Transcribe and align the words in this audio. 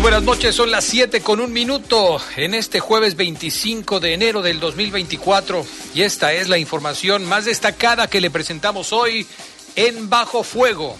Buenas 0.00 0.22
noches, 0.22 0.54
son 0.54 0.70
las 0.70 0.84
7 0.84 1.22
con 1.22 1.40
un 1.40 1.52
minuto 1.52 2.20
en 2.36 2.54
este 2.54 2.78
jueves 2.78 3.16
25 3.16 3.98
de 3.98 4.14
enero 4.14 4.42
del 4.42 4.60
2024 4.60 5.66
y 5.92 6.02
esta 6.02 6.32
es 6.32 6.48
la 6.48 6.56
información 6.56 7.24
más 7.24 7.46
destacada 7.46 8.06
que 8.06 8.20
le 8.20 8.30
presentamos 8.30 8.92
hoy 8.92 9.26
en 9.74 10.08
Bajo 10.08 10.44
Fuego. 10.44 10.96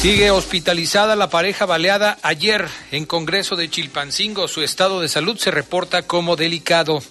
Sigue 0.00 0.30
hospitalizada 0.30 1.16
la 1.16 1.28
pareja 1.28 1.66
baleada 1.66 2.18
ayer 2.22 2.66
en 2.90 3.04
Congreso 3.04 3.54
de 3.54 3.68
Chilpancingo. 3.68 4.48
Su 4.48 4.62
estado 4.62 5.00
de 5.00 5.08
salud 5.08 5.36
se 5.36 5.50
reporta 5.50 6.02
como 6.02 6.34
delicado. 6.34 7.02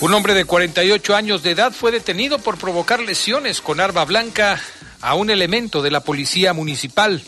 Un 0.00 0.14
hombre 0.14 0.34
de 0.34 0.44
48 0.44 1.14
años 1.14 1.42
de 1.42 1.50
edad 1.52 1.72
fue 1.72 1.90
detenido 1.92 2.38
por 2.38 2.58
provocar 2.58 3.00
lesiones 3.00 3.60
con 3.60 3.80
arma 3.80 4.04
blanca 4.04 4.60
a 5.00 5.14
un 5.14 5.30
elemento 5.30 5.82
de 5.82 5.90
la 5.90 6.00
policía 6.00 6.52
municipal. 6.52 7.22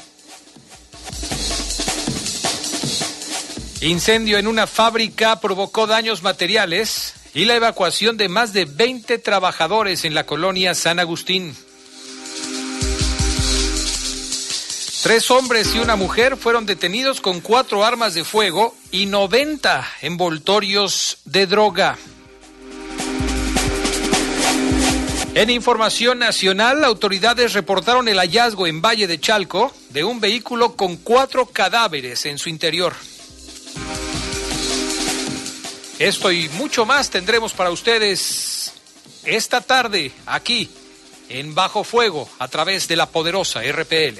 Incendio 3.80 4.38
en 4.38 4.48
una 4.48 4.66
fábrica 4.66 5.40
provocó 5.40 5.86
daños 5.86 6.22
materiales 6.22 7.14
y 7.32 7.44
la 7.44 7.54
evacuación 7.54 8.16
de 8.16 8.28
más 8.28 8.52
de 8.52 8.64
20 8.64 9.18
trabajadores 9.18 10.04
en 10.04 10.14
la 10.14 10.26
colonia 10.26 10.74
San 10.74 10.98
Agustín. 10.98 11.54
Tres 15.02 15.30
hombres 15.30 15.74
y 15.74 15.78
una 15.78 15.94
mujer 15.94 16.36
fueron 16.36 16.66
detenidos 16.66 17.20
con 17.20 17.40
cuatro 17.40 17.84
armas 17.84 18.14
de 18.14 18.24
fuego 18.24 18.74
y 18.90 19.06
90 19.06 19.86
envoltorios 20.02 21.18
de 21.24 21.46
droga. 21.46 21.96
En 25.38 25.50
información 25.50 26.19
nacional, 26.19 26.82
autoridades 26.82 27.53
reportaron 27.53 28.09
el 28.09 28.19
hallazgo 28.19 28.66
en 28.66 28.82
Valle 28.82 29.06
de 29.06 29.21
Chalco 29.21 29.72
de 29.91 30.03
un 30.03 30.19
vehículo 30.19 30.75
con 30.75 30.97
cuatro 30.97 31.47
cadáveres 31.47 32.26
en 32.26 32.38
su 32.38 32.49
interior. 32.49 32.93
Esto 36.00 36.32
y 36.32 36.48
mucho 36.48 36.84
más 36.84 37.10
tendremos 37.10 37.53
para 37.53 37.71
ustedes 37.71 38.72
esta 39.22 39.60
tarde 39.60 40.10
aquí 40.27 40.69
en 41.28 41.54
Bajo 41.54 41.84
Fuego 41.84 42.28
a 42.41 42.48
través 42.48 42.88
de 42.88 42.97
la 42.97 43.06
poderosa 43.06 43.62
RPL. 43.62 44.19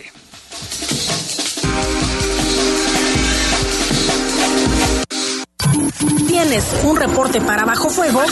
¿Tienes 6.41 6.65
un 6.84 6.97
reporte 6.97 7.41
para 7.41 7.65
Bajo 7.65 7.91
Fuego? 7.91 8.22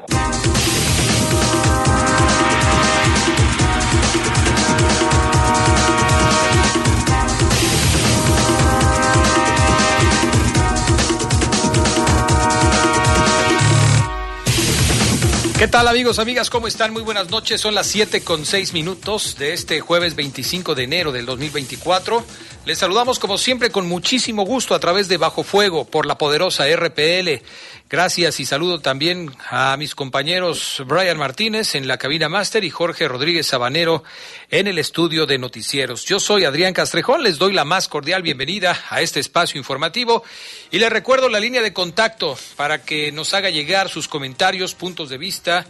¿Qué 15.58 15.66
tal 15.66 15.88
amigos, 15.88 16.20
amigas? 16.20 16.50
¿Cómo 16.50 16.68
están? 16.68 16.92
Muy 16.92 17.02
buenas 17.02 17.30
noches. 17.30 17.60
Son 17.60 17.74
las 17.74 17.88
7 17.88 18.22
con 18.22 18.46
6 18.46 18.72
minutos 18.74 19.34
de 19.38 19.54
este 19.54 19.80
jueves 19.80 20.14
25 20.14 20.76
de 20.76 20.84
enero 20.84 21.10
del 21.10 21.26
2024. 21.26 22.24
Les 22.64 22.78
saludamos 22.78 23.18
como 23.18 23.38
siempre 23.38 23.70
con 23.70 23.88
muchísimo 23.88 24.44
gusto 24.44 24.76
a 24.76 24.78
través 24.78 25.08
de 25.08 25.16
Bajo 25.16 25.42
Fuego 25.42 25.84
por 25.84 26.06
la 26.06 26.16
poderosa 26.16 26.66
RPL. 26.68 27.42
Gracias 27.90 28.38
y 28.38 28.44
saludo 28.44 28.80
también 28.80 29.34
a 29.48 29.74
mis 29.78 29.94
compañeros 29.94 30.82
Brian 30.84 31.16
Martínez 31.16 31.74
en 31.74 31.88
la 31.88 31.96
cabina 31.96 32.28
máster 32.28 32.62
y 32.64 32.68
Jorge 32.68 33.08
Rodríguez 33.08 33.46
Sabanero 33.46 34.04
en 34.50 34.66
el 34.66 34.76
estudio 34.76 35.24
de 35.24 35.38
noticieros. 35.38 36.04
Yo 36.04 36.20
soy 36.20 36.44
Adrián 36.44 36.74
Castrejón, 36.74 37.22
les 37.22 37.38
doy 37.38 37.54
la 37.54 37.64
más 37.64 37.88
cordial 37.88 38.20
bienvenida 38.20 38.78
a 38.90 39.00
este 39.00 39.20
espacio 39.20 39.56
informativo 39.56 40.22
y 40.70 40.80
les 40.80 40.92
recuerdo 40.92 41.30
la 41.30 41.40
línea 41.40 41.62
de 41.62 41.72
contacto 41.72 42.36
para 42.56 42.82
que 42.84 43.10
nos 43.10 43.32
haga 43.32 43.48
llegar 43.48 43.88
sus 43.88 44.06
comentarios, 44.06 44.74
puntos 44.74 45.08
de 45.08 45.16
vista, 45.16 45.64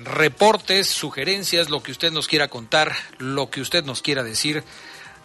reportes, 0.00 0.88
sugerencias, 0.88 1.70
lo 1.70 1.80
que 1.80 1.92
usted 1.92 2.10
nos 2.10 2.26
quiera 2.26 2.48
contar, 2.48 2.92
lo 3.18 3.50
que 3.50 3.60
usted 3.60 3.84
nos 3.84 4.02
quiera 4.02 4.24
decir 4.24 4.64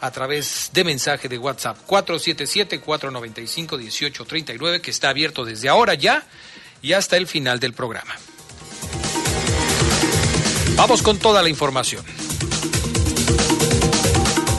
a 0.02 0.12
través 0.12 0.72
de 0.74 0.84
mensaje 0.84 1.30
de 1.30 1.38
WhatsApp 1.38 1.78
477-495-1839 1.88 4.82
que 4.82 4.92
está 4.92 5.08
abierto 5.10 5.46
desde 5.46 5.70
ahora 5.70 5.94
ya 5.94 6.26
y 6.82 6.92
hasta 6.94 7.18
el 7.18 7.28
final 7.28 7.60
del 7.60 7.74
programa. 7.74 8.16
Vamos 10.76 11.02
con 11.02 11.18
toda 11.18 11.42
la 11.42 11.50
información. 11.50 12.06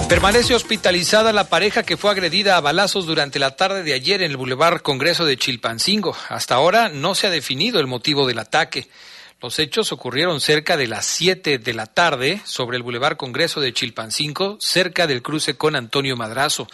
Permanece 0.08 0.54
hospitalizada 0.54 1.34
la 1.34 1.50
pareja 1.50 1.82
que 1.82 1.98
fue 1.98 2.10
agredida 2.10 2.56
a 2.56 2.60
balazos 2.60 3.06
durante 3.06 3.38
la 3.38 3.56
tarde 3.56 3.82
de 3.82 3.92
ayer 3.92 4.22
en 4.22 4.30
el 4.30 4.38
Boulevard 4.38 4.80
Congreso 4.80 5.26
de 5.26 5.36
Chilpancingo. 5.36 6.16
Hasta 6.30 6.54
ahora 6.54 6.88
no 6.88 7.14
se 7.14 7.26
ha 7.26 7.30
definido 7.30 7.78
el 7.78 7.86
motivo 7.86 8.26
del 8.26 8.38
ataque. 8.38 8.88
Los 9.40 9.60
hechos 9.60 9.92
ocurrieron 9.92 10.40
cerca 10.40 10.76
de 10.76 10.88
las 10.88 11.06
7 11.06 11.58
de 11.58 11.72
la 11.72 11.86
tarde 11.86 12.40
sobre 12.44 12.76
el 12.76 12.82
Boulevard 12.82 13.16
Congreso 13.16 13.60
de 13.60 13.72
Chilpancingo, 13.72 14.58
cerca 14.60 15.06
del 15.06 15.22
cruce 15.22 15.56
con 15.56 15.76
Antonio 15.76 16.16
Madrazo. 16.16 16.66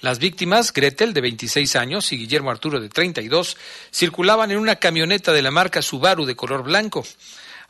Las 0.00 0.20
víctimas, 0.20 0.72
Gretel, 0.72 1.12
de 1.12 1.20
26 1.20 1.74
años, 1.74 2.12
y 2.12 2.16
Guillermo 2.16 2.52
Arturo, 2.52 2.78
de 2.78 2.88
32, 2.88 3.56
circulaban 3.90 4.52
en 4.52 4.58
una 4.58 4.76
camioneta 4.76 5.32
de 5.32 5.42
la 5.42 5.50
marca 5.50 5.82
Subaru 5.82 6.24
de 6.24 6.36
color 6.36 6.62
blanco. 6.62 7.04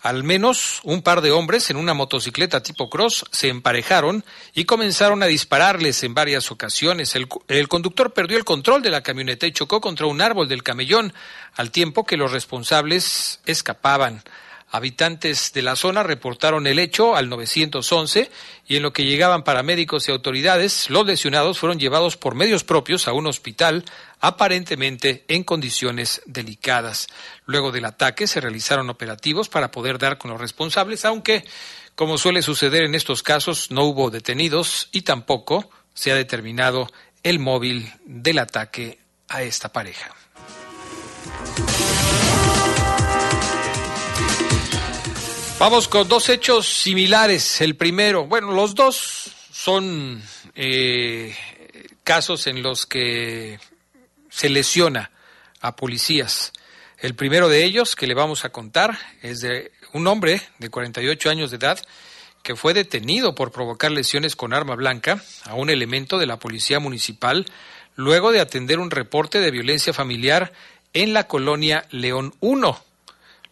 Al 0.04 0.22
menos 0.22 0.80
un 0.82 1.00
par 1.00 1.22
de 1.22 1.30
hombres 1.30 1.70
en 1.70 1.78
una 1.78 1.94
motocicleta 1.94 2.62
tipo 2.62 2.90
cross 2.90 3.24
se 3.30 3.48
emparejaron 3.48 4.22
y 4.52 4.66
comenzaron 4.66 5.22
a 5.22 5.26
dispararles 5.26 6.02
en 6.02 6.12
varias 6.12 6.50
ocasiones. 6.50 7.16
El, 7.16 7.68
conductor 7.68 8.12
perdió 8.12 8.36
el 8.36 8.44
control 8.44 8.82
de 8.82 8.90
la 8.90 9.02
camioneta 9.02 9.46
y 9.46 9.52
chocó 9.52 9.80
contra 9.80 10.04
un 10.04 10.20
árbol 10.20 10.46
del 10.46 10.62
camellón, 10.62 11.14
al 11.54 11.70
tiempo 11.70 12.04
que 12.04 12.18
los 12.18 12.32
responsables 12.32 13.40
escapaban. 13.46 14.22
Habitantes 14.70 15.54
de 15.54 15.62
la 15.62 15.74
zona 15.74 16.02
reportaron 16.02 16.66
el 16.66 16.80
hecho 16.80 17.16
al 17.16 17.30
911 17.30 18.30
y 18.66 18.76
en 18.76 18.82
lo 18.82 18.92
que 18.92 19.06
llegaban 19.06 19.42
paramédicos 19.42 20.06
y 20.08 20.12
autoridades, 20.12 20.90
los 20.90 21.06
lesionados 21.06 21.58
fueron 21.58 21.78
llevados 21.78 22.18
por 22.18 22.34
medios 22.34 22.62
propios 22.62 23.08
a 23.08 23.14
un 23.14 23.26
hospital 23.26 23.86
aparentemente 24.26 25.26
en 25.28 25.44
condiciones 25.44 26.22
delicadas. 26.24 27.08
Luego 27.44 27.72
del 27.72 27.84
ataque 27.84 28.26
se 28.26 28.40
realizaron 28.40 28.88
operativos 28.88 29.50
para 29.50 29.70
poder 29.70 29.98
dar 29.98 30.16
con 30.16 30.30
los 30.30 30.40
responsables, 30.40 31.04
aunque, 31.04 31.44
como 31.94 32.16
suele 32.16 32.40
suceder 32.40 32.84
en 32.84 32.94
estos 32.94 33.22
casos, 33.22 33.70
no 33.70 33.84
hubo 33.84 34.10
detenidos 34.10 34.88
y 34.92 35.02
tampoco 35.02 35.68
se 35.92 36.10
ha 36.10 36.14
determinado 36.14 36.90
el 37.22 37.38
móvil 37.38 37.92
del 38.06 38.38
ataque 38.38 38.98
a 39.28 39.42
esta 39.42 39.70
pareja. 39.70 40.14
Vamos 45.58 45.86
con 45.86 46.08
dos 46.08 46.30
hechos 46.30 46.66
similares. 46.66 47.60
El 47.60 47.76
primero, 47.76 48.24
bueno, 48.24 48.52
los 48.52 48.74
dos 48.74 49.30
son 49.52 50.22
eh, 50.54 51.36
casos 52.02 52.46
en 52.46 52.62
los 52.62 52.86
que 52.86 53.58
se 54.34 54.48
lesiona 54.48 55.10
a 55.60 55.76
policías. 55.76 56.52
El 56.98 57.14
primero 57.14 57.48
de 57.48 57.64
ellos 57.64 57.96
que 57.96 58.06
le 58.06 58.14
vamos 58.14 58.44
a 58.44 58.50
contar 58.50 58.98
es 59.22 59.40
de 59.40 59.72
un 59.92 60.06
hombre 60.06 60.42
de 60.58 60.70
48 60.70 61.30
años 61.30 61.50
de 61.50 61.58
edad 61.58 61.78
que 62.42 62.56
fue 62.56 62.74
detenido 62.74 63.34
por 63.34 63.52
provocar 63.52 63.90
lesiones 63.90 64.36
con 64.36 64.52
arma 64.52 64.74
blanca 64.74 65.22
a 65.44 65.54
un 65.54 65.70
elemento 65.70 66.18
de 66.18 66.26
la 66.26 66.38
policía 66.38 66.80
municipal 66.80 67.46
luego 67.94 68.32
de 68.32 68.40
atender 68.40 68.78
un 68.78 68.90
reporte 68.90 69.40
de 69.40 69.50
violencia 69.50 69.92
familiar 69.92 70.52
en 70.92 71.12
la 71.12 71.26
colonia 71.26 71.86
León 71.90 72.34
1 72.40 72.84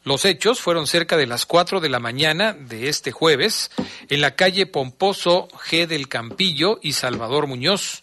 los 0.04 0.24
hechos 0.24 0.60
fueron 0.60 0.88
cerca 0.88 1.16
de 1.16 1.28
las 1.28 1.46
4 1.46 1.80
de 1.80 1.88
la 1.88 2.00
mañana 2.00 2.54
de 2.54 2.88
este 2.88 3.12
jueves 3.12 3.70
en 4.08 4.20
la 4.20 4.34
calle 4.34 4.66
Pomposo 4.66 5.46
G 5.48 5.86
del 5.86 6.08
Campillo 6.08 6.80
y 6.82 6.94
Salvador 6.94 7.46
Muñoz. 7.46 8.02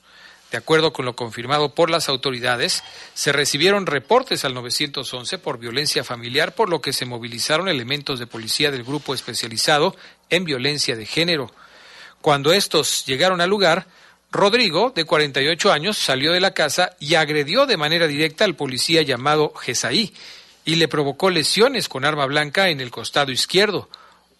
De 0.51 0.57
acuerdo 0.57 0.93
con 0.93 1.05
lo 1.05 1.15
confirmado 1.15 1.75
por 1.75 1.91
las 1.91 2.09
autoridades, 2.09 2.83
se 3.13 3.31
recibieron 3.31 3.85
reportes 3.85 4.45
al 4.45 4.55
911 4.55 5.37
por 5.37 5.59
violencia 5.59 6.03
familiar, 6.03 6.55
por 6.55 6.69
lo 6.69 6.81
que 6.81 6.91
se 6.91 7.05
movilizaron 7.05 7.69
elementos 7.69 8.19
de 8.19 8.25
policía 8.25 8.71
del 8.71 8.83
grupo 8.83 9.13
especializado 9.13 9.95
en 10.29 10.45
violencia 10.45 10.95
de 10.95 11.05
género. 11.05 11.51
Cuando 12.21 12.51
estos 12.51 13.05
llegaron 13.05 13.41
al 13.41 13.49
lugar, 13.49 13.85
Rodrigo, 14.31 14.91
de 14.95 15.05
48 15.05 15.71
años, 15.71 15.97
salió 15.97 16.31
de 16.31 16.39
la 16.39 16.53
casa 16.53 16.95
y 16.99 17.15
agredió 17.15 17.67
de 17.67 17.77
manera 17.77 18.07
directa 18.07 18.43
al 18.43 18.55
policía 18.55 19.03
llamado 19.03 19.53
Gesaí, 19.53 20.13
y 20.65 20.75
le 20.75 20.87
provocó 20.87 21.29
lesiones 21.29 21.87
con 21.89 22.05
arma 22.05 22.25
blanca 22.25 22.69
en 22.69 22.79
el 22.81 22.91
costado 22.91 23.31
izquierdo. 23.31 23.89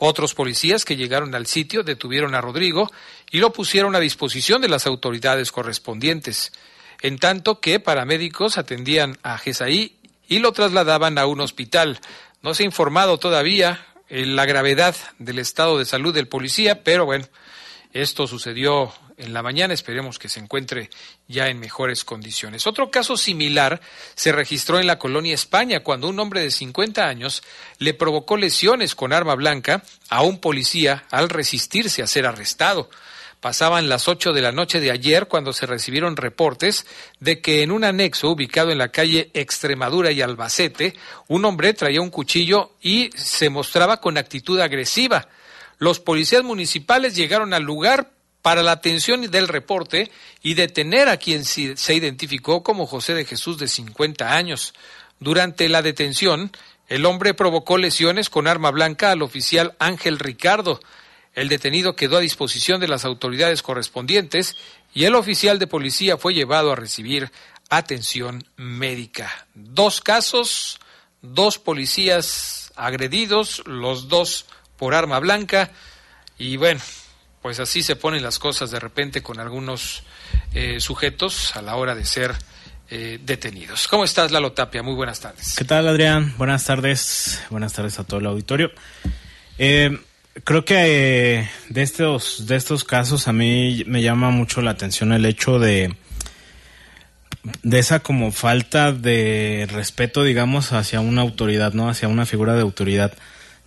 Otros 0.02 0.34
policías 0.34 0.86
que 0.86 0.96
llegaron 0.96 1.36
al 1.36 1.46
sitio 1.46 1.84
detuvieron 1.84 2.34
a 2.34 2.40
Rodrigo 2.40 2.90
y 3.32 3.40
lo 3.40 3.52
pusieron 3.52 3.98
a 3.98 4.00
disposición 4.00 4.62
de 4.62 4.70
las 4.70 4.88
autoridades 4.88 5.52
correspondientes, 5.52 6.54
en 7.02 7.20
tanto 7.20 7.60
que 7.60 7.82
paramédicos 7.82 8.58
atendían 8.58 9.18
a 9.24 9.38
Gesaí 9.38 9.98
y 10.30 10.40
lo 10.40 10.54
trasladaban 10.54 11.18
a 11.18 11.26
un 11.26 11.42
hospital. 11.42 12.00
No 12.42 12.54
se 12.54 12.64
ha 12.64 12.66
informado 12.66 13.20
todavía 13.20 13.86
la 14.08 14.46
gravedad 14.46 14.96
del 15.18 15.38
estado 15.38 15.78
de 15.78 15.84
salud 15.84 16.14
del 16.14 16.30
policía, 16.30 16.82
pero 16.82 17.06
bueno, 17.06 17.28
esto 17.92 18.26
sucedió 18.26 18.94
en 19.20 19.34
la 19.34 19.44
mañana, 19.44 19.74
esperemos 19.74 20.18
que 20.18 20.30
se 20.30 20.40
encuentre 20.40 20.90
ya 21.28 21.48
en 21.48 21.60
mejores 21.60 22.04
condiciones. 22.04 22.66
Otro 22.66 22.90
caso 22.90 23.18
similar 23.18 23.82
se 24.16 24.32
registró 24.32 24.80
en 24.80 24.88
la 24.88 24.98
colonia 24.98 25.36
España 25.36 25.82
cuando 25.82 26.08
un 26.08 26.20
hombre 26.20 26.42
de 26.42 26.52
50 26.52 27.06
años 27.06 27.44
le 27.78 27.94
provocó 27.94 28.38
lesiones 28.38 28.96
con 28.96 29.14
arma 29.14 29.36
blanca 29.36 29.84
a 30.10 30.24
un 30.24 30.40
policía 30.40 31.04
al 31.12 31.30
resistirse 31.30 32.02
a 32.02 32.08
ser 32.08 32.26
arrestado. 32.26 32.90
Pasaban 33.42 33.88
las 33.88 34.08
8 34.08 34.34
de 34.34 34.42
la 34.42 34.52
noche 34.52 34.82
de 34.82 34.92
ayer 34.92 35.28
cuando 35.28 35.54
se 35.54 35.66
recibieron 35.66 36.18
reportes 36.18 36.86
de 37.20 37.40
que 37.40 37.62
en 37.62 37.72
un 37.72 37.86
anexo 37.86 38.30
ubicado 38.30 38.72
en 38.72 38.78
la 38.78 38.90
calle 38.90 39.32
Extremadura 39.34 40.12
y 40.12 40.22
Albacete, 40.22 40.96
un 41.28 41.46
hombre 41.46 41.74
traía 41.74 42.02
un 42.02 42.10
cuchillo 42.10 42.74
y 42.82 43.12
se 43.16 43.50
mostraba 43.50 44.02
con 44.02 44.18
actitud 44.18 44.60
agresiva. 44.60 45.30
Los 45.78 46.02
policías 46.02 46.44
municipales 46.44 47.16
llegaron 47.16 47.54
al 47.54 47.64
lugar 47.64 48.12
para 48.42 48.64
la 48.64 48.72
atención 48.72 49.30
del 49.30 49.48
reporte 49.48 50.12
y 50.42 50.54
detener 50.54 51.10
a 51.10 51.18
quien 51.18 51.44
se 51.46 51.94
identificó 51.94 52.64
como 52.64 52.86
José 52.86 53.14
de 53.14 53.26
Jesús 53.26 53.58
de 53.58 53.68
50 53.68 54.36
años. 54.36 54.74
Durante 55.20 55.68
la 55.68 55.82
detención, 55.82 56.52
el 56.88 57.06
hombre 57.06 57.34
provocó 57.34 57.78
lesiones 57.78 58.30
con 58.30 58.48
arma 58.48 58.72
blanca 58.72 59.12
al 59.12 59.22
oficial 59.22 59.76
Ángel 59.80 60.18
Ricardo. 60.18 60.80
El 61.34 61.50
detenido 61.50 61.96
quedó 61.96 62.18
a 62.18 62.22
disposición 62.22 62.80
de 62.80 62.88
las 62.88 63.06
autoridades 63.06 63.62
correspondientes 63.62 64.56
y 64.94 65.06
el 65.06 65.16
oficial 65.16 65.60
de 65.60 65.68
policía 65.68 66.18
fue 66.18 66.34
llevado 66.34 66.72
a 66.72 66.76
recibir 66.76 67.32
atención 67.70 68.44
médica. 68.56 69.48
Dos 69.54 70.02
casos, 70.02 70.80
dos 71.22 71.60
policías 71.60 72.74
agredidos, 72.76 73.62
los 73.66 74.08
dos 74.08 74.48
por 74.78 74.96
arma 74.96 75.20
blanca. 75.20 75.72
Y 76.38 76.58
bueno, 76.58 76.82
pues 77.42 77.60
así 77.60 77.84
se 77.84 77.96
ponen 77.96 78.24
las 78.24 78.40
cosas 78.40 78.72
de 78.72 78.80
repente 78.80 79.22
con 79.22 79.40
algunos 79.40 80.04
eh, 80.54 80.80
sujetos 80.80 81.56
a 81.56 81.62
la 81.62 81.76
hora 81.76 81.96
de 81.96 82.06
ser 82.06 82.36
eh, 82.90 83.20
detenidos. 83.24 83.88
¿Cómo 83.88 84.04
estás, 84.04 84.32
Lalo 84.32 84.52
Tapia? 84.52 84.84
Muy 84.84 84.96
buenas 84.96 85.20
tardes. 85.20 85.56
¿Qué 85.58 85.66
tal, 85.66 85.88
Adrián? 85.88 86.34
Buenas 86.38 86.66
tardes. 86.66 87.42
Buenas 87.50 87.74
tardes 87.74 88.00
a 88.00 88.04
todo 88.04 88.20
el 88.20 88.26
auditorio. 88.26 88.72
Eh, 89.58 90.00
creo 90.44 90.66
que 90.66 91.48
de 91.70 91.82
estos 91.82 92.48
de 92.48 92.56
estos 92.56 92.84
casos 92.84 93.28
a 93.28 93.34
mí 93.34 93.84
me 93.88 94.02
llama 94.02 94.32
mucho 94.32 94.62
la 94.62 94.72
atención 94.72 95.14
el 95.14 95.26
hecho 95.26 95.60
de 95.60 95.96
de 97.64 97.80
esa 97.80 98.00
como 98.00 98.32
falta 98.32 98.92
de 98.92 99.68
respeto, 99.72 100.24
digamos, 100.24 100.74
hacia 100.74 101.00
una 101.00 101.22
autoridad, 101.22 101.74
¿no? 101.74 101.90
Hacia 101.90 102.08
una 102.08 102.26
figura 102.26 102.54
de 102.54 102.62
autoridad. 102.62 103.14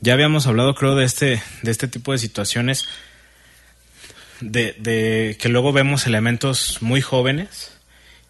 Ya 0.00 0.12
habíamos 0.14 0.46
hablado, 0.46 0.74
creo, 0.74 0.94
de 0.94 1.04
este, 1.04 1.42
de 1.62 1.70
este 1.70 1.88
tipo 1.88 2.12
de 2.12 2.18
situaciones, 2.18 2.86
de, 4.42 4.74
de 4.78 5.36
que 5.40 5.48
luego 5.48 5.72
vemos 5.72 6.06
elementos 6.06 6.78
muy 6.80 7.00
jóvenes 7.00 7.72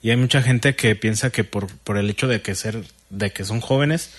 y 0.03 0.11
hay 0.11 0.17
mucha 0.17 0.43
gente 0.43 0.75
que 0.75 0.97
piensa 0.97 1.31
que 1.31 1.45
por, 1.45 1.69
por 1.79 1.97
el 1.97 2.11
hecho 2.11 2.27
de 2.27 2.43
que 2.43 2.55
ser, 2.55 2.85
de 3.11 3.31
que 3.31 3.45
son 3.45 3.61
jóvenes, 3.61 4.11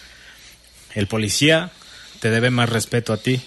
el 0.96 1.08
policía 1.08 1.72
te 2.20 2.30
debe 2.30 2.50
más 2.50 2.70
respeto 2.70 3.12
a 3.12 3.18
ti, 3.18 3.42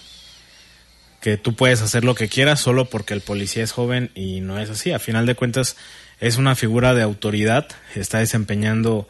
que 1.23 1.39
tú 1.39 1.55
puedes 1.57 1.81
hacer 1.81 2.05
lo 2.05 2.15
que 2.15 2.29
quieras 2.29 2.61
solo 2.61 2.91
porque 2.91 3.15
el 3.15 3.23
policía 3.23 3.65
es 3.65 3.73
joven 3.73 4.11
y 4.15 4.41
no 4.41 4.59
es 4.59 4.69
así. 4.69 4.93
A 4.93 4.99
final 4.99 5.25
de 5.25 5.35
cuentas 5.35 5.77
es 6.21 6.37
una 6.37 6.55
figura 6.55 6.95
de 6.95 7.03
autoridad, 7.03 7.69
está 7.95 8.19
desempeñando 8.19 9.09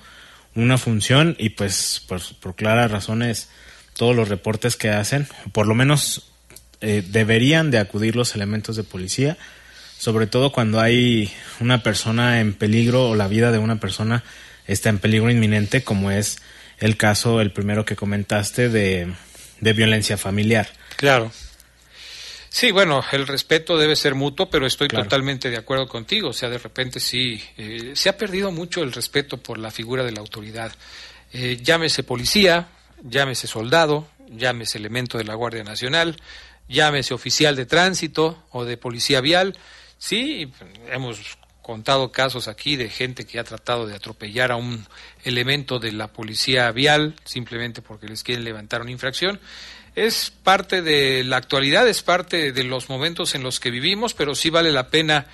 una 0.54 0.78
función 0.78 1.34
y 1.38 1.50
pues 1.50 2.02
por, 2.06 2.22
por 2.36 2.54
claras 2.54 2.90
razones 2.90 3.50
todos 3.96 4.14
los 4.14 4.28
reportes 4.28 4.76
que 4.76 4.90
hacen, 4.90 5.26
por 5.52 5.66
lo 5.66 5.74
menos 5.74 6.30
eh, 6.80 7.02
deberían 7.06 7.70
de 7.70 7.78
acudir 7.78 8.16
los 8.16 8.34
elementos 8.34 8.76
de 8.76 8.84
policía, 8.84 9.36
sobre 9.98 10.26
todo 10.26 10.52
cuando 10.52 10.80
hay 10.80 11.32
una 11.60 11.82
persona 11.82 12.40
en 12.40 12.54
peligro 12.54 13.10
o 13.10 13.14
la 13.14 13.28
vida 13.28 13.50
de 13.50 13.58
una 13.58 13.80
persona 13.80 14.24
está 14.66 14.88
en 14.90 14.98
peligro 14.98 15.30
inminente, 15.30 15.82
como 15.82 16.10
es 16.10 16.38
el 16.78 16.96
caso, 16.96 17.40
el 17.40 17.52
primero 17.52 17.84
que 17.84 17.96
comentaste, 17.96 18.68
de, 18.68 19.12
de 19.60 19.72
violencia 19.72 20.16
familiar. 20.16 20.68
Claro. 20.96 21.30
Sí, 22.56 22.70
bueno, 22.70 23.04
el 23.12 23.26
respeto 23.26 23.76
debe 23.76 23.96
ser 23.96 24.14
mutuo, 24.14 24.48
pero 24.48 24.66
estoy 24.66 24.88
claro. 24.88 25.04
totalmente 25.04 25.50
de 25.50 25.58
acuerdo 25.58 25.86
contigo. 25.86 26.30
O 26.30 26.32
sea, 26.32 26.48
de 26.48 26.56
repente 26.56 27.00
sí, 27.00 27.42
eh, 27.58 27.92
se 27.94 28.08
ha 28.08 28.16
perdido 28.16 28.50
mucho 28.50 28.82
el 28.82 28.92
respeto 28.92 29.36
por 29.36 29.58
la 29.58 29.70
figura 29.70 30.04
de 30.04 30.12
la 30.12 30.20
autoridad. 30.20 30.72
Eh, 31.34 31.58
llámese 31.62 32.02
policía, 32.02 32.68
llámese 33.02 33.46
soldado, 33.46 34.08
llámese 34.30 34.78
elemento 34.78 35.18
de 35.18 35.24
la 35.24 35.34
Guardia 35.34 35.64
Nacional, 35.64 36.16
llámese 36.68 37.14
oficial 37.14 37.56
de 37.56 37.66
tránsito 37.66 38.44
o 38.50 38.64
de 38.64 38.76
policía 38.76 39.20
vial. 39.20 39.56
Sí, 39.98 40.52
hemos 40.90 41.38
contado 41.62 42.12
casos 42.12 42.46
aquí 42.46 42.76
de 42.76 42.88
gente 42.88 43.26
que 43.26 43.40
ha 43.40 43.44
tratado 43.44 43.88
de 43.88 43.94
atropellar 43.96 44.52
a 44.52 44.56
un 44.56 44.86
elemento 45.24 45.80
de 45.80 45.90
la 45.90 46.12
policía 46.12 46.70
vial 46.70 47.16
simplemente 47.24 47.82
porque 47.82 48.06
les 48.06 48.22
quieren 48.22 48.44
levantar 48.44 48.82
una 48.82 48.92
infracción. 48.92 49.40
Es 49.96 50.30
parte 50.30 50.82
de 50.82 51.24
la 51.24 51.38
actualidad, 51.38 51.88
es 51.88 52.02
parte 52.02 52.52
de 52.52 52.64
los 52.64 52.88
momentos 52.88 53.34
en 53.34 53.42
los 53.42 53.58
que 53.58 53.70
vivimos, 53.70 54.14
pero 54.14 54.34
sí 54.34 54.48
vale 54.48 54.70
la 54.70 54.90
pena 54.90 55.26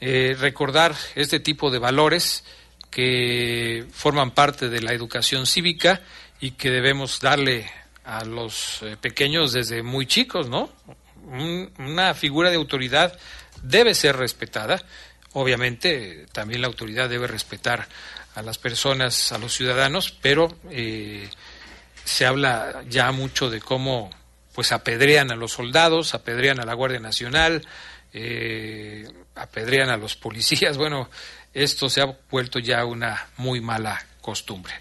eh, 0.00 0.36
recordar 0.38 0.96
este 1.14 1.38
tipo 1.38 1.70
de 1.70 1.78
valores 1.78 2.42
que 2.90 3.86
forman 3.92 4.32
parte 4.32 4.68
de 4.68 4.80
la 4.80 4.92
educación 4.92 5.46
cívica 5.46 6.00
y 6.40 6.52
que 6.52 6.70
debemos 6.70 7.20
darle 7.20 7.70
a 8.06 8.24
los 8.24 8.82
eh, 8.82 8.96
pequeños 8.98 9.52
desde 9.52 9.82
muy 9.82 10.06
chicos, 10.06 10.48
¿no? 10.48 10.70
una 11.28 12.14
figura 12.14 12.50
de 12.50 12.56
autoridad 12.56 13.18
debe 13.62 13.94
ser 13.94 14.16
respetada. 14.16 14.82
Obviamente, 15.32 16.26
también 16.32 16.60
la 16.60 16.68
autoridad 16.68 17.08
debe 17.08 17.26
respetar 17.26 17.88
a 18.36 18.42
las 18.42 18.58
personas, 18.58 19.32
a 19.32 19.38
los 19.38 19.52
ciudadanos, 19.52 20.14
pero 20.22 20.56
eh, 20.70 21.28
se 22.04 22.26
habla 22.26 22.84
ya 22.88 23.10
mucho 23.12 23.50
de 23.50 23.60
cómo 23.60 24.10
pues 24.54 24.72
apedrean 24.72 25.30
a 25.30 25.36
los 25.36 25.52
soldados, 25.52 26.14
apedrean 26.14 26.60
a 26.60 26.64
la 26.64 26.74
Guardia 26.74 27.00
Nacional, 27.00 27.66
eh, 28.12 29.06
apedrean 29.34 29.90
a 29.90 29.96
los 29.96 30.16
policías. 30.16 30.76
Bueno, 30.86 31.10
esto 31.52 31.90
se 31.90 32.02
ha 32.02 32.16
vuelto 32.30 32.58
ya 32.58 32.84
una 32.84 33.28
muy 33.38 33.60
mala 33.60 34.02
costumbre. 34.20 34.74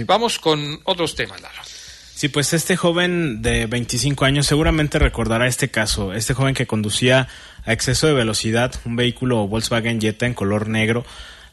Vamos 0.00 0.38
con 0.38 0.80
otros 0.84 1.14
temas, 1.14 1.40
Lalo. 1.40 1.73
Sí, 2.14 2.28
pues 2.28 2.52
este 2.52 2.76
joven 2.76 3.42
de 3.42 3.66
25 3.66 4.24
años 4.24 4.46
seguramente 4.46 5.00
recordará 5.00 5.48
este 5.48 5.68
caso. 5.68 6.14
Este 6.14 6.32
joven 6.32 6.54
que 6.54 6.66
conducía 6.66 7.26
a 7.64 7.72
exceso 7.72 8.06
de 8.06 8.12
velocidad 8.12 8.72
un 8.84 8.94
vehículo 8.94 9.48
Volkswagen 9.48 10.00
Jetta 10.00 10.24
en 10.24 10.34
color 10.34 10.68
negro 10.68 11.04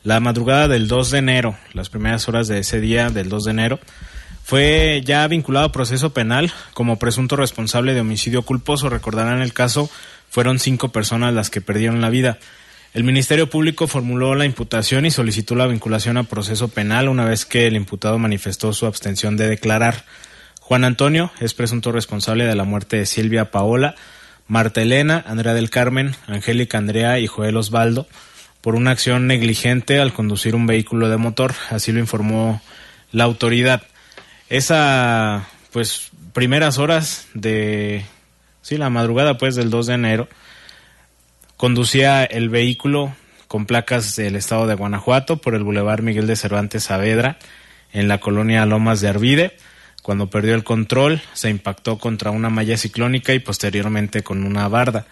la 0.03 0.19
madrugada 0.19 0.67
del 0.67 0.87
2 0.87 1.11
de 1.11 1.17
enero, 1.17 1.57
las 1.73 1.89
primeras 1.89 2.27
horas 2.27 2.47
de 2.47 2.59
ese 2.59 2.79
día 2.79 3.09
del 3.09 3.29
2 3.29 3.43
de 3.45 3.51
enero, 3.51 3.79
fue 4.43 5.01
ya 5.03 5.27
vinculado 5.27 5.67
a 5.67 5.71
proceso 5.71 6.13
penal 6.13 6.51
como 6.73 6.99
presunto 6.99 7.35
responsable 7.35 7.93
de 7.93 8.01
homicidio 8.01 8.43
culposo. 8.43 8.89
Recordarán 8.89 9.41
el 9.41 9.53
caso, 9.53 9.89
fueron 10.29 10.59
cinco 10.59 10.89
personas 10.89 11.33
las 11.33 11.49
que 11.49 11.61
perdieron 11.61 12.01
la 12.01 12.09
vida. 12.09 12.37
El 12.93 13.03
Ministerio 13.03 13.49
Público 13.49 13.87
formuló 13.87 14.35
la 14.35 14.45
imputación 14.45 15.05
y 15.05 15.11
solicitó 15.11 15.55
la 15.55 15.67
vinculación 15.67 16.17
a 16.17 16.23
proceso 16.23 16.67
penal 16.67 17.07
una 17.07 17.25
vez 17.25 17.45
que 17.45 17.67
el 17.67 17.75
imputado 17.75 18.19
manifestó 18.19 18.73
su 18.73 18.85
abstención 18.85 19.37
de 19.37 19.47
declarar. 19.47 20.03
Juan 20.61 20.85
Antonio 20.85 21.31
es 21.41 21.53
presunto 21.53 21.91
responsable 21.91 22.45
de 22.45 22.55
la 22.55 22.63
muerte 22.63 22.95
de 22.95 23.05
Silvia 23.05 23.51
Paola, 23.51 23.95
Marta 24.47 24.81
Elena, 24.81 25.21
Andrea 25.27 25.53
del 25.53 25.69
Carmen, 25.69 26.15
Angélica 26.27 26.77
Andrea 26.77 27.19
y 27.19 27.27
Joel 27.27 27.57
Osvaldo 27.57 28.07
por 28.61 28.75
una 28.75 28.91
acción 28.91 29.27
negligente 29.27 29.99
al 29.99 30.13
conducir 30.13 30.55
un 30.55 30.67
vehículo 30.67 31.09
de 31.09 31.17
motor, 31.17 31.53
así 31.71 31.91
lo 31.91 31.99
informó 31.99 32.61
la 33.11 33.25
autoridad. 33.25 33.83
Esa, 34.49 35.47
pues, 35.71 36.11
primeras 36.31 36.77
horas 36.77 37.27
de, 37.33 38.05
sí, 38.61 38.77
la 38.77 38.89
madrugada, 38.89 39.37
pues, 39.37 39.55
del 39.55 39.71
2 39.71 39.87
de 39.87 39.93
enero, 39.95 40.29
conducía 41.57 42.23
el 42.23 42.49
vehículo 42.49 43.13
con 43.47 43.65
placas 43.65 44.15
del 44.15 44.35
estado 44.35 44.67
de 44.67 44.75
Guanajuato 44.75 45.37
por 45.37 45.55
el 45.55 45.63
Boulevard 45.63 46.03
Miguel 46.03 46.27
de 46.27 46.35
Cervantes 46.35 46.83
Saavedra, 46.83 47.37
en 47.91 48.07
la 48.07 48.19
colonia 48.19 48.65
Lomas 48.65 49.01
de 49.01 49.09
Arvide. 49.09 49.57
Cuando 50.01 50.29
perdió 50.29 50.55
el 50.55 50.63
control, 50.63 51.21
se 51.33 51.49
impactó 51.49 51.97
contra 51.99 52.31
una 52.31 52.49
malla 52.49 52.77
ciclónica 52.77 53.33
y 53.33 53.39
posteriormente 53.39 54.23
con 54.23 54.43
una 54.43 54.67
barda. 54.67 55.05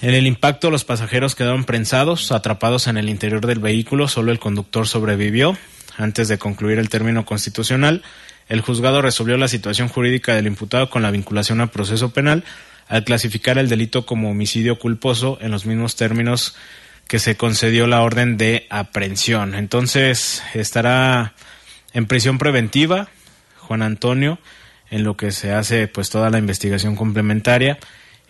En 0.00 0.14
el 0.14 0.26
impacto 0.26 0.70
los 0.70 0.84
pasajeros 0.84 1.34
quedaron 1.34 1.64
prensados, 1.64 2.32
atrapados 2.32 2.86
en 2.86 2.96
el 2.96 3.08
interior 3.08 3.46
del 3.46 3.58
vehículo, 3.58 4.08
solo 4.08 4.32
el 4.32 4.38
conductor 4.38 4.88
sobrevivió. 4.88 5.56
Antes 5.96 6.28
de 6.28 6.38
concluir 6.38 6.78
el 6.78 6.88
término 6.88 7.24
constitucional, 7.24 8.02
el 8.48 8.60
juzgado 8.60 9.02
resolvió 9.02 9.36
la 9.36 9.48
situación 9.48 9.88
jurídica 9.88 10.34
del 10.34 10.46
imputado 10.46 10.90
con 10.90 11.02
la 11.02 11.10
vinculación 11.10 11.60
a 11.60 11.68
proceso 11.68 12.12
penal 12.12 12.44
al 12.88 13.04
clasificar 13.04 13.58
el 13.58 13.68
delito 13.68 14.04
como 14.04 14.30
homicidio 14.30 14.78
culposo 14.78 15.38
en 15.40 15.50
los 15.50 15.66
mismos 15.66 15.96
términos 15.96 16.54
que 17.06 17.18
se 17.18 17.36
concedió 17.36 17.86
la 17.86 18.02
orden 18.02 18.36
de 18.36 18.66
aprehensión. 18.70 19.54
Entonces 19.54 20.42
estará 20.54 21.34
en 21.92 22.06
prisión 22.06 22.38
preventiva 22.38 23.08
Juan 23.66 23.82
Antonio 23.82 24.38
en 24.90 25.02
lo 25.04 25.16
que 25.16 25.32
se 25.32 25.52
hace 25.52 25.88
pues 25.88 26.10
toda 26.10 26.30
la 26.30 26.38
investigación 26.38 26.96
complementaria 26.96 27.78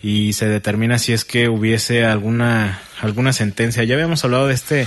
y 0.02 0.32
se 0.34 0.48
determina 0.48 0.98
si 0.98 1.12
es 1.12 1.24
que 1.24 1.48
hubiese 1.48 2.04
alguna 2.04 2.80
alguna 3.00 3.32
sentencia. 3.32 3.84
Ya 3.84 3.94
habíamos 3.94 4.24
hablado 4.24 4.46
de 4.46 4.54
este 4.54 4.86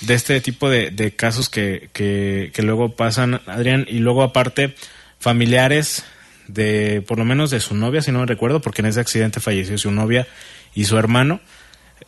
de 0.00 0.14
este 0.14 0.40
tipo 0.40 0.68
de, 0.68 1.14
casos 1.16 1.48
que, 1.48 1.88
que, 1.92 2.50
que, 2.52 2.62
luego 2.62 2.96
pasan, 2.96 3.40
Adrián, 3.46 3.86
y 3.88 3.98
luego 3.98 4.22
aparte 4.22 4.74
familiares 5.18 6.04
de, 6.48 7.02
por 7.06 7.18
lo 7.18 7.24
menos 7.24 7.50
de 7.50 7.60
su 7.60 7.74
novia, 7.74 8.02
si 8.02 8.12
no 8.12 8.20
me 8.20 8.26
recuerdo, 8.26 8.60
porque 8.60 8.82
en 8.82 8.86
ese 8.86 9.00
accidente 9.00 9.40
falleció 9.40 9.78
su 9.78 9.90
novia 9.90 10.26
y 10.74 10.84
su 10.84 10.98
hermano, 10.98 11.40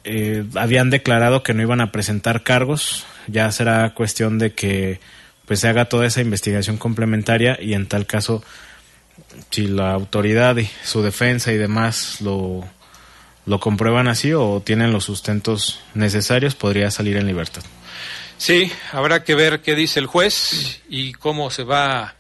eh, 0.05 0.45
habían 0.55 0.91
declarado 0.91 1.43
que 1.43 1.55
no 1.55 1.63
iban 1.63 1.81
a 1.81 1.93
presentar 1.93 2.43
cargos, 2.43 3.07
ya 3.27 3.51
será 3.53 3.95
cuestión 3.95 4.39
de 4.39 4.53
que 4.53 5.01
pues 5.49 5.61
se 5.61 5.69
haga 5.69 5.87
toda 5.87 6.07
esa 6.07 6.21
investigación 6.21 6.77
complementaria 6.77 7.59
y 7.61 7.75
en 7.75 7.89
tal 7.89 8.07
caso 8.07 8.45
si 9.51 9.67
la 9.67 9.93
autoridad 9.93 10.57
y 10.59 10.71
su 10.85 11.03
defensa 11.03 11.51
y 11.53 11.57
demás 11.57 12.21
lo, 12.21 12.65
lo 13.47 13.59
comprueban 13.59 14.09
así 14.09 14.33
o 14.35 14.63
tienen 14.65 14.93
los 14.93 15.05
sustentos 15.05 15.81
necesarios, 15.95 16.55
podría 16.55 16.91
salir 16.91 17.17
en 17.17 17.27
libertad. 17.27 17.63
Sí, 18.37 18.71
habrá 18.93 19.25
que 19.25 19.35
ver 19.35 19.63
qué 19.63 19.75
dice 19.75 19.99
el 19.99 20.07
juez 20.07 20.83
y 20.89 21.13
cómo 21.15 21.51
se 21.51 21.65
va 21.65 22.15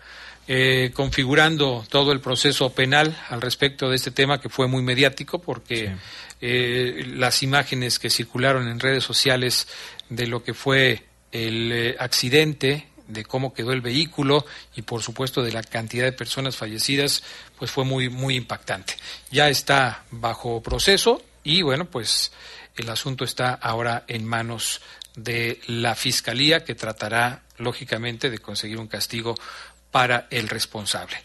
eh, 0.49 0.91
configurando 0.95 1.85
todo 1.91 2.11
el 2.11 2.21
proceso 2.21 2.71
penal 2.73 3.15
al 3.29 3.43
respecto 3.43 3.91
de 3.91 3.97
este 3.97 4.11
tema 4.11 4.41
que 4.41 4.49
fue 4.49 4.67
muy 4.67 4.83
mediático 4.83 5.39
porque 5.39 5.95
eh, 6.41 7.05
las 7.15 7.43
imágenes 7.43 7.99
que 7.99 8.09
circularon 8.09 8.67
en 8.67 8.81
redes 8.81 9.05
sociales 9.05 9.69
de 10.09 10.27
lo 10.27 10.43
que 10.43 10.55
fue 10.55 11.05
el 11.31 11.71
eh, 11.71 11.97
accidente 11.99 12.89
de 13.09 13.25
cómo 13.25 13.53
quedó 13.53 13.73
el 13.73 13.81
vehículo 13.81 14.45
y 14.77 14.83
por 14.83 15.03
supuesto 15.03 15.43
de 15.43 15.53
la 15.53 15.63
cantidad 15.63 16.05
de 16.05 16.13
personas 16.13 16.57
fallecidas, 16.57 17.23
pues 17.59 17.71
fue 17.71 17.85
muy 17.85 18.09
muy 18.09 18.37
impactante. 18.37 18.95
Ya 19.31 19.49
está 19.49 20.05
bajo 20.11 20.63
proceso 20.63 21.23
y 21.43 21.63
bueno, 21.63 21.87
pues 21.87 22.31
el 22.77 22.89
asunto 22.91 23.25
está 23.25 23.55
ahora 23.55 24.05
en 24.07 24.25
manos 24.25 24.81
de 25.17 25.61
la 25.67 25.95
fiscalía 25.95 26.65
que 26.65 26.75
tratará 26.75 27.43
lógicamente 27.57 28.31
de 28.31 28.39
conseguir 28.39 28.79
un 28.79 28.87
castigo 28.87 29.35
para 29.91 30.29
el 30.31 30.49
responsable. 30.49 31.17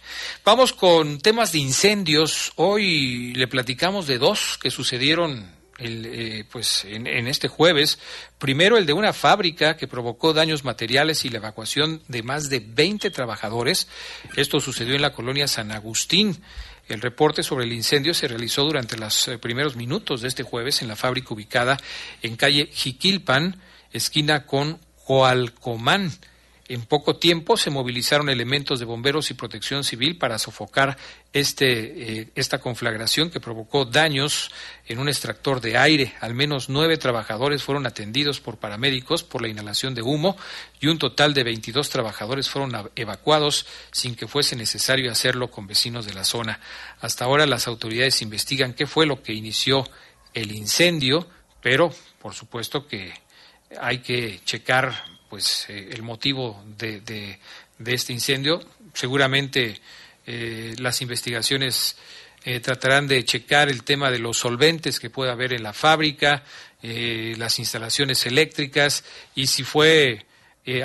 Vamos 0.43 0.73
con 0.73 1.19
temas 1.19 1.51
de 1.51 1.59
incendios. 1.59 2.53
Hoy 2.55 3.33
le 3.35 3.47
platicamos 3.47 4.07
de 4.07 4.17
dos 4.17 4.57
que 4.61 4.71
sucedieron 4.71 5.62
el, 5.77 6.05
eh, 6.05 6.45
pues 6.51 6.85
en, 6.85 7.07
este 7.27 7.47
jueves. 7.47 7.99
Primero 8.37 8.77
el 8.77 8.85
de 8.85 8.93
una 8.93 9.13
fábrica 9.13 9.77
que 9.77 9.87
provocó 9.87 10.33
daños 10.33 10.63
materiales 10.63 11.25
y 11.25 11.29
la 11.29 11.37
evacuación 11.37 12.01
de 12.07 12.23
más 12.23 12.49
de 12.49 12.59
20 12.59 13.09
trabajadores. 13.11 13.87
Esto 14.35 14.59
sucedió 14.59 14.95
en 14.95 15.01
la 15.01 15.13
colonia 15.13 15.47
San 15.47 15.71
Agustín. 15.71 16.41
El 16.87 17.01
reporte 17.01 17.43
sobre 17.43 17.65
el 17.65 17.73
incendio 17.73 18.13
se 18.13 18.27
realizó 18.27 18.63
durante 18.63 18.97
los 18.97 19.27
eh, 19.27 19.37
primeros 19.37 19.75
minutos 19.75 20.21
de 20.21 20.27
este 20.27 20.43
jueves 20.43 20.81
en 20.81 20.87
la 20.89 20.95
fábrica 20.95 21.33
ubicada 21.33 21.77
en 22.21 22.35
calle 22.35 22.69
Jiquilpan, 22.71 23.61
esquina 23.91 24.45
con 24.45 24.79
Coalcomán. 25.05 26.11
En 26.73 26.85
poco 26.85 27.17
tiempo 27.17 27.55
se 27.55 27.69
movilizaron 27.69 28.29
elementos 28.29 28.79
de 28.79 28.85
bomberos 28.85 29.29
y 29.29 29.35
protección 29.35 29.83
civil 29.83 30.17
para 30.17 30.39
sofocar 30.39 30.97
este, 31.31 32.21
eh, 32.21 32.29
esta 32.33 32.57
conflagración 32.57 33.29
que 33.29 33.39
provocó 33.39 33.85
daños 33.85 34.49
en 34.87 34.97
un 34.97 35.07
extractor 35.07 35.61
de 35.61 35.77
aire. 35.77 36.15
Al 36.19 36.33
menos 36.33 36.69
nueve 36.69 36.97
trabajadores 36.97 37.61
fueron 37.61 37.85
atendidos 37.85 38.39
por 38.39 38.57
paramédicos 38.57 39.21
por 39.21 39.43
la 39.43 39.49
inhalación 39.49 39.93
de 39.93 40.01
humo 40.01 40.35
y 40.79 40.87
un 40.87 40.97
total 40.97 41.35
de 41.35 41.43
22 41.43 41.91
trabajadores 41.91 42.49
fueron 42.49 42.89
evacuados 42.95 43.67
sin 43.91 44.15
que 44.15 44.27
fuese 44.27 44.55
necesario 44.55 45.11
hacerlo 45.11 45.51
con 45.51 45.67
vecinos 45.67 46.07
de 46.07 46.15
la 46.15 46.23
zona. 46.23 46.59
Hasta 47.01 47.25
ahora 47.25 47.45
las 47.45 47.67
autoridades 47.67 48.23
investigan 48.23 48.73
qué 48.73 48.87
fue 48.87 49.05
lo 49.05 49.21
que 49.21 49.33
inició 49.33 49.87
el 50.33 50.51
incendio, 50.51 51.27
pero 51.61 51.93
por 52.17 52.33
supuesto 52.33 52.87
que 52.87 53.13
hay 53.79 53.99
que 53.99 54.41
checar 54.43 55.12
pues 55.33 55.65
eh, 55.67 55.89
el 55.91 56.03
motivo 56.03 56.63
de, 56.77 57.01
de, 57.01 57.39
este 57.91 58.13
incendio. 58.13 58.61
Seguramente 58.93 59.79
eh, 60.27 60.75
las 60.77 61.01
investigaciones 61.01 61.97
eh, 62.45 62.59
tratarán 62.59 63.07
de 63.07 63.25
checar 63.25 63.67
el 63.67 63.83
tema 63.83 64.11
de 64.11 64.19
los 64.19 64.37
solventes 64.37 64.99
que 64.99 65.09
pueda 65.09 65.31
haber 65.31 65.53
en 65.53 65.63
la 65.63 65.73
fábrica, 65.73 66.43
las 66.83 67.57
instalaciones 67.57 68.27
eléctricas 68.27 69.03
y 69.33 69.47
si 69.47 69.63
fue 69.63 70.23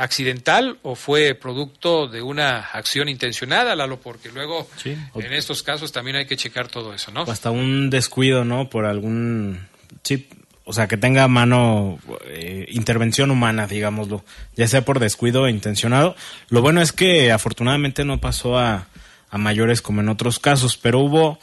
accidental 0.01 0.79
o 0.83 0.95
fue 0.95 1.35
producto 1.35 2.07
de 2.07 2.23
una 2.23 2.61
acción 2.61 3.09
intencionada, 3.09 3.77
Lalo, 3.77 4.01
porque 4.01 4.31
luego 4.31 4.67
en 4.85 5.33
estos 5.33 5.63
casos 5.63 5.93
también 5.93 6.17
hay 6.17 6.27
que 6.27 6.37
checar 6.37 6.69
todo 6.69 6.95
eso, 6.95 7.11
¿no? 7.11 7.23
hasta 7.23 7.51
un 7.51 7.91
descuido, 7.91 8.45
¿no? 8.45 8.71
Por 8.71 8.87
algún 8.87 9.69
chip 10.05 10.38
o 10.69 10.75
sea, 10.75 10.87
que 10.87 10.99
tenga 10.99 11.27
mano, 11.29 11.99
eh, 12.27 12.67
intervención 12.69 13.31
humana, 13.31 13.67
digámoslo, 13.67 14.23
ya 14.55 14.69
sea 14.69 14.85
por 14.85 15.01
descuido 15.01 15.45
o 15.45 15.49
intencionado. 15.49 16.15
Lo 16.51 16.61
bueno 16.61 16.83
es 16.83 16.93
que 16.93 17.33
afortunadamente 17.33 18.05
no 18.05 18.21
pasó 18.21 18.59
a, 18.59 18.87
a 19.31 19.39
mayores 19.39 19.81
como 19.81 20.03
en 20.03 20.11
otros 20.11 20.39
casos, 20.39 20.77
pero 20.77 20.99
hubo 20.99 21.39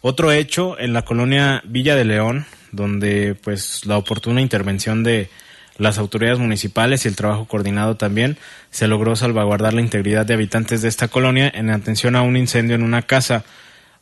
otro 0.00 0.32
hecho 0.32 0.76
en 0.76 0.92
la 0.92 1.02
colonia 1.02 1.62
Villa 1.64 1.94
de 1.94 2.04
León, 2.04 2.46
donde 2.72 3.36
pues 3.36 3.86
la 3.86 3.96
oportuna 3.96 4.40
intervención 4.40 5.04
de 5.04 5.30
las 5.78 5.98
autoridades 5.98 6.40
municipales 6.40 7.04
y 7.04 7.08
el 7.08 7.14
trabajo 7.14 7.44
coordinado 7.44 7.96
también 7.96 8.38
se 8.72 8.88
logró 8.88 9.14
salvaguardar 9.14 9.72
la 9.72 9.82
integridad 9.82 10.26
de 10.26 10.34
habitantes 10.34 10.82
de 10.82 10.88
esta 10.88 11.06
colonia 11.06 11.48
en 11.54 11.70
atención 11.70 12.16
a 12.16 12.22
un 12.22 12.36
incendio 12.36 12.74
en 12.74 12.82
una 12.82 13.02
casa. 13.02 13.44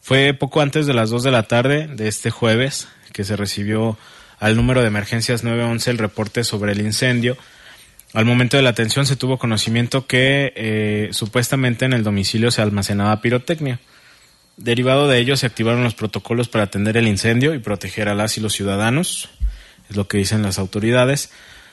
Fue 0.00 0.32
poco 0.32 0.62
antes 0.62 0.86
de 0.86 0.94
las 0.94 1.10
2 1.10 1.24
de 1.24 1.30
la 1.30 1.42
tarde 1.42 1.88
de 1.88 2.08
este 2.08 2.30
jueves 2.30 2.88
que 3.12 3.24
se 3.24 3.36
recibió 3.36 3.98
al 4.42 4.56
número 4.56 4.80
de 4.80 4.88
emergencias 4.88 5.44
911 5.44 5.92
el 5.92 5.98
reporte 5.98 6.42
sobre 6.42 6.72
el 6.72 6.80
incendio. 6.80 7.36
Al 8.12 8.24
momento 8.24 8.56
de 8.56 8.64
la 8.64 8.70
atención 8.70 9.06
se 9.06 9.14
tuvo 9.14 9.38
conocimiento 9.38 10.08
que 10.08 10.52
eh, 10.56 11.08
supuestamente 11.12 11.84
en 11.84 11.92
el 11.92 12.02
domicilio 12.02 12.50
se 12.50 12.60
almacenaba 12.60 13.20
pirotecnia. 13.20 13.78
Derivado 14.56 15.06
de 15.06 15.20
ello 15.20 15.36
se 15.36 15.46
activaron 15.46 15.84
los 15.84 15.94
protocolos 15.94 16.48
para 16.48 16.64
atender 16.64 16.96
el 16.96 17.06
incendio 17.06 17.54
y 17.54 17.60
proteger 17.60 18.08
a 18.08 18.16
las 18.16 18.36
y 18.36 18.40
los 18.40 18.52
ciudadanos, 18.52 19.30
es 19.88 19.94
lo 19.94 20.08
que 20.08 20.18
dicen 20.18 20.42
las 20.42 20.58
autoridades. 20.58 21.30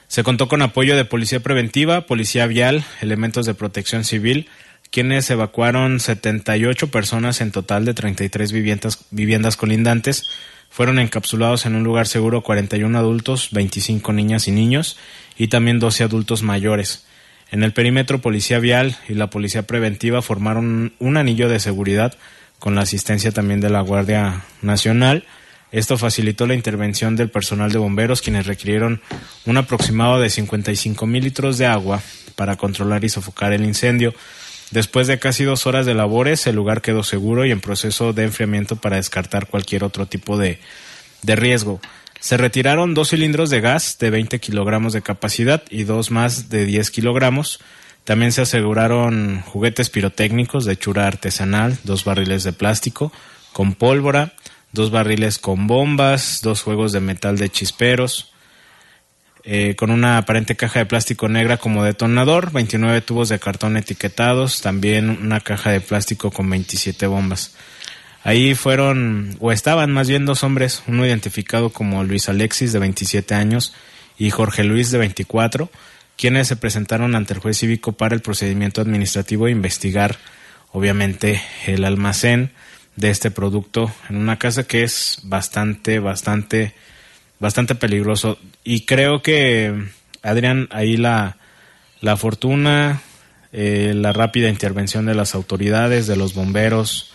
Se 0.08 0.24
contó 0.24 0.48
con 0.48 0.62
apoyo 0.62 0.96
de 0.96 1.06
Policía 1.06 1.40
Preventiva, 1.40 2.06
Policía 2.06 2.46
Vial, 2.46 2.86
elementos 3.02 3.48
de 3.48 3.56
protección 3.56 4.04
civil, 4.04 4.48
quienes 4.92 5.28
evacuaron 5.32 6.00
78 6.00 6.92
personas 6.92 7.42
en 7.42 7.52
total 7.52 7.86
de 7.86 7.96
33 7.96 8.52
viviendas, 8.52 9.06
viviendas 9.10 9.58
colindantes. 9.58 10.24
Fueron 10.70 11.00
encapsulados 11.00 11.66
en 11.66 11.76
un 11.76 11.84
lugar 11.84 12.08
seguro 12.08 12.42
41 12.42 12.98
adultos, 12.98 13.50
25 13.52 14.14
niñas 14.14 14.48
y 14.48 14.52
niños 14.52 14.98
y 15.38 15.48
también 15.48 15.80
12 15.80 16.04
adultos 16.04 16.44
mayores. 16.44 17.06
En 17.52 17.64
el 17.64 17.74
perímetro 17.74 18.22
Policía 18.22 18.60
Vial 18.60 18.98
y 19.08 19.16
la 19.16 19.30
Policía 19.30 19.64
Preventiva 19.64 20.22
formaron 20.22 20.94
un 21.00 21.18
anillo 21.18 21.50
de 21.50 21.60
seguridad 21.60 22.18
con 22.60 22.76
la 22.76 22.82
asistencia 22.82 23.32
también 23.32 23.60
de 23.60 23.70
la 23.70 23.82
Guardia 23.82 24.44
Nacional 24.62 25.26
esto 25.72 25.98
facilitó 25.98 26.48
la 26.48 26.56
intervención 26.56 27.16
del 27.16 27.30
personal 27.30 27.72
de 27.72 27.78
bomberos, 27.78 28.22
quienes 28.22 28.48
requirieron 28.48 29.02
un 29.46 29.58
aproximado 29.58 30.20
de 30.20 30.30
55 30.30 31.06
mil 31.06 31.24
litros 31.24 31.60
de 31.60 31.68
agua 31.68 32.02
para 32.36 32.56
controlar 32.56 33.04
y 33.04 33.10
sofocar 33.10 33.54
el 33.54 33.64
incendio. 33.64 34.14
Después 34.72 35.08
de 35.08 35.18
casi 35.18 35.44
dos 35.44 35.66
horas 35.66 35.86
de 35.86 35.96
labores, 35.96 36.46
el 36.46 36.56
lugar 36.56 36.82
quedó 36.82 37.04
seguro 37.04 37.46
y 37.46 37.52
en 37.52 37.60
proceso 37.60 38.14
de 38.14 38.24
enfriamiento 38.24 38.76
para 38.76 38.98
descartar 38.98 39.48
cualquier 39.48 39.84
otro 39.84 40.06
tipo 40.06 40.38
de, 40.38 40.60
de 41.24 41.36
riesgo. 41.36 41.82
Se 42.20 42.38
retiraron 42.38 42.94
dos 42.94 43.10
cilindros 43.10 43.50
de 43.50 43.62
gas 43.62 43.98
de 44.00 44.10
20 44.10 44.40
kilogramos 44.40 44.94
de 44.94 45.02
capacidad 45.02 45.64
y 45.70 45.86
dos 45.86 46.12
más 46.12 46.50
de 46.50 46.66
10 46.66 46.92
kilogramos. 46.92 47.60
También 48.04 48.32
se 48.32 48.42
aseguraron 48.42 49.42
juguetes 49.42 49.90
pirotécnicos 49.90 50.66
de 50.66 50.78
chura 50.78 51.08
artesanal, 51.08 51.78
dos 51.84 52.04
barriles 52.04 52.44
de 52.44 52.54
plástico 52.54 53.12
con 53.54 53.74
pólvora, 53.74 54.34
dos 54.72 54.92
barriles 54.92 55.40
con 55.40 55.66
bombas, 55.66 56.42
dos 56.44 56.62
juegos 56.62 56.92
de 56.92 57.00
metal 57.00 57.38
de 57.38 57.50
chisperos, 57.50 58.32
eh, 59.44 59.76
con 59.76 59.92
una 59.92 60.18
aparente 60.18 60.56
caja 60.56 60.80
de 60.80 60.86
plástico 60.86 61.30
negra 61.30 61.58
como 61.58 61.84
detonador, 61.84 62.52
29 62.52 63.02
tubos 63.02 63.30
de 63.30 63.40
cartón 63.40 63.78
etiquetados, 63.78 64.62
también 64.62 65.10
una 65.10 65.40
caja 65.40 65.72
de 65.72 65.82
plástico 65.82 66.32
con 66.32 66.50
27 66.50 67.08
bombas. 67.08 67.56
Ahí 68.24 68.54
fueron, 68.54 69.38
o 69.40 69.52
estaban 69.52 69.92
más 69.92 70.10
bien 70.10 70.26
dos 70.26 70.44
hombres, 70.44 70.84
uno 70.88 71.06
identificado 71.06 71.70
como 71.70 72.04
Luis 72.04 72.28
Alexis 72.28 72.74
de 72.74 72.80
27 72.80 73.34
años 73.34 73.74
y 74.18 74.30
Jorge 74.30 74.64
Luis 74.64 74.92
de 74.92 74.98
24, 74.98 75.70
quienes 76.18 76.48
se 76.50 76.58
presentaron 76.58 77.16
ante 77.16 77.34
el 77.34 77.40
juez 77.40 77.58
cívico 77.58 77.94
para 77.94 78.16
el 78.16 78.22
procedimiento 78.22 78.82
administrativo 78.82 79.48
e 79.48 79.52
investigar, 79.52 80.18
obviamente, 80.74 81.42
el 81.66 81.86
almacén, 81.86 82.52
de 83.00 83.10
este 83.10 83.32
producto 83.32 83.92
en 84.10 84.18
una 84.18 84.38
casa 84.38 84.66
que 84.66 84.84
es 84.84 85.20
bastante, 85.24 86.00
bastante, 86.00 86.74
bastante 87.40 87.76
peligroso. 87.76 88.38
Y 88.64 88.86
creo 88.86 89.22
que, 89.22 89.74
Adrián, 90.22 90.68
ahí 90.72 90.98
la, 90.98 91.38
la 92.02 92.18
fortuna, 92.18 93.02
eh, 93.52 93.94
la 93.96 94.14
rápida 94.14 94.50
intervención 94.50 95.06
de 95.06 95.16
las 95.16 95.36
autoridades, 95.36 96.08
de 96.08 96.16
los 96.16 96.34
bomberos, 96.34 97.12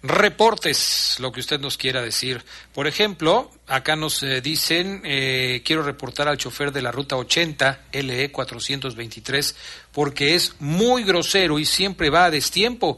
reportes, 0.03 1.17
lo 1.19 1.31
que 1.31 1.39
usted 1.41 1.59
nos 1.59 1.77
quiera 1.77 2.01
decir. 2.01 2.43
Por 2.73 2.87
ejemplo, 2.87 3.51
acá 3.67 3.95
nos 3.95 4.23
eh, 4.23 4.41
dicen, 4.41 5.01
eh, 5.05 5.61
quiero 5.65 5.83
reportar 5.83 6.27
al 6.27 6.37
chofer 6.37 6.71
de 6.71 6.81
la 6.81 6.91
ruta 6.91 7.17
80 7.17 7.85
LE 7.91 8.31
423 8.31 9.55
porque 9.91 10.35
es 10.35 10.55
muy 10.59 11.03
grosero 11.03 11.59
y 11.59 11.65
siempre 11.65 12.09
va 12.09 12.25
a 12.25 12.31
destiempo 12.31 12.97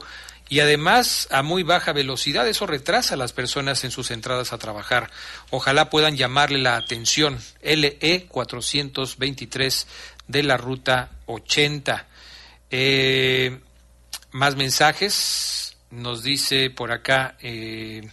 y 0.49 0.59
además 0.59 1.27
a 1.31 1.41
muy 1.41 1.63
baja 1.63 1.93
velocidad. 1.93 2.47
Eso 2.47 2.67
retrasa 2.67 3.15
a 3.15 3.17
las 3.17 3.33
personas 3.33 3.83
en 3.83 3.91
sus 3.91 4.11
entradas 4.11 4.53
a 4.53 4.57
trabajar. 4.57 5.09
Ojalá 5.49 5.89
puedan 5.89 6.15
llamarle 6.15 6.59
la 6.59 6.77
atención. 6.77 7.39
LE 7.61 8.27
423 8.29 9.87
de 10.33 10.43
la 10.43 10.57
ruta 10.57 11.11
80. 11.27 12.07
Eh, 12.71 13.59
más 14.31 14.55
mensajes, 14.55 15.77
nos 15.91 16.23
dice 16.23 16.71
por 16.71 16.91
acá 16.91 17.37
eh, 17.39 18.09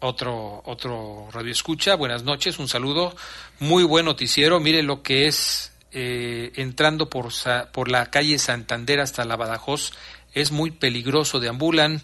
otro, 0.00 0.62
otro 0.66 1.28
radio 1.32 1.52
escucha. 1.52 1.94
Buenas 1.94 2.24
noches, 2.24 2.58
un 2.58 2.68
saludo. 2.68 3.14
Muy 3.60 3.84
buen 3.84 4.04
noticiero. 4.04 4.58
Mire 4.58 4.82
lo 4.82 5.02
que 5.02 5.28
es 5.28 5.72
eh, 5.92 6.50
entrando 6.56 7.08
por, 7.08 7.28
por 7.72 7.88
la 7.88 8.10
calle 8.10 8.38
Santander 8.40 8.98
hasta 8.98 9.24
la 9.24 9.36
Badajoz. 9.36 9.92
Es 10.34 10.50
muy 10.50 10.72
peligroso, 10.72 11.38
deambulan. 11.38 12.02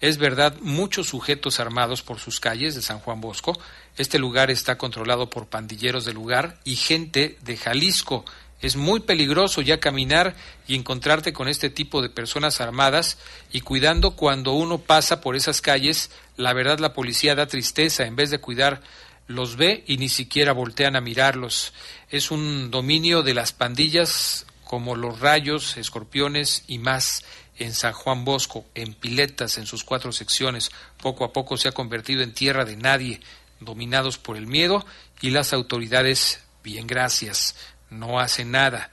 Es 0.00 0.18
verdad, 0.18 0.56
muchos 0.60 1.06
sujetos 1.06 1.60
armados 1.60 2.02
por 2.02 2.18
sus 2.18 2.40
calles 2.40 2.74
de 2.74 2.82
San 2.82 2.98
Juan 2.98 3.20
Bosco. 3.20 3.56
Este 3.96 4.18
lugar 4.18 4.50
está 4.50 4.76
controlado 4.76 5.30
por 5.30 5.46
pandilleros 5.46 6.04
del 6.04 6.16
lugar 6.16 6.58
y 6.64 6.74
gente 6.74 7.38
de 7.42 7.56
Jalisco. 7.56 8.24
Es 8.62 8.76
muy 8.76 9.00
peligroso 9.00 9.60
ya 9.60 9.80
caminar 9.80 10.36
y 10.68 10.76
encontrarte 10.76 11.32
con 11.32 11.48
este 11.48 11.68
tipo 11.68 12.00
de 12.00 12.08
personas 12.08 12.60
armadas 12.60 13.18
y 13.52 13.60
cuidando 13.60 14.12
cuando 14.12 14.52
uno 14.52 14.78
pasa 14.78 15.20
por 15.20 15.34
esas 15.34 15.60
calles, 15.60 16.10
la 16.36 16.52
verdad 16.52 16.78
la 16.78 16.94
policía 16.94 17.34
da 17.34 17.46
tristeza, 17.46 18.06
en 18.06 18.14
vez 18.14 18.30
de 18.30 18.38
cuidar 18.38 18.80
los 19.26 19.56
ve 19.56 19.82
y 19.88 19.98
ni 19.98 20.08
siquiera 20.08 20.52
voltean 20.52 20.94
a 20.94 21.00
mirarlos. 21.00 21.74
Es 22.08 22.30
un 22.30 22.70
dominio 22.70 23.24
de 23.24 23.34
las 23.34 23.52
pandillas 23.52 24.46
como 24.64 24.94
los 24.94 25.20
rayos, 25.20 25.76
escorpiones 25.76 26.64
y 26.68 26.78
más. 26.78 27.24
en 27.58 27.74
San 27.74 27.92
Juan 27.92 28.24
Bosco, 28.24 28.64
en 28.74 28.94
Piletas, 28.94 29.58
en 29.58 29.66
sus 29.66 29.84
cuatro 29.84 30.10
secciones, 30.10 30.70
poco 31.00 31.24
a 31.24 31.32
poco 31.32 31.56
se 31.56 31.68
ha 31.68 31.72
convertido 31.72 32.22
en 32.22 32.32
tierra 32.32 32.64
de 32.64 32.76
nadie, 32.76 33.20
dominados 33.60 34.18
por 34.18 34.36
el 34.36 34.46
miedo 34.46 34.84
y 35.20 35.30
las 35.30 35.52
autoridades, 35.52 36.42
bien 36.64 36.86
gracias, 36.86 37.54
no 37.92 38.18
hacen 38.18 38.50
nada. 38.50 38.90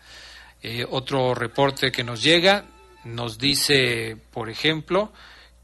Eh, 0.61 0.85
otro 0.89 1.33
reporte 1.33 1.91
que 1.91 2.03
nos 2.03 2.21
llega 2.21 2.65
nos 3.05 3.37
dice, 3.37 4.17
por 4.31 4.49
ejemplo, 4.49 5.13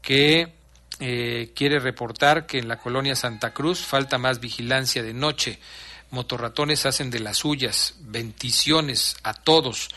que 0.00 0.54
eh, 0.98 1.52
quiere 1.54 1.78
reportar 1.78 2.46
que 2.46 2.58
en 2.58 2.68
la 2.68 2.78
colonia 2.78 3.14
Santa 3.14 3.52
Cruz 3.52 3.80
falta 3.80 4.18
más 4.18 4.40
vigilancia 4.40 5.02
de 5.02 5.12
noche. 5.12 5.58
Motorratones 6.10 6.86
hacen 6.86 7.10
de 7.10 7.20
las 7.20 7.38
suyas. 7.38 7.94
Bendiciones 8.00 9.16
a 9.22 9.34
todos. 9.34 9.88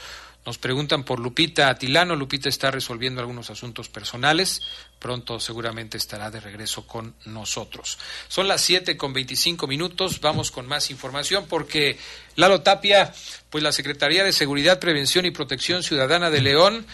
Nos 0.45 0.57
preguntan 0.57 1.03
por 1.03 1.19
Lupita 1.19 1.69
Atilano. 1.69 2.15
Lupita 2.15 2.49
está 2.49 2.71
resolviendo 2.71 3.21
algunos 3.21 3.49
asuntos 3.49 3.89
personales. 3.89 4.61
Pronto 4.97 5.39
seguramente 5.39 5.97
estará 5.97 6.31
de 6.31 6.39
regreso 6.39 6.87
con 6.87 7.13
nosotros. 7.25 7.99
Son 8.27 8.47
las 8.47 8.61
7 8.61 8.97
con 8.97 9.13
25 9.13 9.67
minutos. 9.67 10.21
Vamos 10.21 10.49
con 10.51 10.67
más 10.67 10.91
información 10.91 11.45
porque 11.47 11.97
Lalo 12.35 12.61
Tapia, 12.61 13.13
pues 13.49 13.63
la 13.63 13.71
Secretaría 13.71 14.23
de 14.23 14.31
Seguridad, 14.31 14.79
Prevención 14.79 15.25
y 15.25 15.31
Protección 15.31 15.83
Ciudadana 15.83 16.29
de 16.29 16.41
León 16.41 16.85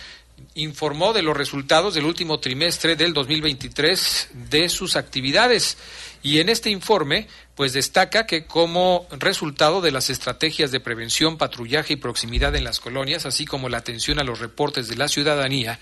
informó 0.55 1.13
de 1.13 1.21
los 1.21 1.35
resultados 1.35 1.93
del 1.93 2.05
último 2.05 2.39
trimestre 2.39 2.95
del 2.95 3.13
2023 3.13 4.29
de 4.49 4.69
sus 4.69 4.95
actividades. 4.95 5.77
Y 6.25 6.39
en 6.39 6.49
este 6.49 6.69
informe, 6.71 7.27
pues 7.53 7.73
destaca 7.73 8.25
que 8.25 8.45
como 8.45 9.05
resultado 9.11 9.79
de 9.79 9.91
las 9.91 10.09
estrategias 10.09 10.71
de 10.71 10.79
prevención, 10.79 11.37
patrullaje 11.37 11.93
y 11.93 11.97
proximidad 11.97 12.55
en 12.55 12.63
las 12.63 12.79
colonias, 12.79 13.27
así 13.27 13.45
como 13.45 13.69
la 13.69 13.77
atención 13.77 14.17
a 14.17 14.23
los 14.23 14.39
reportes 14.39 14.87
de 14.87 14.95
la 14.95 15.07
ciudadanía, 15.07 15.79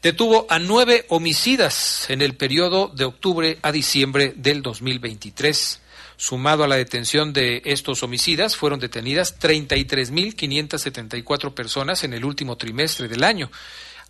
detuvo 0.00 0.46
a 0.48 0.60
nueve 0.60 1.06
homicidas 1.08 2.08
en 2.08 2.22
el 2.22 2.36
periodo 2.36 2.92
de 2.94 3.04
octubre 3.04 3.58
a 3.62 3.72
diciembre 3.72 4.32
del 4.36 4.62
2023. 4.62 5.80
Sumado 6.16 6.62
a 6.62 6.68
la 6.68 6.76
detención 6.76 7.32
de 7.32 7.62
estos 7.64 8.04
homicidas, 8.04 8.54
fueron 8.54 8.78
detenidas 8.78 9.40
33.574 9.40 11.52
personas 11.52 12.04
en 12.04 12.12
el 12.12 12.24
último 12.24 12.56
trimestre 12.56 13.08
del 13.08 13.24
año. 13.24 13.50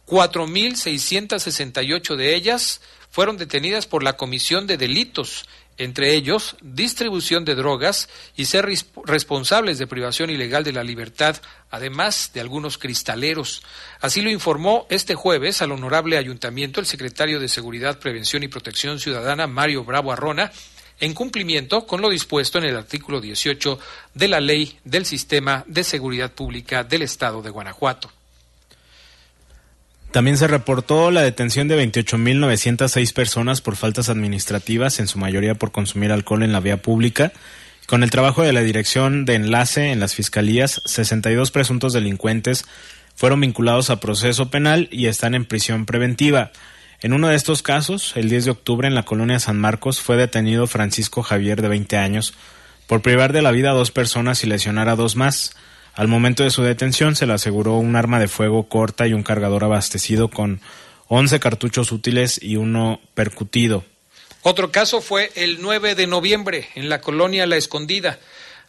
4.668 0.07 2.17
de 2.17 2.35
ellas 2.35 2.83
fueron 3.11 3.37
detenidas 3.37 3.87
por 3.87 4.03
la 4.03 4.17
comisión 4.17 4.67
de 4.67 4.77
delitos, 4.77 5.47
entre 5.79 6.15
ellos 6.15 6.57
distribución 6.61 7.45
de 7.45 7.55
drogas 7.55 8.09
y 8.37 8.47
ser 8.47 8.69
responsables 9.05 9.79
de 9.79 9.87
privación 9.87 10.29
ilegal 10.29 10.65
de 10.65 10.73
la 10.73 10.85
libertad, 10.85 11.37
además 11.71 12.33
de 12.35 12.41
algunos 12.41 12.79
cristaleros. 12.79 13.63
Así 14.01 14.21
lo 14.21 14.31
informó 14.31 14.87
este 14.91 15.15
jueves 15.15 15.63
al 15.63 15.73
honorable 15.73 16.19
ayuntamiento 16.19 16.81
el 16.81 16.87
secretario 16.87 17.39
de 17.39 17.49
Seguridad, 17.49 18.01
Prevención 18.01 18.43
y 18.43 18.49
Protección 18.49 18.99
Ciudadana, 18.99 19.47
Mario 19.47 19.85
Bravo 19.85 20.13
Arrona, 20.13 20.53
en 21.01 21.15
cumplimiento 21.15 21.87
con 21.87 22.01
lo 22.01 22.11
dispuesto 22.11 22.59
en 22.59 22.65
el 22.65 22.77
artículo 22.77 23.21
18 23.21 23.79
de 24.15 24.29
la 24.29 24.41
Ley 24.41 24.79
del 24.85 25.07
Sistema 25.07 25.65
de 25.69 25.85
Seguridad 25.85 26.33
Pública 26.33 26.83
del 26.83 27.03
Estado 27.03 27.41
de 27.41 27.51
Guanajuato. 27.51 28.18
También 30.11 30.39
se 30.39 30.49
reportó 30.49 31.11
la 31.11 31.23
detención 31.23 31.69
de 31.69 31.79
28.906 31.87 33.13
personas 33.13 33.61
por 33.61 33.77
faltas 33.77 34.09
administrativas, 34.09 35.01
en 35.01 35.07
su 35.07 35.19
mayoría 35.19 35.55
por 35.55 35.71
consumir 35.71 36.13
alcohol 36.13 36.43
en 36.43 36.53
la 36.53 36.61
vía 36.61 36.81
pública. 36.81 37.33
Con 37.87 38.03
el 38.03 38.11
trabajo 38.11 38.43
de 38.43 38.53
la 38.53 38.63
Dirección 38.63 39.25
de 39.25 39.35
Enlace 39.35 39.93
en 39.93 40.01
las 40.01 40.15
Fiscalías, 40.15 40.83
62 40.85 41.51
presuntos 41.51 41.93
delincuentes 41.93 42.65
fueron 43.15 43.41
vinculados 43.41 43.91
a 43.91 44.01
proceso 44.01 44.51
penal 44.51 44.89
y 44.91 45.07
están 45.07 45.35
en 45.35 45.45
prisión 45.45 45.87
preventiva. 45.87 46.53
En 47.01 47.13
uno 47.13 47.29
de 47.29 47.37
estos 47.37 47.63
casos, 47.63 48.13
el 48.17 48.29
10 48.29 48.47
de 48.47 48.51
octubre 48.51 48.89
en 48.89 48.95
la 48.95 49.05
colonia 49.05 49.39
San 49.39 49.59
Marcos, 49.59 50.01
fue 50.01 50.17
detenido 50.17 50.67
Francisco 50.67 51.23
Javier 51.23 51.63
de 51.63 51.69
20 51.69 51.97
años 51.97 52.35
por 52.87 53.03
privar 53.03 53.33
de 53.33 53.43
la 53.43 53.51
vida 53.51 53.71
a 53.71 53.75
dos 53.75 53.91
personas 53.91 54.43
y 54.43 54.47
lesionar 54.47 54.89
a 54.89 54.97
dos 54.97 55.15
más. 55.15 55.55
Al 55.99 56.07
momento 56.07 56.45
de 56.45 56.51
su 56.51 56.63
detención 56.63 57.17
se 57.17 57.27
le 57.27 57.33
aseguró 57.33 57.75
un 57.75 57.97
arma 57.97 58.21
de 58.21 58.29
fuego 58.29 58.69
corta 58.69 59.09
y 59.09 59.15
un 59.15 59.25
cargador 59.25 59.65
abastecido 59.65 60.29
con 60.29 60.61
11 61.09 61.41
cartuchos 61.41 61.91
útiles 61.91 62.39
y 62.41 62.55
uno 62.55 63.01
percutido. 63.15 63.85
Otro 64.43 64.71
caso 64.71 65.01
fue 65.01 65.33
el 65.35 65.61
9 65.61 65.97
de 65.97 66.07
noviembre 66.07 66.69
en 66.77 66.89
la 66.89 67.01
colonia 67.01 67.49
La 67.49 67.57
Escondida. 67.57 68.21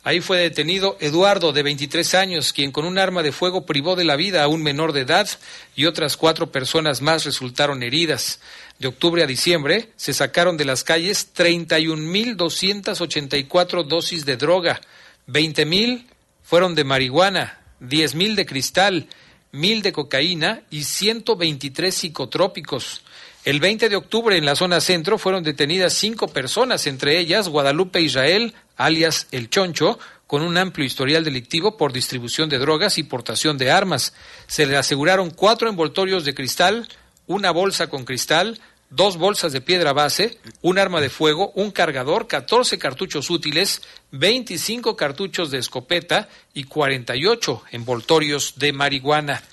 Ahí 0.04 0.22
fue 0.22 0.40
detenido 0.40 0.98
Eduardo, 1.02 1.54
de 1.54 1.62
23 1.62 2.16
años, 2.16 2.52
quien 2.52 2.72
con 2.72 2.84
un 2.84 2.98
arma 2.98 3.22
de 3.22 3.32
fuego 3.32 3.64
privó 3.64 3.96
de 3.96 4.06
la 4.06 4.16
vida 4.16 4.44
a 4.44 4.48
un 4.48 4.64
menor 4.64 4.92
de 4.92 5.02
edad 5.02 5.30
y 5.76 5.86
otras 5.86 6.18
cuatro 6.18 6.52
personas 6.52 7.04
más 7.04 7.26
resultaron 7.26 7.84
heridas. 7.84 8.40
De 8.80 8.88
octubre 8.88 9.22
a 9.22 9.28
diciembre 9.28 9.90
se 9.98 10.16
sacaron 10.16 10.58
de 10.58 10.66
las 10.66 10.84
calles 10.84 11.30
31.284 11.36 13.86
dosis 13.86 14.26
de 14.26 14.36
droga, 14.36 14.82
20.000 15.28 16.06
fueron 16.50 16.74
de 16.74 16.84
marihuana, 16.84 17.60
10.000 17.80 18.34
de 18.34 18.48
cristal, 18.48 19.08
1.000 19.54 19.84
de 19.84 19.94
cocaína 19.94 20.64
y 20.72 20.84
123 20.84 21.94
psicotrópicos. 21.94 23.04
El 23.46 23.60
20 23.60 23.88
de 23.88 23.96
octubre 23.96 24.36
en 24.36 24.46
la 24.46 24.56
zona 24.56 24.82
centro 24.82 25.20
fueron 25.20 25.44
detenidas 25.44 25.94
cinco 25.94 26.28
personas, 26.28 26.88
entre 26.88 27.20
ellas 27.20 27.50
Guadalupe 27.50 28.02
Israel, 28.02 28.56
alias 28.78 29.28
El 29.32 29.52
Choncho, 29.52 30.00
con 30.26 30.42
un 30.42 30.58
amplio 30.58 30.88
historial 30.88 31.24
delictivo 31.24 31.78
por 31.78 31.94
distribución 31.94 32.50
de 32.50 32.58
drogas 32.58 32.98
y 32.98 33.04
portación 33.04 33.60
de 33.60 33.70
armas. 33.70 34.16
Se 34.48 34.66
le 34.66 34.76
aseguraron 34.76 35.30
cuatro 35.30 35.70
envoltorios 35.70 36.26
de 36.26 36.34
cristal, 36.34 36.88
una 37.28 37.52
bolsa 37.52 37.92
con 37.92 38.06
cristal, 38.06 38.60
dos 38.90 39.18
bolsas 39.18 39.54
de 39.54 39.62
piedra 39.62 39.94
base, 39.94 40.38
un 40.62 40.80
arma 40.80 41.02
de 41.02 41.10
fuego, 41.10 41.52
un 41.56 41.72
cargador, 41.72 42.28
14 42.28 42.78
cartuchos 42.78 43.30
útiles, 43.30 43.82
25 44.12 44.96
cartuchos 44.96 45.52
de 45.52 45.60
escopeta 45.60 46.30
y 46.54 46.64
48 46.64 47.64
envoltorios 47.72 48.56
de 48.58 48.72
marihuana. 48.74 49.44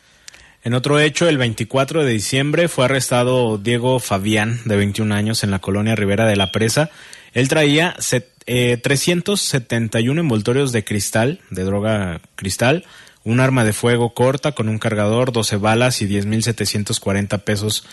En 0.64 0.72
otro 0.74 0.98
hecho, 0.98 1.28
el 1.28 1.38
24 1.38 2.04
de 2.04 2.12
diciembre 2.12 2.68
fue 2.68 2.86
arrestado 2.86 3.56
Diego 3.56 4.00
Fabián, 4.00 4.60
de 4.64 4.76
21 4.76 5.14
años, 5.14 5.44
en 5.44 5.52
la 5.52 5.60
colonia 5.60 5.94
Rivera 5.94 6.26
de 6.26 6.34
la 6.34 6.50
Presa. 6.50 6.90
Él 7.34 7.48
traía 7.48 7.94
371 7.94 10.20
eh, 10.20 10.20
envoltorios 10.20 10.72
de 10.72 10.82
cristal, 10.82 11.38
de 11.50 11.62
droga 11.62 12.20
cristal, 12.34 12.84
un 13.22 13.38
arma 13.38 13.64
de 13.64 13.72
fuego 13.72 14.12
corta 14.14 14.52
con 14.52 14.68
un 14.68 14.78
cargador, 14.78 15.30
12 15.30 15.56
balas 15.56 16.02
y 16.02 16.08
10.740 16.08 17.40
pesos 17.42 17.84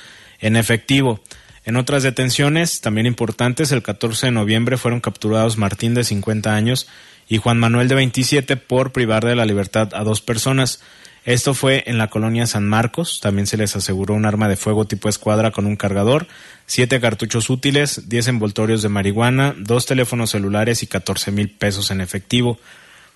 en 0.44 0.56
efectivo. 0.58 1.22
En 1.66 1.78
otras 1.78 2.04
detenciones, 2.04 2.82
también 2.82 3.08
importantes, 3.08 3.72
el 3.72 3.82
14 3.82 4.28
de 4.28 4.32
noviembre 4.34 4.78
fueron 4.78 5.00
capturados 5.00 5.58
Martín 5.58 5.94
de 5.94 6.04
50 6.04 6.54
años 6.54 6.88
y 7.30 7.38
Juan 7.38 7.58
Manuel 7.58 7.88
de 7.88 7.96
27 7.96 8.58
por 8.58 8.92
privar 8.92 9.24
de 9.26 9.36
la 9.36 9.46
libertad 9.46 9.90
a 9.94 10.04
dos 10.04 10.22
personas. 10.22 10.82
Esto 11.24 11.54
fue 11.54 11.86
en 11.88 11.98
la 11.98 12.10
colonia 12.10 12.46
San 12.46 12.68
Marcos. 12.68 13.22
También 13.22 13.48
se 13.48 13.56
les 13.56 13.78
aseguró 13.78 14.14
un 14.14 14.26
arma 14.26 14.50
de 14.50 14.58
fuego 14.58 14.86
tipo 14.86 15.08
escuadra 15.08 15.52
con 15.52 15.66
un 15.66 15.78
cargador, 15.78 16.28
siete 16.66 17.00
cartuchos 17.00 17.50
útiles, 17.50 18.10
diez 18.10 18.28
envoltorios 18.28 18.82
de 18.82 18.90
marihuana, 18.90 19.56
dos 19.58 19.86
teléfonos 19.86 20.32
celulares 20.32 20.84
y 20.84 20.88
catorce 20.88 21.32
mil 21.32 21.50
pesos 21.50 21.92
en 21.92 22.02
efectivo. 22.02 22.60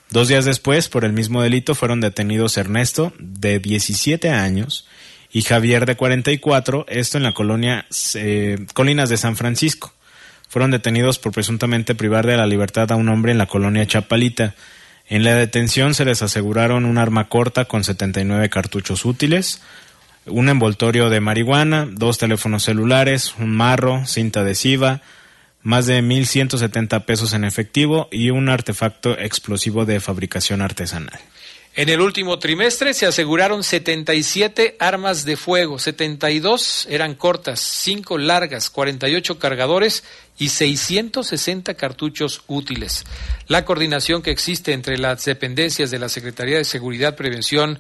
Dos 0.10 0.30
días 0.30 0.46
después, 0.46 0.88
por 0.88 1.04
el 1.04 1.12
mismo 1.12 1.42
delito, 1.42 1.76
fueron 1.76 2.00
detenidos 2.00 2.56
Ernesto, 2.56 3.12
de 3.20 3.60
17 3.60 4.30
años, 4.30 4.88
y 5.32 5.42
Javier, 5.42 5.86
de 5.86 5.96
44, 5.96 6.86
esto 6.90 7.18
en 7.18 7.24
la 7.24 7.34
colonia 7.34 7.86
eh, 8.16 8.66
Colinas 8.74 9.10
de 9.10 9.18
San 9.18 9.36
Francisco. 9.36 9.94
Fueron 10.50 10.72
detenidos 10.72 11.20
por 11.20 11.34
presuntamente 11.34 11.96
privar 11.96 12.26
de 12.26 12.38
la 12.38 12.48
libertad 12.48 12.92
a 12.92 12.96
un 12.96 13.10
hombre 13.10 13.34
en 13.34 13.38
la 13.38 13.48
colonia 13.48 13.86
Chapalita. 13.86 14.56
En 15.10 15.24
la 15.24 15.36
detención 15.36 15.94
se 15.94 16.06
les 16.06 16.22
aseguraron 16.22 16.86
un 16.86 16.98
arma 16.98 17.28
corta 17.28 17.66
con 17.66 17.84
79 17.84 18.50
cartuchos 18.50 19.06
útiles, 19.06 19.62
un 20.26 20.50
envoltorio 20.50 21.10
de 21.10 21.22
marihuana, 21.22 21.88
dos 21.90 22.18
teléfonos 22.18 22.64
celulares, 22.64 23.36
un 23.38 23.56
marro, 23.56 24.06
cinta 24.06 24.42
adhesiva, 24.42 25.02
más 25.64 25.86
de 25.86 26.02
1.170 26.02 27.04
pesos 27.06 27.34
en 27.34 27.44
efectivo 27.44 28.08
y 28.12 28.30
un 28.30 28.50
artefacto 28.50 29.18
explosivo 29.18 29.86
de 29.86 30.00
fabricación 30.00 30.62
artesanal. 30.62 31.20
En 31.78 31.90
el 31.90 32.02
último 32.02 32.40
trimestre 32.40 32.96
se 32.96 33.06
aseguraron 33.06 33.64
77 33.64 34.78
armas 34.80 35.26
de 35.26 35.38
fuego, 35.38 35.78
72 35.78 36.88
eran 36.90 37.14
cortas, 37.14 37.60
5 37.60 38.18
largas, 38.18 38.72
48 38.72 39.38
cargadores 39.38 40.04
y 40.40 40.50
660 40.50 41.76
cartuchos 41.76 42.42
útiles. 42.48 43.06
La 43.48 43.64
coordinación 43.64 44.24
que 44.24 44.32
existe 44.32 44.74
entre 44.74 44.98
las 44.98 45.24
dependencias 45.26 45.92
de 45.92 46.00
la 46.00 46.10
Secretaría 46.10 46.58
de 46.58 46.66
Seguridad, 46.66 47.16
Prevención 47.16 47.80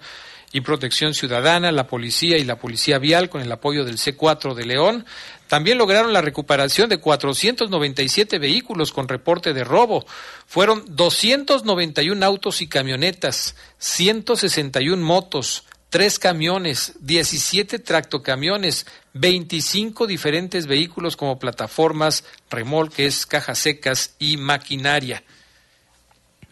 y 0.53 0.61
Protección 0.61 1.15
Ciudadana, 1.15 1.71
la 1.71 1.87
Policía 1.87 2.37
y 2.37 2.43
la 2.43 2.59
Policía 2.59 2.99
Vial, 2.99 3.29
con 3.29 3.41
el 3.41 3.51
apoyo 3.51 3.83
del 3.83 3.97
C4 3.97 4.53
de 4.53 4.65
León, 4.65 5.05
también 5.47 5.77
lograron 5.77 6.13
la 6.13 6.21
recuperación 6.21 6.89
de 6.89 6.99
497 6.99 8.39
vehículos 8.39 8.91
con 8.91 9.07
reporte 9.07 9.53
de 9.53 9.63
robo. 9.63 10.05
Fueron 10.45 10.83
291 10.89 12.25
autos 12.25 12.61
y 12.61 12.67
camionetas, 12.67 13.55
161 13.77 15.03
motos, 15.03 15.63
tres 15.89 16.19
camiones, 16.19 16.93
17 16.99 17.79
tractocamiones, 17.79 18.85
25 19.13 20.07
diferentes 20.07 20.67
vehículos 20.67 21.15
como 21.15 21.39
plataformas, 21.39 22.23
remolques, 22.49 23.25
cajas 23.25 23.59
secas 23.59 24.15
y 24.19 24.37
maquinaria. 24.37 25.23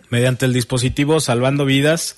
Mediante 0.10 0.46
el 0.46 0.54
dispositivo 0.54 1.20
Salvando 1.20 1.66
Vidas, 1.66 2.16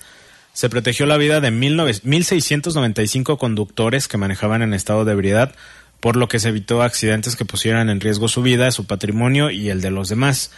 se 0.52 0.68
protegió 0.68 1.06
la 1.06 1.16
vida 1.16 1.40
de 1.40 1.50
1.695 1.50 3.38
conductores 3.38 4.08
que 4.08 4.16
manejaban 4.18 4.62
en 4.62 4.74
estado 4.74 5.04
de 5.04 5.12
ebriedad, 5.12 5.54
por 6.00 6.16
lo 6.16 6.28
que 6.28 6.38
se 6.38 6.48
evitó 6.48 6.82
accidentes 6.82 7.36
que 7.36 7.44
pusieran 7.44 7.90
en 7.90 8.00
riesgo 8.00 8.28
su 8.28 8.42
vida, 8.42 8.70
su 8.70 8.86
patrimonio 8.86 9.50
y 9.50 9.70
el 9.70 9.80
de 9.80 9.90
los 9.90 10.08
demás. 10.08 10.52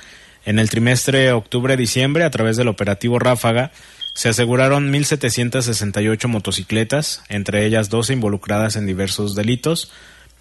En 0.44 0.58
el 0.58 0.70
trimestre 0.70 1.32
octubre-diciembre, 1.32 2.24
a 2.24 2.30
través 2.30 2.56
del 2.56 2.68
operativo 2.68 3.18
Ráfaga, 3.18 3.72
se 4.14 4.28
aseguraron 4.28 4.92
1.768 4.92 6.26
motocicletas, 6.26 7.22
entre 7.28 7.64
ellas 7.66 7.90
12 7.90 8.14
involucradas 8.14 8.76
en 8.76 8.86
diversos 8.86 9.34
delitos. 9.34 9.92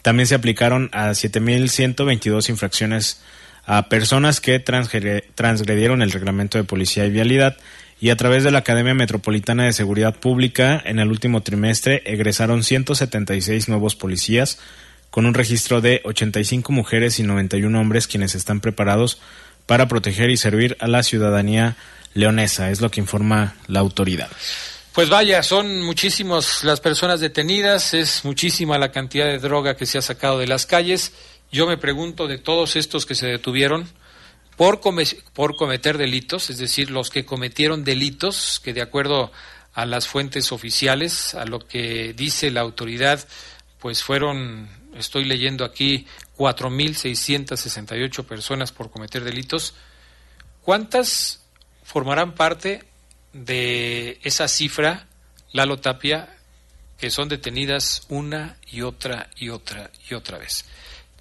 También 0.01 0.27
se 0.27 0.35
aplicaron 0.35 0.89
a 0.93 1.09
7.122 1.09 2.49
infracciones 2.49 3.21
a 3.65 3.87
personas 3.89 4.41
que 4.41 4.59
transgredieron 4.59 6.01
el 6.01 6.11
reglamento 6.11 6.57
de 6.57 6.63
policía 6.63 7.05
y 7.05 7.11
vialidad 7.11 7.57
y 8.01 8.09
a 8.09 8.15
través 8.15 8.43
de 8.43 8.51
la 8.51 8.59
Academia 8.59 8.93
Metropolitana 8.93 9.65
de 9.65 9.73
Seguridad 9.73 10.15
Pública 10.15 10.81
en 10.83 10.99
el 10.99 11.09
último 11.09 11.41
trimestre 11.41 12.01
egresaron 12.05 12.63
176 12.63 13.67
nuevos 13.67 13.95
policías 13.95 14.59
con 15.09 15.25
un 15.25 15.33
registro 15.33 15.81
de 15.81 16.01
85 16.05 16.71
mujeres 16.71 17.19
y 17.19 17.23
91 17.23 17.79
hombres 17.79 18.07
quienes 18.07 18.35
están 18.35 18.61
preparados 18.61 19.19
para 19.65 19.87
proteger 19.87 20.29
y 20.29 20.37
servir 20.37 20.77
a 20.79 20.87
la 20.87 21.03
ciudadanía 21.03 21.75
leonesa, 22.13 22.71
es 22.71 22.81
lo 22.81 22.89
que 22.89 22.99
informa 22.99 23.55
la 23.67 23.79
autoridad. 23.79 24.29
Pues 24.93 25.09
vaya, 25.09 25.43
son 25.43 25.81
muchísimas 25.81 26.63
las 26.63 26.81
personas 26.81 27.19
detenidas, 27.19 27.93
es 27.93 28.25
muchísima 28.25 28.77
la 28.77 28.91
cantidad 28.91 29.27
de 29.27 29.37
droga 29.37 29.77
que 29.77 29.85
se 29.85 29.97
ha 29.97 30.01
sacado 30.01 30.39
de 30.39 30.47
las 30.47 30.65
calles. 30.65 31.13
Yo 31.51 31.67
me 31.67 31.77
pregunto 31.77 32.27
de 32.27 32.37
todos 32.37 32.75
estos 32.75 33.05
que 33.05 33.15
se 33.15 33.27
detuvieron 33.27 33.87
por, 34.57 34.81
por 35.33 35.55
cometer 35.55 35.97
delitos, 35.97 36.49
es 36.49 36.57
decir, 36.57 36.91
los 36.91 37.09
que 37.09 37.23
cometieron 37.23 37.85
delitos, 37.85 38.59
que 38.61 38.73
de 38.73 38.81
acuerdo 38.81 39.31
a 39.73 39.85
las 39.85 40.07
fuentes 40.07 40.51
oficiales, 40.51 41.33
a 41.33 41.45
lo 41.45 41.59
que 41.59 42.13
dice 42.13 42.51
la 42.51 42.61
autoridad, 42.61 43.25
pues 43.79 44.03
fueron, 44.03 44.67
estoy 45.01 45.25
leyendo 45.25 45.65
aquí, 45.65 46.05
4.668 46.37 48.25
personas 48.25 48.71
por 48.71 48.91
cometer 48.91 49.23
delitos. 49.23 49.73
¿Cuántas 50.61 51.41
formarán 51.83 52.35
parte 52.35 52.83
de 53.33 54.19
esa 54.23 54.47
cifra, 54.47 55.07
Lalo 55.51 55.77
Tapia, 55.77 56.35
que 56.99 57.09
son 57.09 57.29
detenidas 57.29 58.03
una 58.09 58.57
y 58.67 58.81
otra 58.81 59.29
y 59.37 59.49
otra 59.49 59.89
y 60.09 60.13
otra 60.13 60.37
vez, 60.37 60.65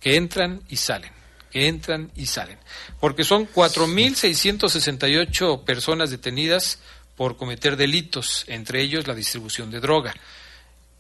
que 0.01 0.17
entran 0.17 0.61
y 0.69 0.75
salen, 0.77 1.13
que 1.51 1.69
entran 1.69 2.11
y 2.17 2.27
salen, 2.27 2.59
porque 3.01 3.25
son 3.25 3.49
4.668 3.49 5.65
personas 5.65 6.11
detenidas 6.11 6.81
por 7.17 7.37
cometer 7.37 7.77
delitos, 7.77 8.45
entre 8.49 8.83
ellos 8.83 9.07
la 9.07 9.15
distribución 9.15 9.71
de 9.71 9.81
droga, 9.81 10.15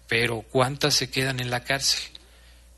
pero 0.07 0.43
¿cuántas 0.43 0.95
se 0.95 1.11
quedan 1.11 1.41
en 1.41 1.51
la 1.51 1.64
cárcel? 1.64 2.17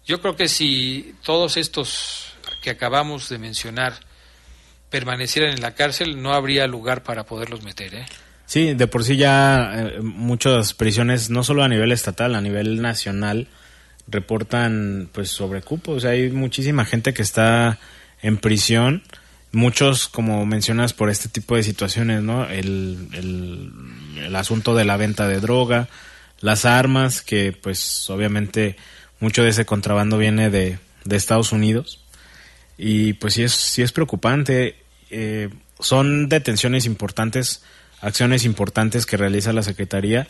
Yo 0.07 0.21
creo 0.21 0.37
que 0.37 0.49
si 0.49 1.15
todos 1.23 1.57
estos 1.57 2.35
que 2.63 2.71
acabamos 2.71 3.29
de 3.29 3.39
mencionar 3.39 3.95
permanecieran 4.91 5.53
en 5.53 5.61
la 5.61 5.75
cárcel, 5.75 6.21
no 6.21 6.33
habría 6.33 6.67
lugar 6.67 7.03
para 7.03 7.25
poderlos 7.25 7.63
meter. 7.63 7.95
¿eh? 7.95 8.07
Sí, 8.47 8.75
de 8.75 8.87
por 8.87 9.05
sí 9.05 9.17
ya 9.17 9.73
eh, 9.75 10.01
muchas 10.03 10.75
prisiones, 10.75 11.31
no 11.31 11.45
solo 11.45 11.63
a 11.63 11.69
nivel 11.69 11.93
estatal, 11.93 12.35
a 12.35 12.41
nivel 12.41 12.83
nacional, 12.83 13.47
reportan 14.09 15.09
pues 15.13 15.31
sobrecupo. 15.31 15.93
O 15.93 16.01
sea, 16.01 16.11
hay 16.11 16.31
muchísima 16.31 16.85
gente 16.85 17.15
que 17.15 17.23
está 17.23 17.79
en 18.21 18.37
prisión. 18.39 19.03
Muchos, 19.53 20.09
como 20.09 20.45
mencionas, 20.47 20.93
por 20.93 21.11
este 21.11 21.29
tipo 21.29 21.57
de 21.57 21.63
situaciones, 21.63 22.23
¿no? 22.23 22.49
El, 22.49 23.09
el, 23.13 23.73
el 24.25 24.37
asunto 24.37 24.75
de 24.75 24.85
la 24.85 24.97
venta 24.97 25.27
de 25.29 25.41
droga, 25.41 25.89
las 26.41 26.65
armas, 26.65 27.23
que 27.23 27.53
pues 27.53 28.09
obviamente 28.11 28.77
mucho 29.21 29.43
de 29.43 29.51
ese 29.51 29.65
contrabando 29.65 30.19
viene 30.19 30.51
de, 30.51 30.79
de 31.05 31.17
Estados 31.17 31.53
Unidos. 31.53 32.01
Y 32.77 33.13
pues 33.15 33.35
sí 33.35 33.43
es, 33.43 33.53
sí 33.53 33.83
es 33.83 33.93
preocupante. 33.93 34.77
Eh, 35.11 35.51
son 35.79 36.29
detenciones 36.29 36.87
importantes, 36.87 37.63
acciones 38.01 38.45
importantes 38.45 39.07
que 39.07 39.17
realiza 39.17 39.53
la 39.53 39.63
Secretaría, 39.63 40.27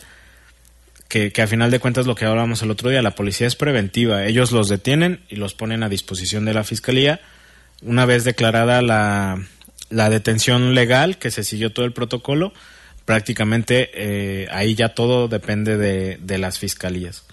que, 1.07 1.31
que 1.31 1.41
a 1.41 1.47
final 1.47 1.71
de 1.71 1.79
cuentas 1.79 2.05
lo 2.05 2.15
que 2.15 2.25
hablábamos 2.25 2.61
el 2.61 2.71
otro 2.71 2.89
día, 2.89 3.01
la 3.01 3.15
policía 3.15 3.47
es 3.47 3.55
preventiva. 3.55 4.25
Ellos 4.25 4.51
los 4.51 4.69
detienen 4.69 5.21
y 5.29 5.37
los 5.37 5.53
ponen 5.53 5.83
a 5.83 5.89
disposición 5.89 6.45
de 6.45 6.53
la 6.53 6.63
Fiscalía. 6.63 7.21
Una 7.81 8.05
vez 8.05 8.23
declarada 8.23 8.81
la, 8.81 9.41
la 9.89 10.09
detención 10.09 10.73
legal, 10.73 11.17
que 11.17 11.31
se 11.31 11.43
siguió 11.43 11.71
todo 11.71 11.85
el 11.85 11.93
protocolo, 11.93 12.53
prácticamente 13.05 13.91
eh, 13.93 14.47
ahí 14.51 14.75
ya 14.75 14.89
todo 14.89 15.27
depende 15.27 15.77
de, 15.77 16.17
de, 16.21 16.37
las 16.37 16.59
fiscalías. 16.59 17.25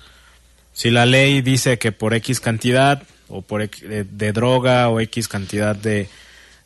Si 0.78 0.92
la 0.92 1.06
ley 1.06 1.42
dice 1.42 1.76
que 1.76 1.90
por 1.90 2.14
X 2.14 2.38
cantidad 2.38 3.02
o 3.26 3.42
por 3.42 3.68
de, 3.68 4.04
de 4.04 4.32
droga 4.32 4.88
o 4.88 5.00
X 5.00 5.26
cantidad 5.26 5.74
de, 5.74 6.08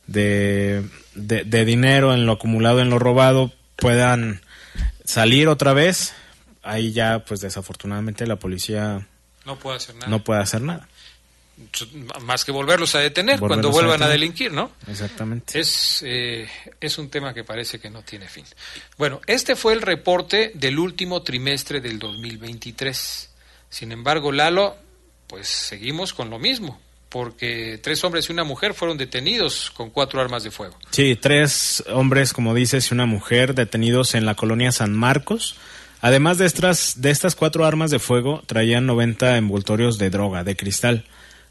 de, 0.05 0.87
de, 1.15 1.65
dinero 1.65 2.13
en 2.13 2.27
lo 2.27 2.33
acumulado, 2.33 2.79
en 2.79 2.91
lo 2.91 2.99
robado, 2.99 3.51
puedan 3.75 4.41
salir 5.03 5.47
otra 5.47 5.73
vez, 5.73 6.13
ahí 6.61 6.91
ya, 6.91 7.25
pues 7.25 7.41
desafortunadamente 7.41 8.27
la 8.27 8.35
policía 8.35 9.07
no 9.45 9.57
puede 9.57 9.77
hacer 9.77 9.95
nada. 9.95 10.07
No 10.07 10.23
puede 10.23 10.41
hacer 10.41 10.61
nada. 10.61 10.87
Más 12.21 12.45
que 12.45 12.51
volverlos 12.51 12.93
a 12.93 12.99
detener 12.99 13.39
volverlos 13.39 13.71
cuando 13.71 13.71
vuelvan 13.71 14.03
a, 14.03 14.05
a, 14.05 14.09
delinquir, 14.09 14.51
¿no? 14.51 14.73
Exactamente. 14.85 15.59
Es, 15.59 16.03
eh, 16.05 16.47
es 16.79 16.99
un 16.99 17.09
tema 17.09 17.33
que 17.33 17.43
parece 17.43 17.79
que 17.79 17.89
no 17.89 18.03
tiene 18.03 18.27
fin. 18.27 18.45
Bueno, 18.95 19.21
este 19.25 19.55
fue 19.55 19.73
el 19.73 19.81
reporte 19.81 20.51
del 20.53 20.77
último 20.77 21.23
trimestre 21.23 21.81
del 21.81 21.97
2023. 21.97 23.31
Sin 23.73 23.91
embargo, 23.91 24.31
Lalo, 24.31 24.75
pues 25.25 25.47
seguimos 25.47 26.13
con 26.13 26.29
lo 26.29 26.37
mismo 26.37 26.79
porque 27.09 27.79
tres 27.81 28.03
hombres 28.03 28.29
y 28.29 28.31
una 28.31 28.43
mujer 28.43 28.75
fueron 28.75 28.99
detenidos 28.99 29.71
con 29.71 29.89
cuatro 29.89 30.21
armas 30.21 30.43
de 30.43 30.51
fuego. 30.51 30.77
Sí, 30.91 31.17
tres 31.19 31.83
hombres, 31.91 32.33
como 32.33 32.53
dices, 32.53 32.91
y 32.91 32.93
una 32.93 33.07
mujer 33.07 33.55
detenidos 33.55 34.13
en 34.13 34.27
la 34.27 34.35
colonia 34.35 34.71
San 34.71 34.93
Marcos. 34.93 35.55
Además 36.01 36.37
de 36.37 36.45
estas, 36.45 37.01
de 37.01 37.09
estas 37.09 37.33
cuatro 37.33 37.65
armas 37.65 37.89
de 37.89 37.97
fuego, 37.97 38.43
traían 38.45 38.85
90 38.85 39.37
envoltorios 39.37 39.97
de 39.97 40.11
droga, 40.11 40.43
de 40.43 40.55
cristal, 40.55 41.05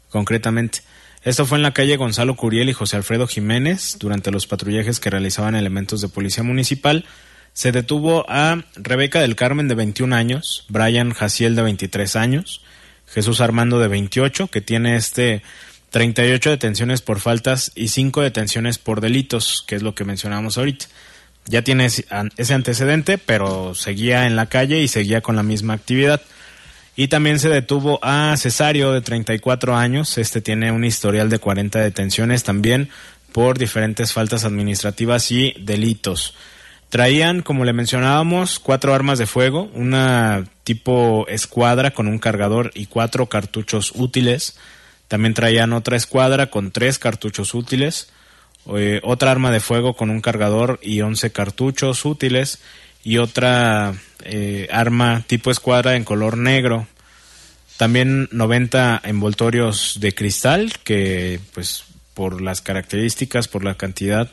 concretamente. 0.09 0.79
Esto 1.23 1.45
fue 1.45 1.57
en 1.57 1.63
la 1.63 1.73
calle 1.73 1.97
Gonzalo 1.97 2.37
Curiel 2.37 2.69
y 2.69 2.73
José 2.73 2.95
Alfredo 2.95 3.27
Jiménez, 3.27 3.97
durante 3.99 4.31
los 4.31 4.47
patrullajes 4.47 5.01
que 5.01 5.09
realizaban 5.09 5.55
elementos 5.55 5.99
de 5.99 6.07
policía 6.07 6.43
municipal. 6.43 7.05
Se 7.53 7.71
detuvo 7.71 8.25
a 8.27 8.63
Rebeca 8.75 9.21
del 9.21 9.35
Carmen, 9.35 9.67
de 9.67 9.75
21 9.75 10.15
años, 10.15 10.65
Brian 10.69 11.11
Jaciel, 11.13 11.55
de 11.55 11.61
23 11.61 12.15
años, 12.15 12.61
Jesús 13.07 13.41
Armando 13.41 13.79
de 13.79 13.87
28, 13.87 14.47
que 14.47 14.61
tiene 14.61 14.95
este 14.95 15.43
38 15.91 16.49
detenciones 16.49 17.01
por 17.01 17.19
faltas 17.19 17.71
y 17.75 17.89
5 17.89 18.21
detenciones 18.21 18.79
por 18.79 19.01
delitos, 19.01 19.63
que 19.67 19.75
es 19.75 19.83
lo 19.83 19.93
que 19.93 20.03
mencionábamos 20.03 20.57
ahorita. 20.57 20.87
Ya 21.45 21.61
tiene 21.61 21.85
ese 21.85 22.53
antecedente, 22.53 23.19
pero 23.19 23.75
seguía 23.75 24.25
en 24.25 24.35
la 24.35 24.47
calle 24.47 24.79
y 24.79 24.87
seguía 24.87 25.21
con 25.21 25.35
la 25.35 25.43
misma 25.43 25.73
actividad. 25.73 26.21
Y 26.95 27.09
también 27.09 27.37
se 27.39 27.49
detuvo 27.49 27.99
a 28.01 28.35
Cesario 28.37 28.91
de 28.93 29.01
34 29.01 29.75
años. 29.75 30.17
Este 30.17 30.41
tiene 30.41 30.71
un 30.71 30.85
historial 30.85 31.29
de 31.29 31.39
40 31.39 31.79
detenciones 31.79 32.43
también 32.43 32.89
por 33.31 33.57
diferentes 33.57 34.13
faltas 34.13 34.45
administrativas 34.45 35.31
y 35.31 35.53
delitos. 35.59 36.33
Traían, 36.93 37.41
como 37.41 37.65
le 37.65 37.73
mencionábamos, 37.73 38.59
cuatro 38.59 38.93
armas 38.93 39.17
de 39.17 39.25
fuego, 39.25 39.63
una 39.73 40.45
tipo 40.63 41.25
escuadra 41.27 41.89
con 41.89 42.07
un 42.07 42.19
cargador 42.19 42.69
y 42.75 42.85
cuatro 42.85 43.25
cartuchos 43.25 43.93
útiles. 43.95 44.59
También 45.07 45.33
traían 45.33 45.73
otra 45.73 45.97
escuadra 45.97 46.51
con 46.51 46.69
tres 46.69 46.99
cartuchos 46.99 47.55
útiles, 47.55 48.09
eh, 48.77 49.01
otra 49.01 49.31
arma 49.31 49.49
de 49.49 49.59
fuego 49.59 49.95
con 49.95 50.11
un 50.11 50.21
cargador 50.21 50.79
y 50.83 51.01
once 51.01 51.31
cartuchos 51.31 52.05
útiles 52.05 52.61
y 53.03 53.17
otra 53.17 53.95
eh, 54.23 54.67
arma 54.71 55.23
tipo 55.25 55.49
escuadra 55.49 55.95
en 55.95 56.03
color 56.03 56.37
negro. 56.37 56.85
También 57.77 58.29
90 58.31 59.01
envoltorios 59.03 59.97
de 59.99 60.13
cristal 60.13 60.73
que 60.83 61.39
pues 61.55 61.85
por 62.13 62.39
las 62.39 62.61
características, 62.61 63.47
por 63.47 63.63
la 63.63 63.73
cantidad, 63.73 64.29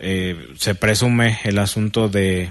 eh, 0.00 0.54
se 0.58 0.74
presume 0.74 1.38
el 1.44 1.58
asunto 1.58 2.08
de 2.08 2.50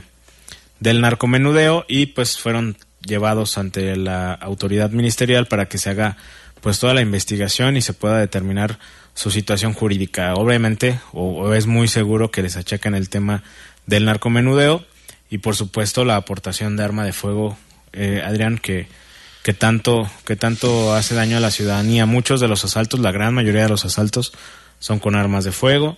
del 0.80 1.02
narcomenudeo 1.02 1.86
y 1.88 2.08
pues 2.08 2.38
fueron 2.38 2.78
llevados 3.06 3.58
ante 3.58 3.96
la 3.96 4.34
autoridad 4.34 4.92
ministerial 4.92 5.48
para 5.48 5.68
que 5.68 5.78
se 5.78 5.90
haga 5.90 6.18
pues 6.62 6.80
toda 6.80 6.94
la 6.94 7.02
investigación 7.02 7.78
y 7.78 7.82
se 7.82 7.94
pueda 7.94 8.18
determinar 8.18 8.80
su 9.14 9.32
situación 9.32 9.74
jurídica. 9.74 10.34
Obviamente, 10.36 11.00
o, 11.12 11.54
es 11.54 11.68
muy 11.68 11.88
seguro 11.88 12.32
que 12.32 12.42
les 12.42 12.56
achacan 12.56 12.96
el 12.96 13.10
tema 13.10 13.44
del 13.86 14.06
narcomenudeo 14.06 14.86
y 15.30 15.40
por 15.40 15.56
supuesto 15.56 16.06
la 16.06 16.16
aportación 16.16 16.78
de 16.78 16.84
arma 16.84 17.06
de 17.06 17.14
fuego 17.14 17.58
eh, 17.94 18.22
Adrián, 18.26 18.58
que, 18.58 18.88
que, 19.44 19.54
tanto, 19.54 20.10
que 20.26 20.36
tanto 20.36 20.94
hace 20.94 21.16
daño 21.16 21.38
a 21.38 21.42
la 21.42 21.52
ciudadanía. 21.52 22.06
Muchos 22.06 22.40
de 22.40 22.48
los 22.48 22.64
asaltos, 22.66 23.00
la 23.00 23.12
gran 23.12 23.34
mayoría 23.34 23.64
de 23.64 23.70
los 23.70 23.86
asaltos, 23.86 24.34
son 24.80 25.00
con 25.00 25.16
armas 25.16 25.44
de 25.44 25.52
fuego. 25.52 25.98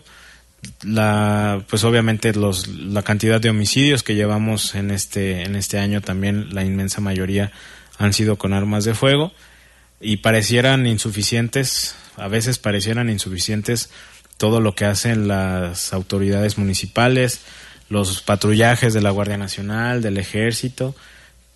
La, 0.83 1.63
pues 1.69 1.83
obviamente 1.83 2.33
los, 2.33 2.67
la 2.67 3.01
cantidad 3.01 3.41
de 3.41 3.49
homicidios 3.49 4.03
que 4.03 4.15
llevamos 4.15 4.75
en 4.75 4.91
este, 4.91 5.43
en 5.43 5.55
este 5.55 5.79
año 5.79 6.01
también, 6.01 6.53
la 6.53 6.63
inmensa 6.63 7.01
mayoría 7.01 7.51
han 7.97 8.13
sido 8.13 8.37
con 8.37 8.53
armas 8.53 8.83
de 8.85 8.93
fuego 8.93 9.31
y 9.99 10.17
parecieran 10.17 10.87
insuficientes, 10.87 11.95
a 12.17 12.27
veces 12.27 12.59
parecieran 12.59 13.09
insuficientes 13.09 13.89
todo 14.37 14.59
lo 14.59 14.73
que 14.73 14.85
hacen 14.85 15.27
las 15.27 15.93
autoridades 15.93 16.57
municipales, 16.57 17.41
los 17.89 18.21
patrullajes 18.21 18.93
de 18.93 19.01
la 19.01 19.11
Guardia 19.11 19.37
Nacional, 19.37 20.01
del 20.01 20.17
Ejército, 20.17 20.95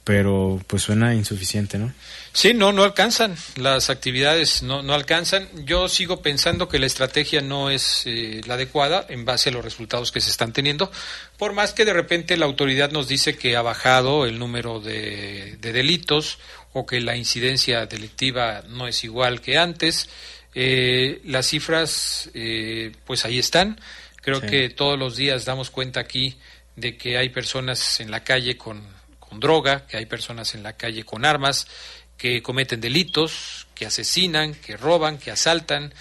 pero 0.05 0.61
pues 0.67 0.83
suena 0.83 1.13
insuficiente, 1.15 1.77
¿no? 1.77 1.91
Sí, 2.31 2.53
no, 2.53 2.71
no 2.71 2.83
alcanzan, 2.83 3.35
las 3.57 3.89
actividades 3.89 4.61
no, 4.61 4.83
no 4.83 4.93
alcanzan. 4.93 5.49
Yo 5.65 5.89
sigo 5.89 6.21
pensando 6.21 6.69
que 6.69 6.79
la 6.79 6.85
estrategia 6.85 7.41
no 7.41 7.71
es 7.71 8.03
eh, 8.05 8.41
la 8.45 8.53
adecuada 8.53 9.05
en 9.09 9.25
base 9.25 9.49
a 9.49 9.51
los 9.51 9.65
resultados 9.65 10.11
que 10.11 10.21
se 10.21 10.29
están 10.29 10.53
teniendo, 10.53 10.91
por 11.37 11.53
más 11.53 11.73
que 11.73 11.85
de 11.85 11.93
repente 11.93 12.37
la 12.37 12.45
autoridad 12.45 12.91
nos 12.91 13.07
dice 13.07 13.35
que 13.35 13.57
ha 13.57 13.61
bajado 13.61 14.25
el 14.25 14.39
número 14.39 14.79
de, 14.79 15.57
de 15.59 15.73
delitos 15.73 16.37
o 16.71 16.85
que 16.85 17.01
la 17.01 17.15
incidencia 17.15 17.85
delictiva 17.87 18.63
no 18.69 18.87
es 18.87 19.03
igual 19.03 19.41
que 19.41 19.57
antes. 19.57 20.07
Eh, 20.53 21.21
las 21.25 21.47
cifras, 21.47 22.29
eh, 22.33 22.91
pues 23.05 23.25
ahí 23.25 23.39
están. 23.39 23.79
Creo 24.21 24.41
que 24.41 24.69
todos 24.69 24.97
los 24.97 25.15
días 25.15 25.45
damos 25.45 25.69
cuenta 25.69 25.99
aquí 25.99 26.37
de 26.75 26.97
que 26.97 27.17
hay 27.17 27.29
personas 27.29 27.99
en 27.99 28.11
la 28.11 28.23
calle 28.23 28.57
con, 28.57 28.81
droga, 29.39 29.85
que 29.87 29.97
hay 29.97 30.05
personas 30.05 30.55
en 30.55 30.63
la 30.63 30.73
calle 30.73 31.03
con 31.03 31.25
armas, 31.25 31.67
que 32.17 32.41
cometen 32.41 32.81
delitos, 32.81 33.67
que 33.75 33.85
asesinan, 33.85 34.55
que 34.55 34.77
roban, 34.77 35.17
que 35.17 35.31
asaltan. 35.31 35.93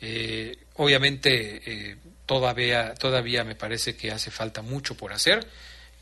Eh, 0.00 0.56
obviamente 0.74 1.62
eh, 1.64 1.96
todavía, 2.26 2.94
todavía 2.94 3.44
me 3.44 3.54
parece 3.54 3.96
que 3.96 4.10
hace 4.10 4.30
falta 4.30 4.62
mucho 4.62 4.96
por 4.96 5.12
hacer 5.12 5.46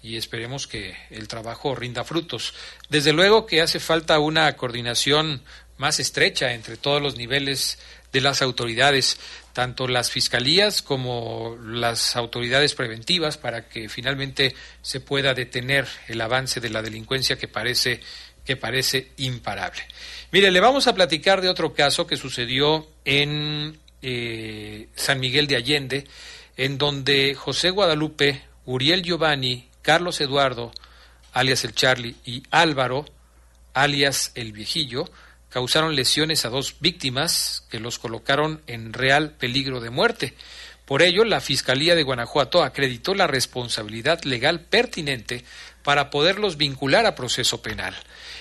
y 0.02 0.16
esperemos 0.16 0.66
que 0.66 0.96
el 1.10 1.26
trabajo 1.26 1.74
rinda 1.74 2.04
frutos. 2.04 2.54
Desde 2.88 3.12
luego 3.12 3.46
que 3.46 3.60
hace 3.60 3.80
falta 3.80 4.18
una 4.18 4.54
coordinación 4.56 5.42
más 5.78 6.00
estrecha 6.00 6.52
entre 6.52 6.76
todos 6.76 7.02
los 7.02 7.16
niveles 7.16 7.78
de 8.12 8.20
las 8.20 8.40
autoridades, 8.40 9.18
tanto 9.56 9.88
las 9.88 10.10
fiscalías 10.10 10.82
como 10.82 11.56
las 11.64 12.14
autoridades 12.14 12.74
preventivas, 12.74 13.38
para 13.38 13.70
que 13.70 13.88
finalmente 13.88 14.54
se 14.82 15.00
pueda 15.00 15.32
detener 15.32 15.88
el 16.08 16.20
avance 16.20 16.60
de 16.60 16.68
la 16.68 16.82
delincuencia 16.82 17.38
que 17.38 17.48
parece 17.48 18.02
que 18.44 18.56
parece 18.56 19.12
imparable. 19.16 19.80
Mire, 20.30 20.50
le 20.50 20.60
vamos 20.60 20.88
a 20.88 20.94
platicar 20.94 21.40
de 21.40 21.48
otro 21.48 21.72
caso 21.72 22.06
que 22.06 22.18
sucedió 22.18 22.86
en 23.06 23.78
eh, 24.02 24.88
San 24.94 25.20
Miguel 25.20 25.46
de 25.46 25.56
Allende, 25.56 26.04
en 26.58 26.76
donde 26.76 27.34
José 27.34 27.70
Guadalupe, 27.70 28.42
Uriel 28.66 29.02
Giovanni, 29.02 29.70
Carlos 29.80 30.20
Eduardo, 30.20 30.70
alias 31.32 31.64
el 31.64 31.74
Charlie, 31.74 32.16
y 32.26 32.42
Álvaro, 32.50 33.06
alias 33.72 34.32
el 34.34 34.52
Viejillo, 34.52 35.10
causaron 35.56 35.96
lesiones 35.96 36.44
a 36.44 36.50
dos 36.50 36.74
víctimas 36.80 37.64
que 37.70 37.80
los 37.80 37.98
colocaron 37.98 38.60
en 38.66 38.92
real 38.92 39.30
peligro 39.30 39.80
de 39.80 39.88
muerte. 39.88 40.34
Por 40.84 41.00
ello, 41.00 41.24
la 41.24 41.40
Fiscalía 41.40 41.94
de 41.94 42.02
Guanajuato 42.02 42.62
acreditó 42.62 43.14
la 43.14 43.26
responsabilidad 43.26 44.22
legal 44.24 44.60
pertinente 44.60 45.46
para 45.82 46.10
poderlos 46.10 46.58
vincular 46.58 47.06
a 47.06 47.14
proceso 47.14 47.62
penal. 47.62 47.96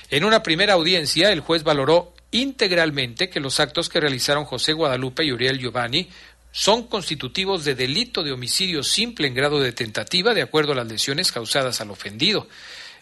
En 0.09 0.25
una 0.25 0.43
primera 0.43 0.73
audiencia, 0.73 1.31
el 1.31 1.39
juez 1.39 1.63
valoró 1.63 2.13
integralmente 2.31 3.29
que 3.29 3.39
los 3.39 3.61
actos 3.61 3.87
que 3.87 4.01
realizaron 4.01 4.43
José 4.43 4.73
Guadalupe 4.73 5.23
y 5.23 5.31
Uriel 5.31 5.57
Giovanni 5.57 6.09
son 6.51 6.85
constitutivos 6.85 7.63
de 7.63 7.75
delito 7.75 8.23
de 8.23 8.33
homicidio 8.33 8.83
simple 8.83 9.27
en 9.27 9.35
grado 9.35 9.61
de 9.61 9.71
tentativa 9.71 10.33
de 10.33 10.41
acuerdo 10.41 10.73
a 10.73 10.75
las 10.75 10.87
lesiones 10.87 11.31
causadas 11.31 11.79
al 11.79 11.91
ofendido. 11.91 12.49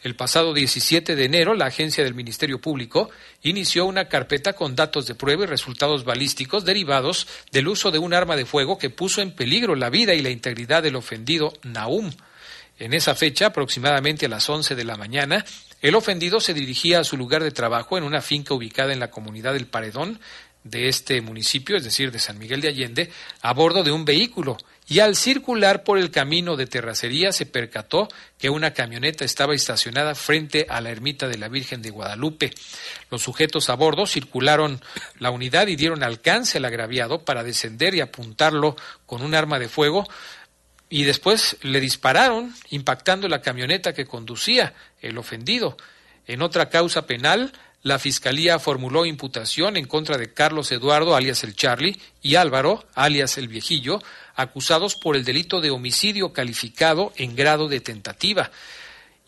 El 0.04 0.16
pasado 0.16 0.54
17 0.54 1.16
de 1.16 1.24
enero, 1.24 1.54
la 1.54 1.68
agencia 1.68 2.04
del 2.04 2.14
Ministerio 2.14 2.60
Público 2.60 3.10
inició 3.42 3.86
una 3.86 4.10
carpeta 4.10 4.52
con 4.52 4.76
datos 4.76 5.08
de 5.08 5.16
prueba 5.16 5.46
y 5.46 5.48
resultados 5.48 6.04
balísticos 6.04 6.66
derivados 6.66 7.26
del 7.54 7.70
uso 7.70 7.90
de 7.90 8.00
un 8.00 8.14
arma 8.14 8.36
de 8.36 8.46
fuego 8.46 8.78
que 8.78 8.90
puso 8.90 9.22
en 9.22 9.32
peligro 9.32 9.76
la 9.76 9.90
vida 9.90 10.14
y 10.14 10.22
la 10.22 10.30
integridad 10.30 10.84
del 10.84 10.98
ofendido 10.98 11.54
Naum. 11.64 12.12
En 12.80 12.94
esa 12.94 13.16
fecha, 13.16 13.46
aproximadamente 13.48 14.26
a 14.26 14.30
las 14.30 14.50
11 14.50 14.76
de 14.76 14.84
la 14.84 14.98
mañana, 14.98 15.46
el 15.82 15.96
ofendido 15.96 16.42
se 16.42 16.54
dirigía 16.54 17.00
a 17.00 17.06
su 17.06 17.16
lugar 17.16 17.42
de 17.42 17.52
trabajo 17.52 17.98
en 17.98 18.04
una 18.04 18.22
finca 18.22 18.54
ubicada 18.54 18.92
en 18.92 19.00
la 19.00 19.10
comunidad 19.10 19.54
del 19.54 19.68
Paredón 19.68 20.20
de 20.66 20.90
este 20.90 21.22
municipio, 21.22 21.78
es 21.78 21.84
decir, 21.86 22.12
de 22.12 22.20
San 22.20 22.38
Miguel 22.40 22.60
de 22.60 22.68
Allende, 22.68 23.12
a 23.42 23.54
bordo 23.54 23.84
de 23.84 23.92
un 23.92 24.04
vehículo 24.04 24.58
y 24.88 25.00
al 25.00 25.16
circular 25.16 25.84
por 25.84 25.98
el 25.98 26.12
camino 26.12 26.56
de 26.56 26.68
terracería 26.68 27.32
se 27.32 27.46
percató 27.46 28.10
que 28.38 28.50
una 28.50 28.74
camioneta 28.74 29.24
estaba 29.24 29.56
estacionada 29.56 30.14
frente 30.14 30.66
a 30.70 30.82
la 30.82 30.90
ermita 30.90 31.28
de 31.28 31.38
la 31.38 31.48
Virgen 31.48 31.82
de 31.82 31.90
Guadalupe. 31.90 32.52
Los 33.10 33.22
sujetos 33.22 33.70
a 33.70 33.76
bordo 33.76 34.06
circularon 34.06 34.82
la 35.20 35.32
unidad 35.32 35.68
y 35.68 35.76
dieron 35.76 36.04
alcance 36.04 36.58
al 36.58 36.66
agraviado 36.66 37.24
para 37.24 37.44
descender 37.44 37.96
y 37.96 38.02
apuntarlo 38.02 38.76
con 39.06 39.22
un 39.22 39.36
arma 39.36 39.58
de 39.58 39.70
fuego 39.70 40.06
y 40.90 41.06
después 41.06 41.58
le 41.62 41.80
dispararon 41.80 42.54
impactando 42.70 43.28
la 43.28 43.42
camioneta 43.42 43.94
que 43.94 44.06
conducía 44.06 44.74
el 45.02 45.18
ofendido. 45.18 45.78
En 46.28 46.42
otra 46.42 46.70
causa 46.70 47.08
penal, 47.08 47.52
la 47.84 48.00
Fiscalía 48.00 48.60
formuló 48.60 49.06
imputación 49.06 49.76
en 49.76 49.86
contra 49.86 50.18
de 50.18 50.34
Carlos 50.34 50.72
Eduardo, 50.72 51.16
alias 51.16 51.44
el 51.44 51.54
Charlie, 51.54 52.00
y 52.22 52.36
Álvaro, 52.36 52.86
alias 52.96 53.38
el 53.38 53.50
Viejillo, 53.50 54.02
acusados 54.36 54.96
por 54.96 55.18
el 55.18 55.26
delito 55.26 55.60
de 55.60 55.70
homicidio 55.70 56.32
calificado 56.32 57.12
en 57.18 57.36
grado 57.36 57.68
de 57.68 57.82
tentativa. 57.82 58.52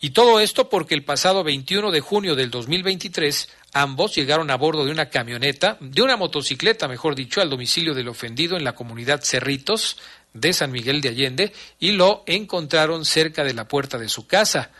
Y 0.00 0.10
todo 0.10 0.40
esto 0.40 0.70
porque 0.70 0.94
el 0.94 1.04
pasado 1.04 1.44
21 1.44 1.90
de 1.90 2.00
junio 2.00 2.34
del 2.34 2.50
2023 2.50 3.48
ambos 3.74 4.14
llegaron 4.14 4.50
a 4.50 4.56
bordo 4.56 4.86
de 4.86 4.90
una 4.90 5.10
camioneta, 5.10 5.76
de 5.80 6.02
una 6.02 6.16
motocicleta, 6.16 6.88
mejor 6.88 7.14
dicho, 7.14 7.42
al 7.42 7.50
domicilio 7.50 7.94
del 7.94 8.08
ofendido 8.08 8.56
en 8.56 8.64
la 8.64 8.74
comunidad 8.74 9.22
Cerritos 9.22 9.98
de 10.32 10.52
San 10.54 10.70
Miguel 10.70 11.00
de 11.02 11.10
Allende 11.10 11.52
y 11.78 11.92
lo 11.92 12.24
encontraron 12.26 13.04
cerca 13.04 13.44
de 13.44 13.54
la 13.54 13.68
puerta 13.68 13.98
de 13.98 14.08
su 14.08 14.26
casa. 14.26 14.70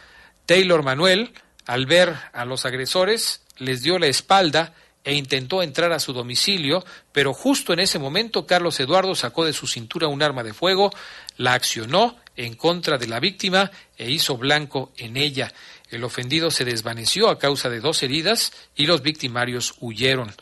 Taylor 0.47 0.83
Manuel, 0.83 1.33
al 1.67 1.87
ver 1.87 2.15
a 2.33 2.45
los 2.45 2.67
agresores, 2.67 3.46
les 3.59 3.83
dio 3.83 3.99
la 3.99 4.07
espalda 4.07 4.75
e 5.05 5.15
intentó 5.15 5.63
entrar 5.63 5.93
a 5.93 6.01
su 6.01 6.13
domicilio, 6.13 6.85
pero 7.13 7.33
justo 7.33 7.73
en 7.73 7.79
ese 7.79 8.01
momento 8.01 8.45
Carlos 8.45 8.81
Eduardo 8.81 9.15
sacó 9.15 9.45
de 9.45 9.53
su 9.53 9.69
cintura 9.69 10.09
un 10.09 10.21
arma 10.21 10.43
de 10.43 10.53
fuego, 10.53 10.91
la 11.37 11.55
accionó 11.55 12.17
en 12.35 12.55
contra 12.55 12.99
de 12.99 13.07
la 13.07 13.21
víctima 13.21 13.71
e 13.97 14.11
hizo 14.11 14.37
blanco 14.37 14.93
en 14.97 15.17
ella. 15.17 15.53
El 15.91 16.03
ofendido 16.03 16.51
se 16.51 16.65
desvaneció 16.65 17.29
a 17.31 17.39
causa 17.39 17.71
de 17.71 17.81
dos 17.81 18.03
heridas 18.03 18.53
y 18.75 18.87
los 18.87 19.03
victimarios 19.03 19.75
huyeron. 19.81 20.35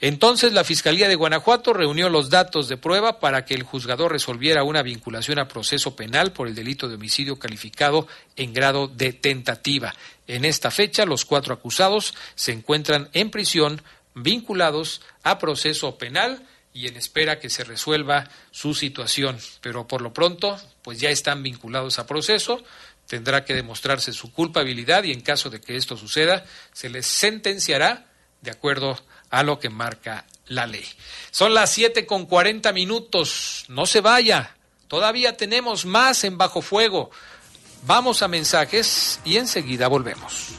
Entonces 0.00 0.52
la 0.52 0.62
Fiscalía 0.62 1.08
de 1.08 1.16
Guanajuato 1.16 1.72
reunió 1.72 2.08
los 2.08 2.30
datos 2.30 2.68
de 2.68 2.76
prueba 2.76 3.18
para 3.18 3.44
que 3.44 3.54
el 3.54 3.64
juzgador 3.64 4.12
resolviera 4.12 4.62
una 4.62 4.82
vinculación 4.82 5.40
a 5.40 5.48
proceso 5.48 5.96
penal 5.96 6.32
por 6.32 6.46
el 6.46 6.54
delito 6.54 6.88
de 6.88 6.94
homicidio 6.94 7.38
calificado 7.38 8.06
en 8.36 8.52
grado 8.52 8.86
de 8.86 9.12
tentativa. 9.12 9.92
En 10.28 10.44
esta 10.44 10.70
fecha, 10.70 11.04
los 11.06 11.24
cuatro 11.24 11.54
acusados 11.54 12.14
se 12.36 12.52
encuentran 12.52 13.08
en 13.14 13.30
prisión 13.30 13.82
vinculados 14.14 15.00
a 15.22 15.38
proceso 15.38 15.98
penal 15.98 16.46
y 16.72 16.86
en 16.86 16.96
espera 16.96 17.40
que 17.40 17.50
se 17.50 17.64
resuelva 17.64 18.28
su 18.50 18.74
situación. 18.74 19.38
Pero 19.62 19.88
por 19.88 20.02
lo 20.02 20.12
pronto, 20.12 20.60
pues 20.82 21.00
ya 21.00 21.10
están 21.10 21.42
vinculados 21.42 21.98
a 21.98 22.06
proceso, 22.06 22.62
tendrá 23.06 23.44
que 23.44 23.54
demostrarse 23.54 24.12
su 24.12 24.30
culpabilidad 24.32 25.02
y 25.04 25.12
en 25.12 25.22
caso 25.22 25.50
de 25.50 25.60
que 25.60 25.76
esto 25.76 25.96
suceda, 25.96 26.44
se 26.72 26.90
les 26.90 27.06
sentenciará 27.06 28.06
de 28.42 28.50
acuerdo 28.50 28.98
a 29.30 29.42
lo 29.42 29.58
que 29.58 29.70
marca 29.70 30.26
la 30.46 30.66
ley. 30.66 30.84
Son 31.30 31.54
las 31.54 31.72
siete 31.72 32.06
con 32.06 32.26
cuarenta 32.26 32.72
minutos. 32.72 33.64
No 33.68 33.86
se 33.86 34.00
vaya. 34.00 34.56
Todavía 34.88 35.36
tenemos 35.36 35.84
más 35.84 36.24
en 36.24 36.38
bajo 36.38 36.62
fuego. 36.62 37.10
Vamos 37.86 38.22
a 38.22 38.28
mensajes 38.28 39.20
y 39.24 39.36
enseguida 39.36 39.88
volvemos. 39.88 40.54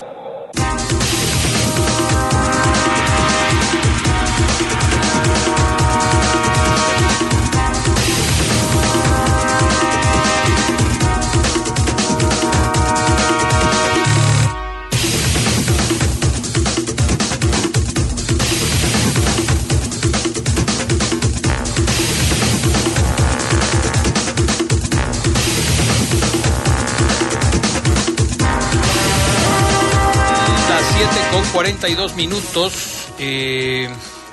52 31.79 32.15
minutos. 32.17 33.07
Eh, 33.19 33.87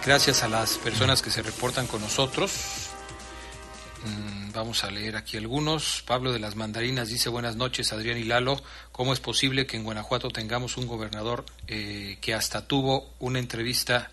gracias 0.05 0.42
a 0.42 0.49
las 0.49 0.78
personas 0.78 1.22
que 1.22 1.30
se 1.30 1.42
reportan 1.42 1.86
con 1.86 2.01
nosotros. 2.01 2.51
Mm, 4.05 4.51
vamos 4.51 4.82
a 4.82 4.90
leer 4.90 5.14
aquí 5.14 5.36
algunos. 5.36 6.03
Pablo 6.05 6.32
de 6.32 6.40
las 6.40 6.57
Mandarinas 6.57 7.09
dice 7.09 7.28
buenas 7.28 7.55
noches, 7.55 7.92
Adrián 7.92 8.18
y 8.18 8.24
Lalo. 8.24 8.61
¿Cómo 8.90 9.12
es 9.12 9.20
posible 9.20 9.64
que 9.64 9.76
en 9.76 9.84
Guanajuato 9.84 10.28
tengamos 10.30 10.76
un 10.76 10.88
gobernador 10.88 11.47
eh, 11.68 12.18
que 12.20 12.34
hasta 12.34 12.66
tuvo 12.66 13.14
una 13.20 13.38
entrevista 13.38 14.11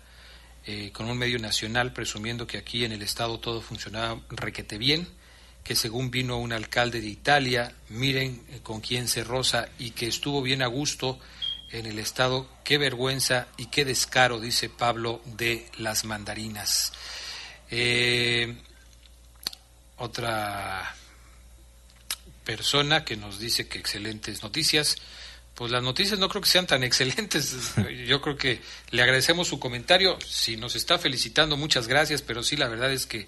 eh, 0.64 0.92
con 0.92 1.10
un 1.10 1.18
medio 1.18 1.40
nacional 1.40 1.92
presumiendo 1.92 2.46
que 2.46 2.58
aquí 2.58 2.84
en 2.84 2.92
el 2.92 3.02
Estado 3.02 3.40
todo 3.40 3.60
funcionaba 3.60 4.20
requete 4.30 4.78
bien? 4.78 5.08
que 5.64 5.74
según 5.74 6.10
vino 6.10 6.36
un 6.36 6.52
alcalde 6.52 7.00
de 7.00 7.08
Italia, 7.08 7.72
miren 7.88 8.42
con 8.62 8.82
quién 8.82 9.08
se 9.08 9.24
rosa 9.24 9.66
y 9.78 9.92
que 9.92 10.06
estuvo 10.06 10.42
bien 10.42 10.60
a 10.60 10.66
gusto 10.66 11.18
en 11.74 11.86
el 11.86 11.98
estado. 11.98 12.48
Qué 12.62 12.78
vergüenza 12.78 13.48
y 13.56 13.66
qué 13.66 13.84
descaro, 13.84 14.40
dice 14.40 14.70
Pablo 14.70 15.20
de 15.24 15.68
las 15.76 16.04
mandarinas. 16.04 16.92
Eh, 17.70 18.56
otra 19.96 20.94
persona 22.44 23.04
que 23.04 23.16
nos 23.16 23.38
dice 23.38 23.66
que 23.66 23.78
excelentes 23.78 24.42
noticias. 24.42 24.96
Pues 25.54 25.70
las 25.70 25.82
noticias 25.82 26.18
no 26.18 26.28
creo 26.28 26.42
que 26.42 26.48
sean 26.48 26.66
tan 26.66 26.84
excelentes. 26.84 27.74
Yo 28.06 28.20
creo 28.22 28.36
que 28.36 28.60
le 28.90 29.02
agradecemos 29.02 29.48
su 29.48 29.58
comentario. 29.58 30.16
Si 30.26 30.56
nos 30.56 30.76
está 30.76 30.98
felicitando, 30.98 31.56
muchas 31.56 31.88
gracias, 31.88 32.22
pero 32.22 32.42
sí, 32.42 32.56
la 32.56 32.68
verdad 32.68 32.92
es 32.92 33.06
que 33.06 33.26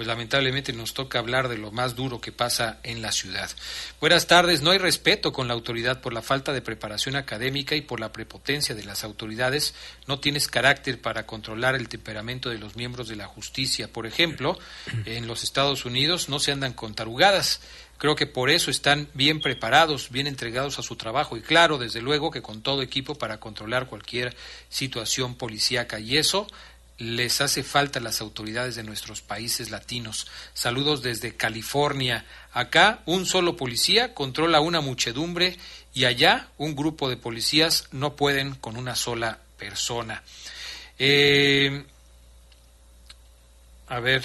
pues 0.00 0.08
lamentablemente 0.08 0.72
nos 0.72 0.94
toca 0.94 1.18
hablar 1.18 1.48
de 1.50 1.58
lo 1.58 1.72
más 1.72 1.94
duro 1.94 2.22
que 2.22 2.32
pasa 2.32 2.78
en 2.84 3.02
la 3.02 3.12
ciudad. 3.12 3.50
Buenas 4.00 4.26
tardes, 4.26 4.62
no 4.62 4.70
hay 4.70 4.78
respeto 4.78 5.30
con 5.30 5.46
la 5.46 5.52
autoridad 5.52 6.00
por 6.00 6.14
la 6.14 6.22
falta 6.22 6.54
de 6.54 6.62
preparación 6.62 7.16
académica 7.16 7.76
y 7.76 7.82
por 7.82 8.00
la 8.00 8.10
prepotencia 8.10 8.74
de 8.74 8.84
las 8.84 9.04
autoridades. 9.04 9.74
No 10.06 10.18
tienes 10.18 10.48
carácter 10.48 11.02
para 11.02 11.26
controlar 11.26 11.74
el 11.74 11.90
temperamento 11.90 12.48
de 12.48 12.56
los 12.56 12.76
miembros 12.76 13.08
de 13.08 13.16
la 13.16 13.26
justicia. 13.26 13.92
Por 13.92 14.06
ejemplo, 14.06 14.58
en 15.04 15.26
los 15.26 15.44
Estados 15.44 15.84
Unidos 15.84 16.30
no 16.30 16.38
se 16.38 16.52
andan 16.52 16.72
con 16.72 16.94
tarugadas. 16.94 17.60
Creo 17.98 18.16
que 18.16 18.26
por 18.26 18.48
eso 18.48 18.70
están 18.70 19.10
bien 19.12 19.42
preparados, 19.42 20.08
bien 20.08 20.26
entregados 20.26 20.78
a 20.78 20.82
su 20.82 20.96
trabajo 20.96 21.36
y 21.36 21.42
claro, 21.42 21.76
desde 21.76 22.00
luego 22.00 22.30
que 22.30 22.40
con 22.40 22.62
todo 22.62 22.80
equipo 22.80 23.16
para 23.16 23.38
controlar 23.38 23.88
cualquier 23.88 24.34
situación 24.70 25.34
policíaca 25.34 26.00
y 26.00 26.16
eso 26.16 26.46
les 27.00 27.40
hace 27.40 27.62
falta 27.62 27.98
a 27.98 28.02
las 28.02 28.20
autoridades 28.20 28.76
de 28.76 28.82
nuestros 28.84 29.22
países 29.22 29.70
latinos. 29.70 30.26
Saludos 30.54 31.02
desde 31.02 31.34
California. 31.34 32.26
Acá 32.52 33.00
un 33.06 33.24
solo 33.26 33.56
policía 33.56 34.12
controla 34.14 34.60
una 34.60 34.80
muchedumbre 34.82 35.56
y 35.94 36.04
allá 36.04 36.48
un 36.58 36.76
grupo 36.76 37.08
de 37.08 37.16
policías 37.16 37.88
no 37.90 38.14
pueden 38.16 38.54
con 38.54 38.76
una 38.76 38.94
sola 38.96 39.38
persona. 39.56 40.22
Eh, 40.98 41.84
a 43.88 43.98
ver, 44.00 44.22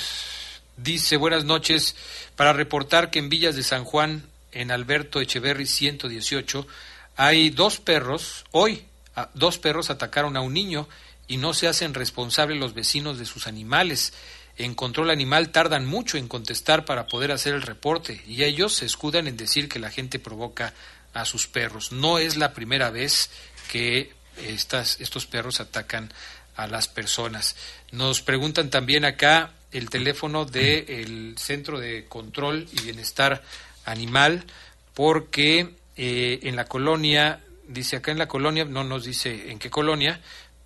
dice 0.77 1.17
buenas 1.17 1.45
noches 1.45 1.95
para 2.35 2.51
reportar 2.53 3.09
que 3.09 3.19
en 3.19 3.29
Villas 3.29 3.55
de 3.55 3.63
San 3.63 3.85
Juan, 3.85 4.27
en 4.51 4.69
Alberto 4.71 5.21
Echeverry 5.21 5.65
118, 5.65 6.67
hay 7.15 7.49
dos 7.51 7.79
perros, 7.79 8.43
hoy 8.51 8.83
a- 9.15 9.29
dos 9.33 9.57
perros 9.59 9.89
atacaron 9.89 10.35
a 10.35 10.41
un 10.41 10.53
niño 10.53 10.87
y 11.27 11.37
no 11.37 11.53
se 11.53 11.67
hacen 11.67 11.93
responsables 11.93 12.59
los 12.59 12.73
vecinos 12.73 13.17
de 13.17 13.25
sus 13.25 13.47
animales. 13.47 14.13
En 14.57 14.73
control 14.75 15.09
animal 15.09 15.51
tardan 15.51 15.85
mucho 15.85 16.17
en 16.17 16.27
contestar 16.27 16.85
para 16.85 17.07
poder 17.07 17.31
hacer 17.31 17.53
el 17.53 17.61
reporte 17.61 18.21
y 18.27 18.43
ellos 18.43 18.73
se 18.73 18.85
escudan 18.85 19.27
en 19.27 19.37
decir 19.37 19.67
que 19.67 19.79
la 19.79 19.91
gente 19.91 20.19
provoca 20.19 20.73
a 21.13 21.25
sus 21.25 21.47
perros. 21.47 21.91
No 21.91 22.19
es 22.19 22.37
la 22.37 22.53
primera 22.53 22.89
vez 22.89 23.29
que 23.71 24.13
estas, 24.37 24.99
estos 25.01 25.25
perros 25.25 25.59
atacan 25.59 26.13
a 26.55 26.67
las 26.67 26.87
personas. 26.87 27.55
Nos 27.91 28.21
preguntan 28.21 28.69
también 28.69 29.05
acá 29.05 29.51
el 29.71 29.89
teléfono 29.89 30.45
del 30.45 31.35
Centro 31.37 31.79
de 31.79 32.05
Control 32.05 32.67
y 32.71 32.81
Bienestar 32.81 33.43
Animal 33.83 34.45
porque 34.93 35.75
eh, 35.97 36.39
en 36.43 36.55
la 36.55 36.65
colonia, 36.65 37.41
dice 37.67 37.97
acá 37.97 38.11
en 38.11 38.17
la 38.17 38.27
colonia, 38.27 38.65
no 38.65 38.83
nos 38.83 39.03
dice 39.03 39.51
en 39.51 39.59
qué 39.59 39.69
colonia, 39.69 40.21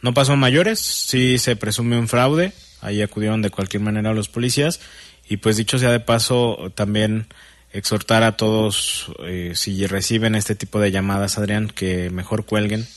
no 0.02 0.14
pasó 0.14 0.34
a 0.34 0.36
mayores, 0.36 0.80
sí 0.80 1.38
se 1.38 1.56
presume 1.56 1.97
un 1.97 2.10
fraude, 2.10 2.52
ahí 2.82 3.02
acudieron 3.02 3.41
de 3.41 3.52
cualquier 3.52 3.84
manera 3.84 4.14
los 4.14 4.28
policías 4.28 4.82
y 5.30 5.38
pues 5.38 5.56
dicho 5.56 5.80
sea 5.80 5.91
de 5.91 6.00
paso 6.02 6.72
también 6.76 7.28
exhortar 7.72 8.24
a 8.24 8.38
todos 8.38 9.11
eh, 9.26 9.53
si 9.55 9.86
reciben 9.88 10.36
este 10.36 10.55
tipo 10.55 10.80
de 10.80 10.91
llamadas 10.91 11.38
Adrián 11.38 11.67
que 11.70 12.09
mejor 12.09 12.45
cuelguen. 12.45 12.88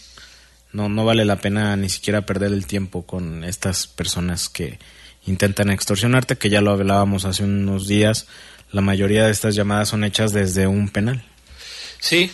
No 0.73 0.89
no 0.89 1.05
vale 1.05 1.25
la 1.25 1.37
pena 1.37 1.77
ni 1.77 1.89
siquiera 1.89 2.23
perder 2.23 2.53
el 2.53 2.67
tiempo 2.67 3.07
con 3.07 3.45
estas 3.45 3.87
personas 3.87 4.49
que 4.49 4.79
intentan 5.27 5.71
extorsionarte 5.71 6.37
que 6.37 6.49
ya 6.49 6.61
lo 6.61 6.73
hablábamos 6.73 7.25
hace 7.25 7.45
unos 7.45 7.87
días. 7.87 8.27
La 8.71 8.81
mayoría 8.81 9.27
de 9.27 9.33
estas 9.33 9.55
llamadas 9.55 9.91
son 9.91 10.05
hechas 10.05 10.33
desde 10.33 10.67
un 10.67 10.89
penal. 10.89 11.25
Sí, 11.99 12.31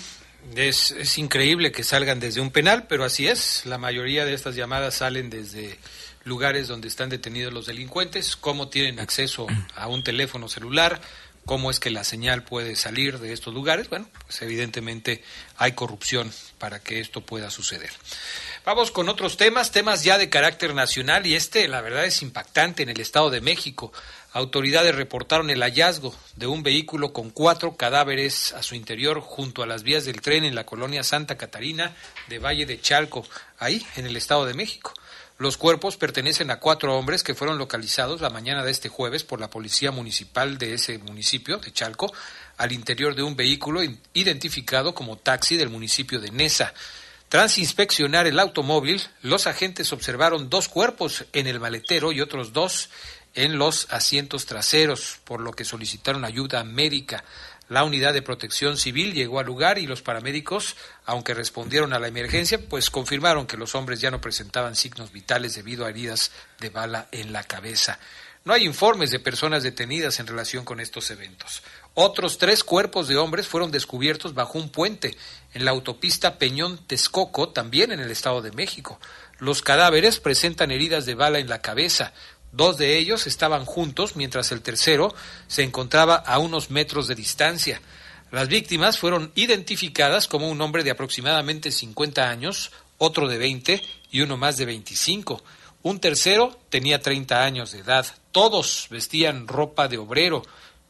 es, 0.55 0.93
es 0.93 1.18
increíble 1.18 1.72
que 1.72 1.82
salgan 1.82 2.20
desde 2.20 2.41
un 2.41 2.51
penal, 2.51 2.86
pero 2.89 3.05
así 3.05 3.26
es. 3.26 3.66
La 3.66 3.76
mayoría 3.76 4.24
de 4.24 4.34
estas 4.34 4.55
llamadas 4.55 4.95
salen 4.95 5.30
desde 5.30 5.78
lugares 6.24 6.68
donde 6.68 6.89
están 6.89 7.09
detenidos 7.09 7.53
los 7.53 7.66
delincuentes, 7.66 8.36
cómo 8.36 8.68
tienen 8.68 9.01
acceso 9.01 9.47
a 9.74 9.89
un 9.89 10.05
teléfono 10.05 10.49
celular, 10.49 11.01
cómo 11.49 11.70
es 11.70 11.80
que 11.80 11.88
la 11.90 12.05
señal 12.05 12.44
puede 12.44 12.76
salir 12.76 13.18
de 13.18 13.32
estos 13.32 13.55
lugares. 13.55 13.88
Bueno, 13.88 14.07
pues 14.26 14.42
evidentemente 14.42 15.24
hay 15.57 15.72
corrupción 15.72 16.30
para 16.59 16.78
que 16.78 17.01
esto 17.01 17.22
pueda 17.22 17.51
suceder. 17.51 17.90
Vamos 18.66 18.90
con 18.90 19.09
otros 19.09 19.38
temas, 19.38 19.72
temas 19.72 20.05
ya 20.05 20.18
de 20.18 20.28
carácter 20.28 20.74
nacional 20.74 21.26
y 21.26 21.34
este 21.34 21.66
la 21.66 21.80
verdad 21.80 22.05
es 22.05 22.20
impactante 22.20 22.82
en 22.82 22.90
el 22.90 23.01
Estado 23.01 23.30
de 23.30 23.40
México. 23.40 23.94
Autoridades 24.34 24.94
reportaron 24.94 25.49
el 25.49 25.62
hallazgo 25.62 26.14
de 26.36 26.46
un 26.46 26.62
vehículo 26.62 27.14
con 27.14 27.30
cuatro 27.30 27.78
cadáveres 27.78 28.53
a 28.53 28.62
su 28.62 28.74
interior 28.74 29.20
junto 29.20 29.62
a 29.62 29.66
las 29.66 29.82
vías 29.82 30.05
del 30.05 30.20
tren 30.20 30.44
en 30.44 30.55
la 30.55 30.66
colonia 30.66 31.03
Santa 31.03 31.38
Catarina 31.38 31.96
de 32.28 32.38
Valle 32.38 32.66
de 32.66 32.78
Chalco, 32.78 33.26
ahí 33.59 33.84
en 33.96 34.05
el 34.05 34.18
Estado 34.18 34.44
de 34.44 34.53
México. 34.53 34.92
Los 35.39 35.57
cuerpos 35.57 35.97
pertenecen 35.97 36.51
a 36.51 36.59
cuatro 36.59 36.99
hombres 36.99 37.22
que 37.22 37.36
fueron 37.36 37.59
localizados 37.59 38.20
la 38.20 38.28
mañana 38.28 38.64
de 38.64 38.72
este 38.72 38.89
jueves 38.89 39.22
por 39.22 39.39
la 39.39 39.49
Policía 39.49 39.93
Municipal 39.93 40.59
de 40.59 40.74
ese 40.74 40.99
municipio, 40.99 41.59
de 41.59 41.72
Chalco, 41.72 42.12
al 42.57 42.72
interior 42.72 43.14
de 43.14 43.22
un 43.22 43.36
vehículo 43.36 43.80
identificado 44.14 44.97
como 44.97 45.16
taxi 45.16 45.57
del 45.57 45.68
municipio 45.68 46.18
de 46.18 46.32
Nesa. 46.32 46.74
Tras 47.28 47.59
inspeccionar 47.59 48.26
el 48.26 48.41
automóvil, 48.41 49.01
los 49.22 49.47
agentes 49.47 49.93
observaron 49.93 50.51
dos 50.51 50.68
cuerpos 50.68 51.26
en 51.32 51.47
el 51.47 51.61
maletero 51.61 52.11
y 52.11 52.20
otros 52.20 52.53
dos 52.53 52.91
en 53.34 53.59
los 53.59 53.86
asientos 53.91 54.45
traseros, 54.45 55.20
por 55.22 55.41
lo 55.41 55.53
que 55.53 55.64
solicitaron 55.64 56.24
ayuda 56.24 56.64
médica. 56.64 57.22
La 57.69 57.85
unidad 57.85 58.14
de 58.14 58.23
protección 58.23 58.79
civil 58.79 59.12
llegó 59.12 59.41
al 59.41 59.47
lugar 59.47 59.79
y 59.79 59.87
los 59.87 60.01
paramédicos, 60.01 60.75
aunque 61.05 61.35
respondieron 61.35 61.93
a 61.93 61.99
la 61.99 62.09
emergencia, 62.09 62.59
pues 62.59 62.89
confirmaron 62.89 63.47
que 63.47 63.59
los 63.59 63.75
hombres 63.75 64.01
ya 64.01 64.11
no 64.11 64.23
presentaban 64.23 64.75
signos 64.75 65.12
vitales 65.12 65.55
debido 65.55 65.85
a 65.85 65.91
heridas 65.91 66.31
de 66.61 66.71
bala 66.71 67.09
en 67.12 67.33
la 67.33 67.45
cabeza. 67.45 67.99
No 68.45 68.55
hay 68.55 68.64
informes 68.64 69.11
de 69.11 69.19
personas 69.19 69.62
detenidas 69.62 70.21
en 70.21 70.27
relación 70.27 70.64
con 70.64 70.81
estos 70.81 71.11
eventos. 71.11 71.62
Otros 71.93 72.39
tres 72.39 72.64
cuerpos 72.64 73.07
de 73.07 73.19
hombres 73.19 73.47
fueron 73.47 73.71
descubiertos 73.71 74.33
bajo 74.33 74.59
un 74.59 74.71
puente 74.71 75.19
en 75.53 75.66
la 75.66 75.73
autopista 75.73 76.39
Peñón-Texcoco, 76.39 77.51
también 77.51 77.93
en 77.93 78.01
el 78.01 78.11
Estado 78.11 78.41
de 78.41 78.53
México. 78.53 78.99
Los 79.39 79.61
cadáveres 79.61 80.19
presentan 80.21 80.71
heridas 80.71 81.05
de 81.05 81.14
bala 81.14 81.41
en 81.41 81.49
la 81.49 81.61
cabeza. 81.61 82.14
Dos 82.53 82.78
de 82.78 82.99
ellos 82.99 83.26
estaban 83.26 83.64
juntos, 83.64 84.16
mientras 84.16 84.53
el 84.53 84.62
tercero 84.62 85.14
se 85.46 85.62
encontraba 85.62 86.16
a 86.16 86.38
unos 86.38 86.70
metros 86.70 87.07
de 87.07 87.14
distancia. 87.14 87.80
Las 88.30 88.49
víctimas 88.49 88.99
fueron 88.99 89.32
identificadas 89.34 90.28
como 90.28 90.49
un 90.49 90.61
hombre 90.61 90.82
de 90.82 90.90
aproximadamente 90.90 91.70
50 91.70 92.28
años, 92.28 92.72
otro 92.99 93.28
de 93.28 93.38
20 93.38 93.82
y 94.11 94.20
uno 94.20 94.36
más 94.36 94.57
de 94.57 94.66
25. 94.66 95.42
Un 95.82 96.01
tercero 96.01 96.59
tenía 96.68 97.01
30 97.01 97.44
años 97.44 97.72
de 97.72 97.80
edad. 97.80 98.07
Todos 98.32 98.88
vestían 98.90 99.46
ropa 99.46 99.88
de 99.88 99.99
obrero. 99.99 100.42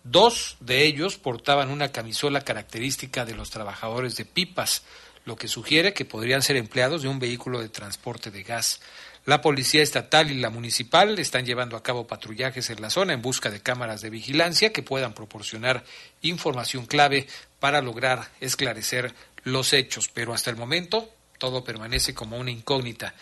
Dos 0.02 0.56
de 0.60 0.86
ellos 0.86 1.18
portaban 1.18 1.70
una 1.70 1.92
camisola 1.92 2.40
característica 2.40 3.24
de 3.24 3.34
los 3.34 3.50
trabajadores 3.50 4.16
de 4.16 4.24
pipas, 4.24 4.82
lo 5.28 5.36
que 5.36 5.46
sugiere 5.46 5.92
que 5.92 6.06
podrían 6.06 6.42
ser 6.42 6.56
empleados 6.56 7.02
de 7.02 7.08
un 7.08 7.18
vehículo 7.18 7.60
de 7.60 7.68
transporte 7.68 8.30
de 8.30 8.42
gas. 8.42 8.80
La 9.26 9.42
policía 9.42 9.82
estatal 9.82 10.30
y 10.30 10.40
la 10.40 10.48
municipal 10.48 11.18
están 11.18 11.44
llevando 11.44 11.76
a 11.76 11.82
cabo 11.82 12.06
patrullajes 12.06 12.70
en 12.70 12.80
la 12.80 12.88
zona 12.88 13.12
en 13.12 13.20
busca 13.20 13.50
de 13.50 13.60
cámaras 13.60 14.00
de 14.00 14.08
vigilancia 14.08 14.72
que 14.72 14.82
puedan 14.82 15.12
proporcionar 15.12 15.84
información 16.22 16.86
clave 16.86 17.28
para 17.60 17.82
lograr 17.82 18.30
esclarecer 18.40 19.14
los 19.44 19.74
hechos, 19.74 20.08
pero 20.08 20.32
hasta 20.32 20.48
el 20.48 20.56
momento 20.56 21.10
todo 21.36 21.62
permanece 21.62 22.14
como 22.14 22.38
una 22.38 22.50
incógnita. 22.50 23.14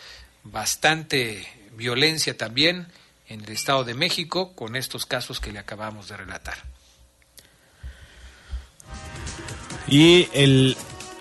Bastante 0.45 1.45
violencia 1.73 2.37
también 2.37 2.87
en 3.29 3.41
el 3.43 3.51
Estado 3.51 3.83
de 3.83 3.95
México 3.95 4.55
con 4.55 4.77
estos 4.77 5.07
casos 5.07 5.41
que 5.41 5.51
le 5.51 5.59
acabamos 5.59 6.07
de 6.07 6.17
relatar. 6.17 6.57
Y 9.89 10.29
el 10.33 10.77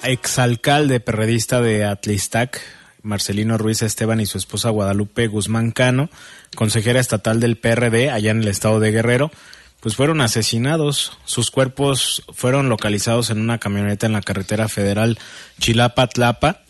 exalcalde 0.07 0.99
perredista 0.99 1.61
de 1.61 1.85
Atlistac, 1.85 2.61
Marcelino 3.01 3.57
Ruiz 3.57 3.81
Esteban 3.81 4.19
y 4.19 4.25
su 4.25 4.37
esposa 4.37 4.69
Guadalupe 4.69 5.27
Guzmán 5.27 5.71
Cano, 5.71 6.09
consejera 6.55 6.99
estatal 6.99 7.39
del 7.39 7.57
PRD 7.57 8.09
allá 8.09 8.31
en 8.31 8.41
el 8.41 8.47
estado 8.47 8.79
de 8.79 8.91
Guerrero, 8.91 9.31
pues 9.79 9.95
fueron 9.95 10.21
asesinados. 10.21 11.17
Sus 11.25 11.51
cuerpos 11.51 12.23
fueron 12.33 12.69
localizados 12.69 13.29
en 13.29 13.39
una 13.39 13.59
camioneta 13.59 14.07
en 14.07 14.13
la 14.13 14.21
carretera 14.21 14.67
federal 14.67 15.19
Chilapa-Tlapa, 15.59 16.61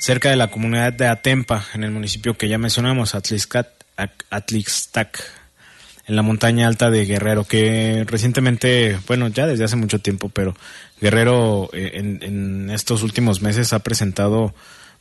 cerca 0.00 0.30
de 0.30 0.36
la 0.36 0.50
comunidad 0.50 0.92
de 0.92 1.06
Atempa, 1.06 1.64
en 1.74 1.84
el 1.84 1.90
municipio 1.90 2.36
que 2.36 2.48
ya 2.48 2.58
mencionamos, 2.58 3.14
Atlixtac, 3.14 3.78
en 6.08 6.16
la 6.16 6.22
montaña 6.22 6.66
alta 6.66 6.90
de 6.90 7.04
Guerrero, 7.04 7.44
que 7.44 8.04
recientemente, 8.06 8.98
bueno, 9.06 9.28
ya 9.28 9.46
desde 9.46 9.64
hace 9.64 9.76
mucho 9.76 10.00
tiempo, 10.00 10.30
pero 10.30 10.56
Guerrero 11.00 11.70
eh, 11.72 11.92
en, 11.94 12.22
en 12.22 12.70
estos 12.70 13.02
últimos 13.02 13.42
meses 13.42 13.72
ha 13.72 13.78
presentado 13.80 14.54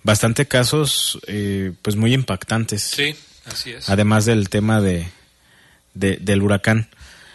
bastante 0.03 0.47
casos 0.47 1.19
eh, 1.27 1.71
pues 1.81 1.95
muy 1.95 2.13
impactantes. 2.13 2.81
Sí, 2.81 3.15
así 3.45 3.71
es. 3.71 3.89
Además 3.89 4.25
del 4.25 4.49
tema 4.49 4.81
de, 4.81 5.07
del 5.93 6.41
huracán. 6.41 6.89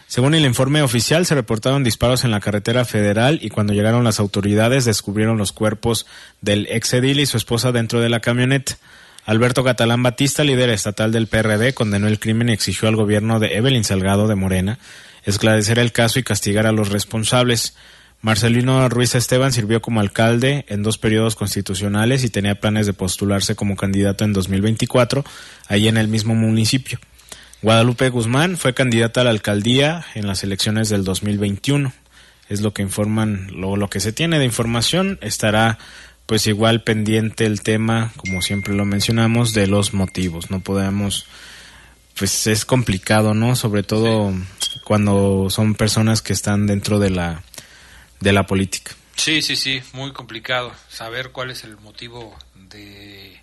Según 0.07 0.35
el 0.35 0.45
informe 0.45 0.81
oficial, 0.81 1.25
se 1.25 1.33
reportaron 1.33 1.83
disparos 1.83 2.23
en 2.23 2.31
la 2.31 2.39
carretera 2.39 2.85
federal 2.85 3.39
y 3.41 3.49
cuando 3.49 3.73
llegaron 3.73 4.03
las 4.03 4.19
autoridades 4.19 4.85
descubrieron 4.85 5.37
los 5.37 5.51
cuerpos 5.51 6.05
del 6.41 6.67
exedil 6.67 7.19
y 7.19 7.25
su 7.25 7.37
esposa 7.37 7.71
dentro 7.71 7.99
de 7.99 8.09
la 8.09 8.19
camioneta. 8.19 8.77
Alberto 9.25 9.63
Catalán 9.63 10.03
Batista, 10.03 10.43
líder 10.43 10.69
estatal 10.69 11.11
del 11.11 11.27
PRD, 11.27 11.73
condenó 11.73 12.07
el 12.07 12.19
crimen 12.19 12.49
y 12.49 12.53
exigió 12.53 12.89
al 12.89 12.95
gobierno 12.95 13.39
de 13.39 13.55
Evelyn 13.55 13.83
Salgado 13.83 14.27
de 14.27 14.35
Morena 14.35 14.79
esclarecer 15.25 15.79
el 15.79 15.91
caso 15.91 16.19
y 16.19 16.23
castigar 16.23 16.67
a 16.67 16.71
los 16.71 16.89
responsables. 16.89 17.75
Marcelino 18.21 18.87
Ruiz 18.87 19.15
Esteban 19.15 19.51
sirvió 19.51 19.81
como 19.81 19.99
alcalde 19.99 20.65
en 20.69 20.81
dos 20.81 20.97
periodos 20.97 21.35
constitucionales 21.35 22.23
y 22.23 22.29
tenía 22.29 22.59
planes 22.59 22.85
de 22.85 22.93
postularse 22.93 23.55
como 23.55 23.75
candidato 23.75 24.23
en 24.23 24.33
2024, 24.33 25.25
ahí 25.67 25.87
en 25.87 25.97
el 25.97 26.07
mismo 26.07 26.33
municipio. 26.35 26.99
Guadalupe 27.61 28.09
Guzmán 28.09 28.57
fue 28.57 28.73
candidata 28.73 29.21
a 29.21 29.23
la 29.25 29.29
alcaldía 29.29 30.05
en 30.15 30.27
las 30.27 30.43
elecciones 30.43 30.89
del 30.89 31.03
2021. 31.03 31.93
Es 32.49 32.61
lo 32.61 32.73
que 32.73 32.81
informan, 32.81 33.47
lo, 33.53 33.77
lo 33.77 33.89
que 33.89 34.01
se 34.01 34.11
tiene 34.11 34.37
de 34.39 34.45
información. 34.45 35.17
Estará 35.21 35.79
pues 36.25 36.47
igual 36.47 36.83
pendiente 36.83 37.45
el 37.45 37.61
tema, 37.61 38.13
como 38.17 38.41
siempre 38.41 38.73
lo 38.73 38.85
mencionamos, 38.85 39.53
de 39.53 39.67
los 39.67 39.93
motivos. 39.93 40.51
No 40.51 40.61
podemos, 40.61 41.25
pues 42.17 42.47
es 42.47 42.65
complicado, 42.65 43.33
¿no? 43.33 43.55
Sobre 43.55 43.83
todo 43.83 44.33
cuando 44.83 45.49
son 45.49 45.75
personas 45.75 46.21
que 46.21 46.33
están 46.33 46.67
dentro 46.67 46.99
de 46.99 47.09
la 47.09 47.43
de 48.19 48.31
la 48.31 48.45
política. 48.45 48.95
Sí, 49.15 49.41
sí, 49.41 49.55
sí, 49.55 49.81
muy 49.91 50.11
complicado 50.13 50.73
saber 50.89 51.31
cuál 51.31 51.51
es 51.51 51.63
el 51.63 51.77
motivo 51.77 52.35
de 52.55 53.41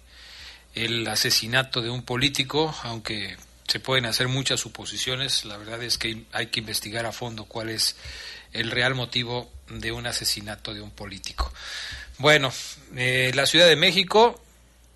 el 0.74 1.06
asesinato 1.06 1.82
de 1.82 1.90
un 1.90 2.02
político, 2.02 2.74
aunque 2.84 3.36
se 3.68 3.80
pueden 3.80 4.06
hacer 4.06 4.28
muchas 4.28 4.60
suposiciones, 4.60 5.44
la 5.44 5.56
verdad 5.56 5.82
es 5.82 5.98
que 5.98 6.24
hay 6.32 6.46
que 6.46 6.60
investigar 6.60 7.06
a 7.06 7.12
fondo 7.12 7.44
cuál 7.44 7.68
es 7.68 7.96
el 8.52 8.70
real 8.70 8.94
motivo 8.94 9.50
de 9.68 9.92
un 9.92 10.06
asesinato 10.06 10.74
de 10.74 10.80
un 10.80 10.90
político. 10.90 11.52
Bueno, 12.20 12.52
eh, 12.96 13.32
la 13.34 13.46
Ciudad 13.46 13.66
de 13.66 13.76
México, 13.76 14.38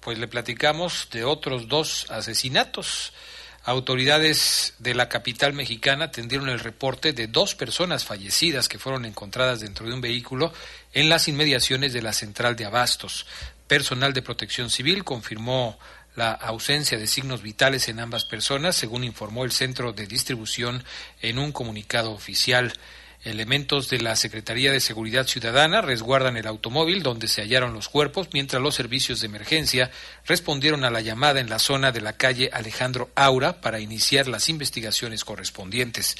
pues 0.01 0.19
le 0.19 0.29
platicamos 0.29 1.09
de 1.11 1.25
otros 1.25 1.69
dos 1.69 2.05
asesinatos. 2.11 3.15
Autoridades 3.65 4.75
de 4.79 4.95
la 4.95 5.09
capital 5.09 5.55
mexicana 5.55 6.11
tendieron 6.11 6.51
el 6.51 6.61
reporte 6.61 7.15
de 7.15 7.27
dos 7.27 7.55
personas 7.55 8.05
fallecidas 8.05 8.69
que 8.69 8.79
fueron 8.79 9.07
encontradas 9.07 9.61
dentro 9.61 9.87
de 9.87 9.95
un 9.95 10.03
vehículo 10.03 10.53
en 10.93 11.09
las 11.09 11.27
inmediaciones 11.27 11.95
de 11.95 12.03
la 12.03 12.13
central 12.13 12.57
de 12.57 12.67
Abastos. 12.67 13.25
Personal 13.67 14.13
de 14.13 14.21
protección 14.21 14.69
civil 14.69 15.03
confirmó 15.03 15.79
la 16.17 16.33
ausencia 16.33 16.99
de 16.99 17.07
signos 17.07 17.41
vitales 17.41 17.89
en 17.89 18.01
ambas 18.01 18.27
personas, 18.27 18.77
según 18.77 19.03
informó 19.03 19.47
el 19.47 19.53
centro 19.53 19.95
de 19.95 20.07
distribución 20.07 20.85
en 21.23 21.39
un 21.39 21.53
comunicado 21.53 22.13
oficial. 22.13 22.75
Elementos 23.25 23.89
de 23.89 24.01
la 24.01 24.17
Secretaría 24.17 24.71
de 24.71 24.81
Seguridad 24.81 25.27
Ciudadana 25.27 25.81
resguardan 25.81 26.37
el 26.37 26.47
automóvil 26.47 27.03
donde 27.03 27.27
se 27.27 27.41
hallaron 27.41 27.73
los 27.73 27.89
cuerpos, 27.89 28.29
mientras 28.33 28.61
los 28.61 28.75
servicios 28.75 29.21
de 29.21 29.27
emergencia 29.27 29.91
respondieron 30.27 30.85
a 30.85 30.91
la 30.91 31.01
llamada 31.01 31.41
en 31.41 31.49
la 31.49 31.59
zona 31.59 31.91
de 31.91 32.03
la 32.03 32.13
calle 32.13 32.51
Alejandro 32.53 33.11
Aura 33.15 33.63
para 33.63 33.81
iniciar 33.81 34.29
las 34.29 34.51
investigaciones 34.51 35.25
correspondientes. 35.25 36.17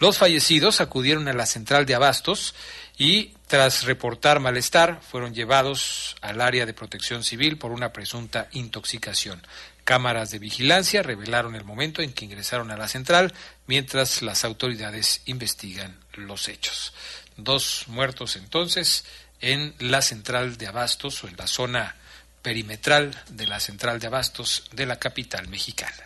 Los 0.00 0.18
fallecidos 0.18 0.80
acudieron 0.80 1.28
a 1.28 1.32
la 1.32 1.46
central 1.46 1.86
de 1.86 1.94
abastos 1.94 2.56
y, 2.98 3.34
tras 3.46 3.84
reportar 3.84 4.40
malestar, 4.40 5.00
fueron 5.08 5.32
llevados 5.32 6.16
al 6.20 6.40
área 6.40 6.66
de 6.66 6.74
protección 6.74 7.22
civil 7.22 7.56
por 7.56 7.70
una 7.70 7.92
presunta 7.92 8.48
intoxicación. 8.50 9.40
Cámaras 9.88 10.30
de 10.30 10.38
vigilancia 10.38 11.02
revelaron 11.02 11.54
el 11.54 11.64
momento 11.64 12.02
en 12.02 12.12
que 12.12 12.26
ingresaron 12.26 12.70
a 12.70 12.76
la 12.76 12.88
central, 12.88 13.32
mientras 13.66 14.20
las 14.20 14.44
autoridades 14.44 15.22
investigan 15.24 15.96
los 16.12 16.48
hechos. 16.48 16.92
Dos 17.38 17.84
muertos 17.86 18.36
entonces 18.36 19.06
en 19.40 19.72
la 19.78 20.02
central 20.02 20.58
de 20.58 20.66
Abastos 20.66 21.24
o 21.24 21.28
en 21.28 21.38
la 21.38 21.46
zona 21.46 21.96
perimetral 22.42 23.18
de 23.30 23.46
la 23.46 23.60
central 23.60 23.98
de 23.98 24.08
Abastos 24.08 24.64
de 24.72 24.84
la 24.84 24.98
capital 24.98 25.48
mexicana. 25.48 26.04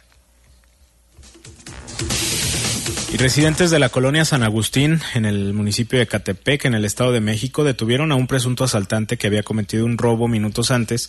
Y 3.12 3.16
residentes 3.16 3.72
de 3.72 3.80
la 3.80 3.88
colonia 3.88 4.24
San 4.24 4.44
Agustín, 4.44 5.00
en 5.14 5.24
el 5.24 5.54
municipio 5.54 5.98
de 5.98 6.06
Catepec, 6.06 6.66
en 6.66 6.74
el 6.74 6.84
Estado 6.84 7.10
de 7.10 7.20
México, 7.20 7.64
detuvieron 7.64 8.12
a 8.12 8.14
un 8.14 8.28
presunto 8.28 8.62
asaltante 8.62 9.18
que 9.18 9.26
había 9.26 9.42
cometido 9.42 9.84
un 9.84 9.98
robo 9.98 10.28
minutos 10.28 10.70
antes 10.70 11.08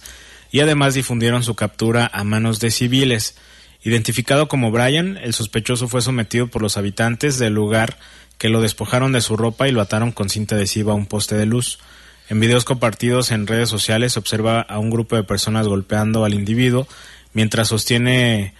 y 0.53 0.59
además 0.59 0.93
difundieron 0.93 1.43
su 1.43 1.55
captura 1.55 2.09
a 2.13 2.23
manos 2.23 2.59
de 2.59 2.69
civiles. 2.69 3.35
Identificado 3.81 4.47
como 4.47 4.69
Brian, 4.69 5.17
el 5.17 5.33
sospechoso 5.33 5.87
fue 5.87 6.03
sometido 6.03 6.47
por 6.47 6.61
los 6.61 6.77
habitantes 6.77 7.39
del 7.39 7.53
lugar 7.53 7.97
que 8.37 8.49
lo 8.49 8.61
despojaron 8.61 9.11
de 9.13 9.21
su 9.21 9.35
ropa 9.35 9.67
y 9.67 9.71
lo 9.71 9.81
ataron 9.81 10.11
con 10.11 10.29
cinta 10.29 10.53
adhesiva 10.53 10.93
a 10.93 10.95
un 10.95 11.07
poste 11.07 11.35
de 11.35 11.47
luz. 11.47 11.79
En 12.29 12.39
videos 12.39 12.65
compartidos 12.65 13.31
en 13.31 13.47
redes 13.47 13.67
sociales 13.67 14.13
se 14.13 14.19
observa 14.19 14.61
a 14.61 14.77
un 14.77 14.91
grupo 14.91 15.15
de 15.15 15.23
personas 15.23 15.67
golpeando 15.67 16.23
al 16.23 16.35
individuo 16.35 16.87
mientras 17.33 17.69
sostiene 17.69 18.53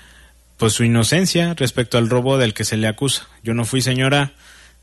pues 0.58 0.74
su 0.74 0.84
inocencia 0.84 1.54
respecto 1.54 2.00
al 2.00 2.10
robo 2.10 2.40
del 2.40 2.56
que 2.56 2.66
se 2.66 2.76
le 2.76 2.88
acusa. 2.88 3.28
Yo 3.44 3.54
no 3.54 3.66
fui 3.66 3.84
señora, 3.84 4.34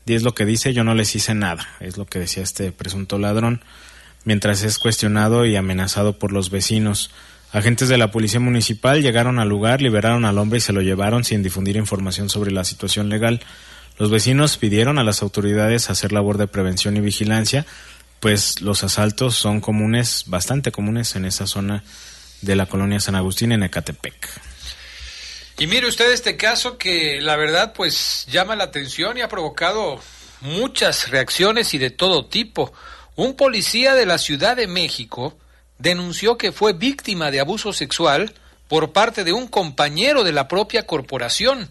y 0.05 0.13
es 0.13 0.23
lo 0.23 0.33
que 0.33 0.45
dice, 0.45 0.73
yo 0.73 0.85
no 0.85 0.95
les 0.95 1.13
hice 1.13 1.35
nada, 1.35 1.67
es 1.81 1.97
lo 1.97 2.05
que 2.05 2.19
decía 2.19 2.41
este 2.41 2.71
presunto 2.71 3.19
ladrón, 3.19 3.61
mientras 4.23 4.63
es 4.63 4.77
cuestionado 4.77 5.45
y 5.45 5.55
amenazado 5.55 6.17
por 6.17 6.31
los 6.31 6.49
vecinos. 6.49 7.11
Agentes 7.51 7.89
de 7.89 7.97
la 7.97 8.11
Policía 8.11 8.39
Municipal 8.39 9.01
llegaron 9.01 9.39
al 9.39 9.49
lugar, 9.49 9.81
liberaron 9.81 10.25
al 10.25 10.37
hombre 10.37 10.59
y 10.59 10.61
se 10.61 10.73
lo 10.73 10.81
llevaron 10.81 11.23
sin 11.23 11.43
difundir 11.43 11.75
información 11.75 12.29
sobre 12.29 12.51
la 12.51 12.63
situación 12.63 13.09
legal. 13.09 13.41
Los 13.97 14.09
vecinos 14.09 14.57
pidieron 14.57 14.99
a 14.99 15.03
las 15.03 15.21
autoridades 15.21 15.89
hacer 15.89 16.11
labor 16.11 16.37
de 16.37 16.47
prevención 16.47 16.95
y 16.95 17.01
vigilancia, 17.01 17.65
pues 18.19 18.61
los 18.61 18.83
asaltos 18.83 19.35
son 19.35 19.59
comunes, 19.59 20.23
bastante 20.27 20.71
comunes 20.71 21.15
en 21.15 21.25
esa 21.25 21.45
zona 21.45 21.83
de 22.41 22.55
la 22.55 22.67
colonia 22.67 22.99
San 22.99 23.15
Agustín 23.15 23.51
en 23.51 23.63
Ecatepec. 23.63 24.29
Y 25.57 25.67
mire 25.67 25.87
usted 25.87 26.11
este 26.11 26.37
caso 26.37 26.77
que 26.77 27.21
la 27.21 27.35
verdad 27.35 27.73
pues 27.73 28.25
llama 28.31 28.55
la 28.55 28.63
atención 28.63 29.17
y 29.17 29.21
ha 29.21 29.27
provocado 29.27 29.99
muchas 30.41 31.09
reacciones 31.09 31.73
y 31.73 31.77
de 31.77 31.91
todo 31.91 32.25
tipo. 32.25 32.73
Un 33.21 33.35
policía 33.35 33.93
de 33.93 34.07
la 34.07 34.17
Ciudad 34.17 34.57
de 34.57 34.65
México 34.65 35.37
denunció 35.77 36.39
que 36.39 36.51
fue 36.51 36.73
víctima 36.73 37.29
de 37.29 37.39
abuso 37.39 37.71
sexual 37.71 38.33
por 38.67 38.93
parte 38.93 39.23
de 39.23 39.31
un 39.31 39.47
compañero 39.47 40.23
de 40.23 40.31
la 40.31 40.47
propia 40.47 40.87
corporación, 40.87 41.69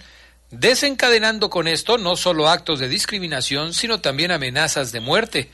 desencadenando 0.52 1.50
con 1.50 1.66
esto 1.66 1.98
no 1.98 2.14
solo 2.14 2.48
actos 2.48 2.78
de 2.78 2.88
discriminación, 2.88 3.74
sino 3.74 4.00
también 4.00 4.30
amenazas 4.30 4.92
de 4.92 5.00
muerte. 5.00 5.50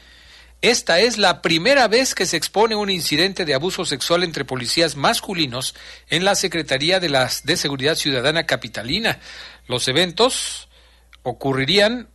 Esta 0.60 1.00
es 1.00 1.16
la 1.16 1.40
primera 1.40 1.88
vez 1.88 2.14
que 2.14 2.26
se 2.26 2.36
expone 2.36 2.76
un 2.76 2.90
incidente 2.90 3.46
de 3.46 3.54
abuso 3.54 3.86
sexual 3.86 4.22
entre 4.22 4.44
policías 4.44 4.96
masculinos 4.96 5.74
en 6.10 6.26
la 6.26 6.34
Secretaría 6.34 7.00
de, 7.00 7.08
las, 7.08 7.46
de 7.46 7.56
Seguridad 7.56 7.94
Ciudadana 7.94 8.44
Capitalina. 8.44 9.18
Los 9.66 9.88
eventos 9.88 10.68
ocurrirían 11.22 12.10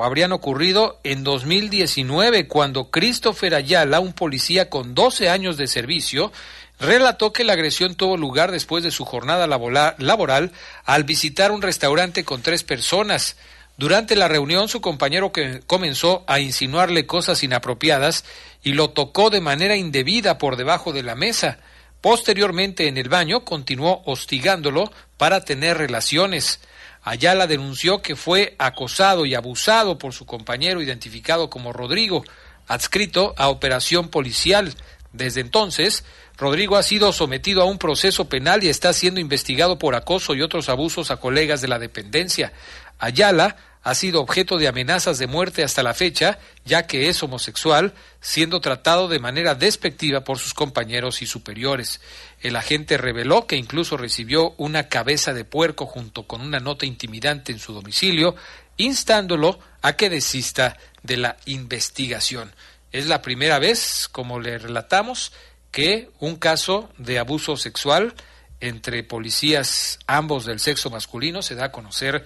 habrían 0.00 0.32
ocurrido 0.32 0.98
en 1.04 1.24
2019 1.24 2.48
cuando 2.48 2.90
Christopher 2.90 3.54
Ayala, 3.54 4.00
un 4.00 4.12
policía 4.12 4.70
con 4.70 4.94
12 4.94 5.28
años 5.28 5.56
de 5.56 5.66
servicio, 5.66 6.32
relató 6.78 7.32
que 7.32 7.44
la 7.44 7.52
agresión 7.52 7.94
tuvo 7.94 8.16
lugar 8.16 8.50
después 8.50 8.82
de 8.82 8.90
su 8.90 9.04
jornada 9.04 9.46
laboral 9.46 10.52
al 10.84 11.04
visitar 11.04 11.52
un 11.52 11.62
restaurante 11.62 12.24
con 12.24 12.42
tres 12.42 12.64
personas. 12.64 13.36
Durante 13.76 14.16
la 14.16 14.28
reunión 14.28 14.68
su 14.68 14.80
compañero 14.80 15.32
comenzó 15.66 16.24
a 16.26 16.40
insinuarle 16.40 17.06
cosas 17.06 17.42
inapropiadas 17.42 18.24
y 18.62 18.72
lo 18.74 18.90
tocó 18.90 19.30
de 19.30 19.40
manera 19.40 19.76
indebida 19.76 20.38
por 20.38 20.56
debajo 20.56 20.92
de 20.92 21.02
la 21.02 21.14
mesa. 21.14 21.58
Posteriormente 22.00 22.88
en 22.88 22.98
el 22.98 23.08
baño 23.08 23.44
continuó 23.44 24.02
hostigándolo 24.04 24.92
para 25.16 25.44
tener 25.44 25.78
relaciones. 25.78 26.60
Ayala 27.02 27.46
denunció 27.46 28.00
que 28.00 28.14
fue 28.14 28.54
acosado 28.58 29.26
y 29.26 29.34
abusado 29.34 29.98
por 29.98 30.12
su 30.12 30.24
compañero 30.24 30.80
identificado 30.80 31.50
como 31.50 31.72
Rodrigo, 31.72 32.24
adscrito 32.68 33.34
a 33.36 33.48
operación 33.48 34.08
policial. 34.08 34.74
Desde 35.12 35.40
entonces, 35.40 36.04
Rodrigo 36.38 36.76
ha 36.76 36.82
sido 36.82 37.12
sometido 37.12 37.62
a 37.62 37.66
un 37.66 37.78
proceso 37.78 38.28
penal 38.28 38.62
y 38.62 38.68
está 38.68 38.92
siendo 38.92 39.20
investigado 39.20 39.78
por 39.78 39.94
acoso 39.94 40.34
y 40.34 40.42
otros 40.42 40.68
abusos 40.68 41.10
a 41.10 41.16
colegas 41.16 41.60
de 41.60 41.68
la 41.68 41.78
dependencia. 41.78 42.52
Ayala 42.98 43.56
ha 43.82 43.94
sido 43.94 44.20
objeto 44.20 44.58
de 44.58 44.68
amenazas 44.68 45.18
de 45.18 45.26
muerte 45.26 45.64
hasta 45.64 45.82
la 45.82 45.94
fecha, 45.94 46.38
ya 46.64 46.86
que 46.86 47.08
es 47.08 47.22
homosexual, 47.22 47.94
siendo 48.20 48.60
tratado 48.60 49.08
de 49.08 49.18
manera 49.18 49.54
despectiva 49.54 50.22
por 50.22 50.38
sus 50.38 50.54
compañeros 50.54 51.20
y 51.20 51.26
superiores. 51.26 52.00
El 52.40 52.56
agente 52.56 52.96
reveló 52.96 53.46
que 53.46 53.56
incluso 53.56 53.96
recibió 53.96 54.54
una 54.56 54.88
cabeza 54.88 55.34
de 55.34 55.44
puerco 55.44 55.86
junto 55.86 56.28
con 56.28 56.40
una 56.40 56.60
nota 56.60 56.86
intimidante 56.86 57.50
en 57.50 57.58
su 57.58 57.72
domicilio, 57.72 58.36
instándolo 58.76 59.58
a 59.82 59.94
que 59.94 60.10
desista 60.10 60.76
de 61.02 61.16
la 61.16 61.36
investigación. 61.46 62.54
Es 62.92 63.06
la 63.06 63.20
primera 63.20 63.58
vez, 63.58 64.08
como 64.10 64.38
le 64.38 64.58
relatamos, 64.58 65.32
que 65.72 66.10
un 66.20 66.36
caso 66.36 66.90
de 66.98 67.18
abuso 67.18 67.56
sexual 67.56 68.14
entre 68.60 69.02
policías 69.02 69.98
ambos 70.06 70.46
del 70.46 70.60
sexo 70.60 70.88
masculino 70.88 71.42
se 71.42 71.56
da 71.56 71.66
a 71.66 71.72
conocer 71.72 72.24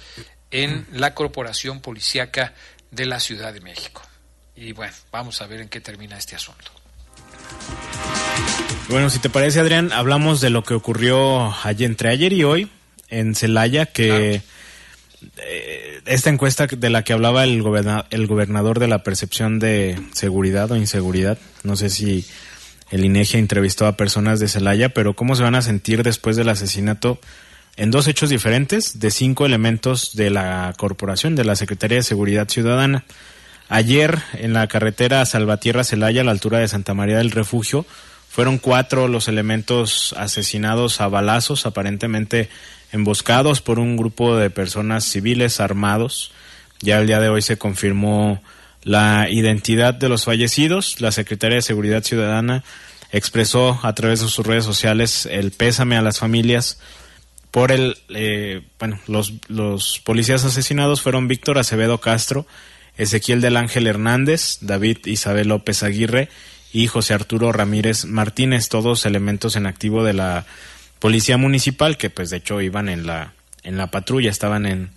en 0.51 0.87
la 0.93 1.15
Corporación 1.15 1.81
Policiaca 1.81 2.55
de 2.91 3.07
la 3.07 3.21
Ciudad 3.21 3.53
de 3.53 3.61
México. 3.61 4.03
Y 4.55 4.73
bueno, 4.73 4.95
vamos 5.13 5.43
a 5.43 5.47
ver 5.47 5.61
en 5.61 5.69
qué 5.69 5.81
termina 5.81 6.17
este 6.17 6.37
asunto. 6.37 6.71
Bueno, 8.89 9.11
si 9.11 9.19
te 9.19 9.29
parece, 9.29 9.61
Adrián, 9.61 9.93
hablamos 9.93 10.41
de 10.41 10.51
lo 10.51 10.63
que 10.63 10.75
ocurrió 10.75 11.55
ayer, 11.65 11.91
entre 11.91 12.09
ayer 12.11 12.33
y 12.33 12.45
hoy 12.45 12.71
en 13.09 13.35
Celaya, 13.35 13.87
que 13.87 14.43
eh, 15.39 16.01
esta 16.07 16.31
encuesta 16.31 16.67
de 16.67 16.91
la 16.91 17.03
que 17.03 17.13
hablaba 17.13 17.45
el, 17.45 17.63
el 18.11 18.27
gobernador 18.27 18.79
de 18.79 18.89
la 18.89 19.03
percepción 19.03 19.59
de 19.59 20.01
seguridad 20.13 20.71
o 20.71 20.77
inseguridad, 20.77 21.39
no 21.65 21.77
sé 21.77 21.91
si 21.91 22.27
el 22.91 23.05
INEGI 23.05 23.39
entrevistó 23.39 23.87
a 23.87 23.97
personas 23.97 24.39
de 24.39 24.49
Celaya, 24.49 24.91
pero 24.91 25.15
cómo 25.15 25.35
se 25.35 25.43
van 25.43 25.57
a 25.57 25.63
sentir 25.63 26.03
después 26.03 26.37
del 26.37 26.49
asesinato 26.49 27.19
en 27.77 27.91
dos 27.91 28.09
hechos 28.09 28.31
diferentes 28.31 29.01
de 29.01 29.11
cinco 29.11 29.45
elementos 29.45 30.17
de 30.17 30.31
la 30.31 30.73
corporación, 30.77 31.37
de 31.37 31.45
la 31.45 31.57
Secretaría 31.57 31.99
de 31.99 32.03
Seguridad 32.03 32.49
Ciudadana. 32.49 33.05
Ayer, 33.69 34.19
en 34.35 34.53
la 34.53 34.67
carretera 34.67 35.25
Salvatierra-Celaya, 35.27 36.23
a 36.23 36.25
la 36.25 36.31
altura 36.31 36.59
de 36.59 36.69
Santa 36.69 36.95
María 36.95 37.19
del 37.19 37.33
Refugio, 37.33 37.85
fueron 38.31 38.59
cuatro 38.59 39.09
los 39.09 39.29
elementos 39.29 40.15
asesinados 40.17 41.01
a 41.01 41.09
balazos, 41.09 41.67
aparentemente 41.67 42.49
emboscados 42.93 43.61
por 43.61 43.79
un 43.79 43.97
grupo 43.97 44.37
de 44.37 44.51
personas 44.51 45.05
civiles 45.05 45.61
armados. 45.61 46.33
Ya 46.81 46.99
el 46.99 47.07
día 47.07 47.21
de 47.21 47.29
hoy 47.29 47.43
se 47.43 47.59
confirmó 47.59 48.43
la 48.83 49.29
identidad 49.31 49.95
de 49.95 50.09
los 50.09 50.25
fallecidos. 50.25 51.01
La 51.01 51.13
Secretaría 51.13 51.57
de 51.57 51.63
Seguridad 51.63 52.05
Ciudadana 52.05 52.63
expresó 53.11 53.81
a 53.83 53.95
través 53.95 54.21
de 54.21 54.29
sus 54.29 54.47
redes 54.47 54.65
sociales 54.65 55.27
el 55.31 55.51
pésame 55.51 55.97
a 55.97 56.03
las 56.03 56.19
familias 56.19 56.79
por 57.57 57.73
el, 57.73 57.97
eh, 58.11 58.61
bueno, 58.79 59.01
los, 59.07 59.33
los 59.49 60.01
policías 60.01 60.45
asesinados 60.45 61.01
fueron 61.01 61.27
Víctor 61.27 61.57
Acevedo 61.57 62.03
Castro, 62.03 62.47
Ezequiel 62.99 63.41
del 63.41 63.57
Ángel 63.57 63.87
Hernández, 63.87 64.59
David 64.61 64.99
Isabel 65.07 65.49
López 65.49 65.83
Aguirre 65.83 66.29
y 66.71 66.87
José 66.87 67.15
Arturo 67.15 67.53
Ramírez 67.53 68.05
Martínez, 68.05 68.69
todos 68.69 69.07
elementos 69.07 69.57
en 69.57 69.65
activo 69.65 70.05
de 70.05 70.13
la 70.13 70.45
policía 70.99 71.39
municipal 71.39 71.97
que 71.97 72.11
pues 72.11 72.29
de 72.29 72.37
hecho 72.37 72.61
iban 72.61 72.91
en 72.91 73.07
la 73.07 73.33
en 73.63 73.79
la 73.79 73.91
patrulla, 73.91 74.29
estaban 74.29 74.67
en 74.67 74.91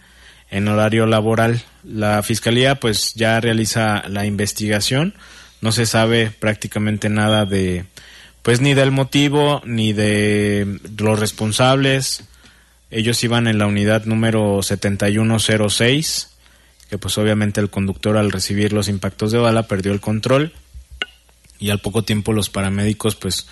en 0.52 0.68
horario 0.68 1.06
laboral. 1.06 1.62
La 1.86 2.22
fiscalía 2.24 2.76
pues 2.76 3.14
ya 3.14 3.40
realiza 3.40 4.04
la 4.10 4.26
investigación, 4.26 5.14
no 5.62 5.72
se 5.72 5.86
sabe 5.86 6.30
prácticamente 6.30 7.08
nada 7.08 7.46
de 7.46 7.86
pues 8.42 8.60
ni 8.60 8.74
del 8.74 8.92
motivo 8.92 9.62
ni 9.64 9.94
de 9.94 10.82
los 10.98 11.18
responsables 11.18 12.26
ellos 12.92 13.24
iban 13.24 13.48
en 13.48 13.58
la 13.58 13.68
unidad 13.68 14.06
número 14.06 14.62
7106, 14.64 16.30
que 16.90 16.98
pues 16.98 17.18
obviamente 17.18 17.62
el 17.62 17.70
conductor 17.70 18.18
al 18.18 18.32
recibir 18.32 18.74
los 18.74 18.88
impactos 18.88 19.32
de 19.32 19.38
bala 19.38 19.64
perdió 19.64 19.92
el 19.92 20.00
control 20.00 20.54
y 21.60 21.70
al 21.70 21.80
poco 21.80 22.04
tiempo 22.04 22.34
los 22.34 22.50
paramédicos 22.50 23.16
pues 23.16 23.48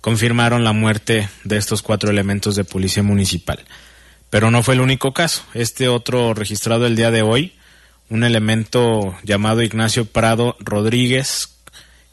confirmaron 0.00 0.62
la 0.62 0.72
muerte 0.72 1.28
de 1.42 1.56
estos 1.56 1.82
cuatro 1.82 2.10
elementos 2.10 2.54
de 2.54 2.64
policía 2.64 3.02
municipal. 3.02 3.64
Pero 4.30 4.50
no 4.50 4.62
fue 4.62 4.74
el 4.74 4.80
único 4.80 5.12
caso. 5.12 5.42
Este 5.54 5.88
otro 5.88 6.34
registrado 6.34 6.86
el 6.86 6.94
día 6.94 7.10
de 7.10 7.22
hoy, 7.22 7.54
un 8.10 8.22
elemento 8.22 9.16
llamado 9.24 9.62
Ignacio 9.62 10.04
Prado 10.04 10.56
Rodríguez, 10.60 11.56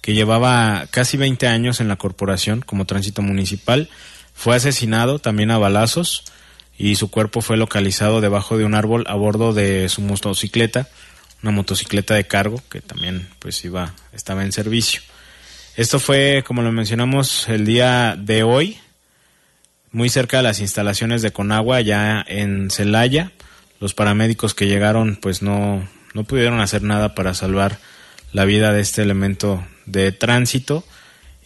que 0.02 0.14
llevaba 0.14 0.88
casi 0.92 1.18
20 1.18 1.48
años 1.48 1.80
en 1.80 1.90
la 1.90 1.98
corporación 1.98 2.62
como 2.62 2.86
tránsito 2.86 3.22
municipal, 3.22 3.90
fue 4.34 4.56
asesinado 4.56 5.20
también 5.20 5.52
a 5.52 5.58
balazos 5.58 6.24
y 6.78 6.96
su 6.96 7.10
cuerpo 7.10 7.42
fue 7.42 7.58
localizado 7.58 8.22
debajo 8.22 8.58
de 8.58 8.66
un 8.66 8.74
árbol 8.74 9.06
a 9.08 9.16
bordo 9.16 9.54
de 9.54 9.88
su 9.90 10.02
motocicleta, 10.02 10.88
una 11.42 11.52
motocicleta 11.52 12.16
de 12.16 12.28
cargo 12.28 12.62
que 12.70 12.82
también 12.82 13.28
pues 13.40 13.64
iba 13.64 13.94
estaba 14.14 14.44
en 14.44 14.52
servicio. 14.52 15.02
Esto 15.76 16.00
fue, 16.00 16.44
como 16.46 16.62
lo 16.62 16.72
mencionamos, 16.72 17.50
el 17.50 17.66
día 17.66 18.16
de 18.18 18.44
hoy, 18.44 18.78
muy 19.92 20.10
cerca 20.10 20.38
de 20.38 20.44
las 20.44 20.60
instalaciones 20.60 21.22
de 21.22 21.32
Conagua, 21.32 21.82
ya 21.82 22.24
en 22.28 22.72
Celaya. 22.72 23.32
Los 23.80 23.94
paramédicos 23.94 24.54
que 24.54 24.68
llegaron 24.68 25.18
pues 25.22 25.42
no, 25.42 25.88
no 26.14 26.24
pudieron 26.24 26.62
hacer 26.62 26.82
nada 26.82 27.14
para 27.14 27.34
salvar 27.34 27.78
la 28.32 28.46
vida 28.46 28.74
de 28.74 28.82
este 28.82 29.02
elemento 29.02 29.66
de 29.86 30.12
tránsito 30.12 30.84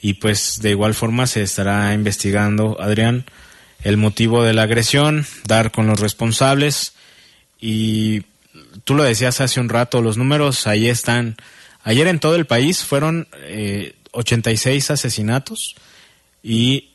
y 0.02 0.14
pues 0.14 0.62
de 0.62 0.72
igual 0.72 0.94
forma 0.94 1.28
se 1.28 1.42
estará 1.42 1.94
investigando, 1.94 2.78
Adrián, 2.80 3.26
el 3.84 3.98
motivo 3.98 4.44
de 4.44 4.54
la 4.54 4.64
agresión, 4.64 5.26
dar 5.46 5.72
con 5.72 5.88
los 5.88 6.00
responsables 6.00 6.94
y 7.60 8.24
tú 8.84 8.96
lo 8.96 9.04
decías 9.04 9.42
hace 9.42 9.60
un 9.60 9.70
rato, 9.70 10.02
los 10.02 10.18
números 10.18 10.68
ahí 10.68 10.88
están. 10.88 11.38
Ayer 11.84 12.08
en 12.08 12.20
todo 12.20 12.36
el 12.36 12.46
país 12.46 12.84
fueron 12.84 13.28
eh, 13.44 13.96
86 14.12 14.92
asesinatos 14.92 15.76
y 16.44 16.90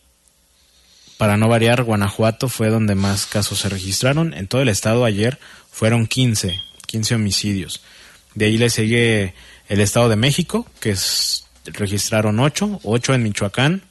para 1.16 1.37
no 1.37 1.49
variar, 1.49 1.85
Guanajuato 1.85 2.49
fue 2.49 2.70
donde 2.70 2.95
más 2.95 3.26
casos 3.26 3.61
se 3.61 3.68
registraron. 3.68 4.35
En 4.35 4.49
todo 4.49 4.62
el 4.62 4.68
estado 4.68 5.05
ayer 5.05 5.39
fueron 5.70 6.07
15, 6.07 6.61
15 6.87 7.14
homicidios. 7.14 7.82
De 8.35 8.47
ahí 8.47 8.59
le 8.59 8.68
sigue 8.68 9.35
el 9.68 9.80
Estado 9.80 10.09
de 10.09 10.16
México, 10.16 10.66
que 10.80 10.97
registraron 11.66 12.41
8, 12.41 12.80
8 12.82 13.14
en 13.14 13.22
Michoacán, 13.22 13.82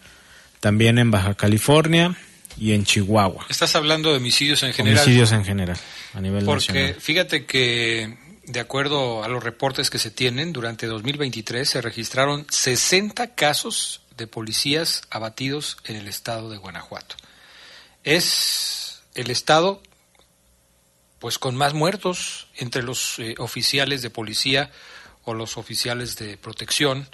también 0.59 0.99
en 0.99 1.11
Baja 1.11 1.33
California 1.33 2.17
y 2.57 2.73
en 2.73 2.85
Chihuahua. 2.85 3.45
Estás 3.49 3.75
hablando 3.75 4.11
de 4.11 4.17
homicidios 4.17 4.63
en 4.63 4.73
general. 4.73 4.99
Homicidios 4.99 5.31
en 5.31 5.45
general, 5.45 5.77
a 6.13 6.21
nivel 6.21 6.45
Porque 6.45 6.73
nacional. 6.73 6.95
fíjate 7.01 7.45
que, 7.45 8.17
de 8.45 8.59
acuerdo 8.59 9.23
a 9.23 9.27
los 9.27 9.43
reportes 9.43 9.89
que 9.89 9.99
se 9.99 10.11
tienen, 10.11 10.53
durante 10.53 10.87
2023 10.87 11.67
se 11.69 11.81
registraron 11.81 12.45
60 12.49 13.35
casos 13.35 14.01
de 14.17 14.27
policías 14.27 15.01
abatidos 15.09 15.77
en 15.85 15.95
el 15.95 16.07
estado 16.07 16.49
de 16.49 16.57
Guanajuato. 16.57 17.15
Es 18.03 19.01
el 19.15 19.31
estado 19.31 19.81
pues 21.19 21.39
con 21.39 21.55
más 21.55 21.73
muertos 21.73 22.47
entre 22.57 22.83
los 22.83 23.17
eh, 23.19 23.35
oficiales 23.37 24.01
de 24.01 24.09
policía 24.09 24.71
o 25.23 25.33
los 25.33 25.55
oficiales 25.57 26.17
de 26.17 26.35
protección, 26.35 27.07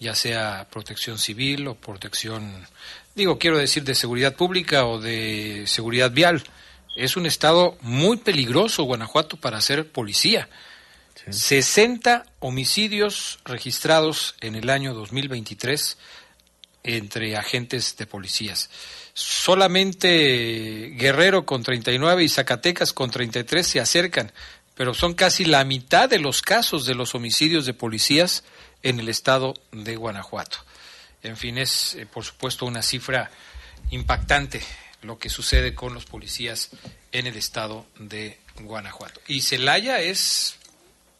ya 0.00 0.16
sea 0.16 0.66
protección 0.68 1.16
civil 1.16 1.68
o 1.68 1.76
protección, 1.76 2.66
digo, 3.14 3.38
quiero 3.38 3.58
decir 3.58 3.84
de 3.84 3.94
seguridad 3.94 4.34
pública 4.34 4.86
o 4.86 5.00
de 5.00 5.64
seguridad 5.66 6.10
vial. 6.10 6.42
Es 6.96 7.16
un 7.16 7.26
estado 7.26 7.76
muy 7.80 8.18
peligroso, 8.18 8.84
Guanajuato, 8.84 9.36
para 9.36 9.60
ser 9.60 9.90
policía. 9.90 10.48
60 11.30 12.26
homicidios 12.40 13.38
registrados 13.44 14.34
en 14.40 14.56
el 14.56 14.70
año 14.70 14.92
2023 14.92 15.96
entre 16.82 17.36
agentes 17.36 17.96
de 17.96 18.06
policías. 18.06 18.70
Solamente 19.14 20.94
Guerrero 20.96 21.44
con 21.46 21.62
39 21.62 22.24
y 22.24 22.28
Zacatecas 22.28 22.92
con 22.92 23.10
33 23.10 23.66
se 23.66 23.80
acercan, 23.80 24.32
pero 24.74 24.94
son 24.94 25.14
casi 25.14 25.44
la 25.44 25.64
mitad 25.64 26.08
de 26.08 26.18
los 26.18 26.42
casos 26.42 26.86
de 26.86 26.94
los 26.94 27.14
homicidios 27.14 27.66
de 27.66 27.74
policías 27.74 28.42
en 28.82 28.98
el 28.98 29.08
estado 29.08 29.54
de 29.70 29.96
Guanajuato. 29.96 30.58
En 31.22 31.36
fin, 31.36 31.58
es 31.58 31.94
eh, 31.94 32.06
por 32.06 32.24
supuesto 32.24 32.66
una 32.66 32.82
cifra 32.82 33.30
impactante 33.90 34.60
lo 35.02 35.18
que 35.18 35.28
sucede 35.28 35.74
con 35.74 35.94
los 35.94 36.04
policías 36.04 36.70
en 37.10 37.26
el 37.26 37.36
estado 37.36 37.86
de 37.98 38.38
Guanajuato. 38.60 39.20
Y 39.26 39.40
Celaya 39.42 40.00
es, 40.00 40.56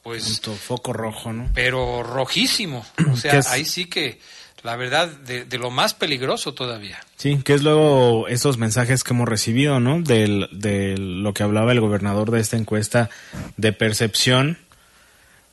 pues, 0.03 0.25
Punto, 0.25 0.55
foco 0.55 0.93
rojo, 0.93 1.33
¿no? 1.33 1.51
pero 1.55 2.03
rojísimo. 2.03 2.87
O 3.11 3.15
¿Qué 3.15 3.43
sea, 3.43 3.43
ahí 3.53 3.65
sí 3.65 3.87
que, 3.87 4.21
la 4.63 4.77
verdad, 4.77 5.09
de, 5.09 5.45
de 5.45 5.59
lo 5.59 5.71
más 5.73 5.95
peligroso 5.95 6.55
todavía. 6.55 7.01
Sí, 7.17 7.41
que 7.45 7.55
es 7.55 7.63
luego 7.65 8.29
estos 8.29 8.57
mensajes 8.59 9.03
que 9.03 9.13
hemos 9.15 9.29
recibido, 9.29 9.81
¿no? 9.81 10.01
Del- 10.01 10.49
De, 10.53 10.97
lo 10.97 11.35
que 11.35 11.43
hablaba 11.43 11.73
el 11.73 11.81
gobernador 11.81 12.31
de 12.31 12.41
esta 12.41 12.57
encuesta 12.57 13.11
de 13.57 13.73
percepción 13.73 14.59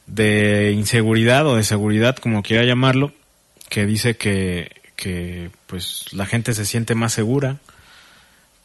de 0.06 0.72
inseguridad 0.76 1.46
o 1.48 1.56
de 1.56 1.64
seguridad, 1.64 2.16
como 2.18 2.42
quiera 2.44 2.64
llamarlo, 2.64 3.14
que 3.70 3.86
dice 3.86 4.18
que, 4.18 4.72
que 4.96 5.52
pues 5.68 6.12
la 6.12 6.26
gente 6.26 6.54
se 6.54 6.66
siente 6.66 6.96
más 6.96 7.14
segura, 7.14 7.58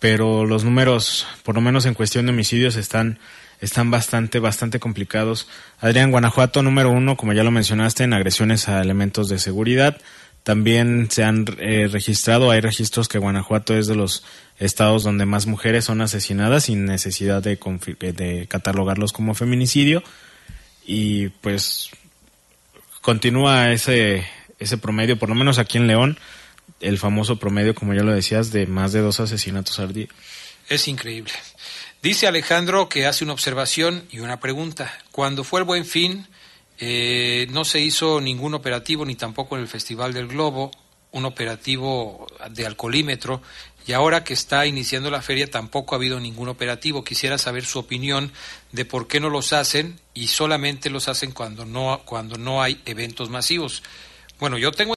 pero 0.01 0.45
los 0.45 0.65
números, 0.65 1.27
por 1.45 1.55
lo 1.55 1.61
menos 1.61 1.87
en 1.87 1.95
cuestión 1.95 2.27
de 2.27 2.33
homicidios, 2.33 2.77
están, 2.77 3.19
están 3.61 3.91
bastante, 3.91 4.39
bastante 4.39 4.81
complicados. 4.81 5.49
Adrián, 5.81 6.11
Guanajuato, 6.11 6.63
número 6.63 6.91
uno, 6.91 7.17
como 7.17 7.33
ya 7.33 7.45
lo 7.45 7.51
mencionaste, 7.51 8.05
en 8.05 8.13
agresiones 8.13 8.69
a 8.69 8.83
elementos 8.83 9.29
de 9.29 9.39
seguridad. 9.39 10.01
También 10.43 11.09
se 11.11 11.25
han 11.25 11.47
eh, 11.59 11.89
registrado, 11.91 12.51
hay 12.51 12.61
registros 12.61 13.09
que 13.09 13.19
Guanajuato 13.19 13.79
es 13.79 13.87
de 13.87 13.95
los 13.95 14.25
estados 14.59 15.03
donde 15.03 15.25
más 15.25 15.47
mujeres 15.47 15.87
son 15.87 16.03
asesinadas 16.03 16.65
sin 16.65 16.85
necesidad 16.85 17.43
de, 17.43 17.59
de 18.13 18.47
catalogarlos 18.47 19.13
como 19.15 19.35
feminicidio. 19.35 20.03
Y 20.85 21.29
pues 21.29 21.91
continúa 23.01 23.73
ese, 23.73 24.27
ese 24.59 24.79
promedio, 24.79 25.19
por 25.19 25.29
lo 25.29 25.35
menos 25.35 25.59
aquí 25.59 25.79
en 25.79 25.87
León, 25.87 26.19
el 26.81 26.99
famoso 26.99 27.39
promedio, 27.39 27.75
como 27.75 27.95
ya 27.95 28.03
lo 28.03 28.13
decías, 28.13 28.53
de 28.53 28.67
más 28.67 28.93
de 28.93 29.01
dos 29.01 29.21
asesinatos 29.21 29.79
al 29.79 29.93
día. 29.93 30.09
Es 30.69 30.89
increíble. 30.89 31.33
Dice 32.03 32.27
Alejandro 32.27 32.89
que 32.89 33.07
hace 33.07 33.25
una 33.25 33.33
observación 33.33 34.05
y 34.11 34.21
una 34.21 34.41
pregunta. 34.41 34.93
Cuando 35.11 35.45
fue 35.45 35.61
el 35.61 35.65
Buen 35.65 35.85
Fin, 35.85 36.27
eh, 36.79 37.47
no 37.51 37.65
se 37.65 37.81
hizo 37.81 38.21
ningún 38.21 38.55
operativo, 38.55 39.05
ni 39.05 39.15
tampoco 39.15 39.57
en 39.57 39.63
el 39.63 39.69
Festival 39.69 40.13
del 40.13 40.29
Globo, 40.29 40.71
un 41.13 41.25
operativo 41.25 42.27
de 42.51 42.67
alcoholímetro, 42.67 43.41
y 43.87 43.93
ahora 43.93 44.25
que 44.25 44.35
está 44.35 44.67
iniciando 44.67 45.11
la 45.11 45.23
feria 45.23 45.51
tampoco 45.51 45.95
ha 45.95 45.99
habido 45.99 46.19
ningún 46.19 46.49
operativo. 46.49 47.05
Quisiera 47.05 47.37
saber 47.39 47.65
su 47.67 47.79
opinión 47.79 48.33
de 48.73 48.85
por 48.85 49.07
qué 49.07 49.21
no 49.21 49.29
los 49.29 49.53
hacen 49.53 50.01
y 50.15 50.29
solamente 50.29 50.91
los 50.91 51.09
hacen 51.09 51.33
cuando 51.33 51.67
no, 51.67 52.03
cuando 52.07 52.39
no 52.39 52.63
hay 52.63 52.81
eventos 52.87 53.29
masivos. 53.29 53.83
Bueno, 54.39 54.59
yo 54.59 54.73
tengo 54.73 54.93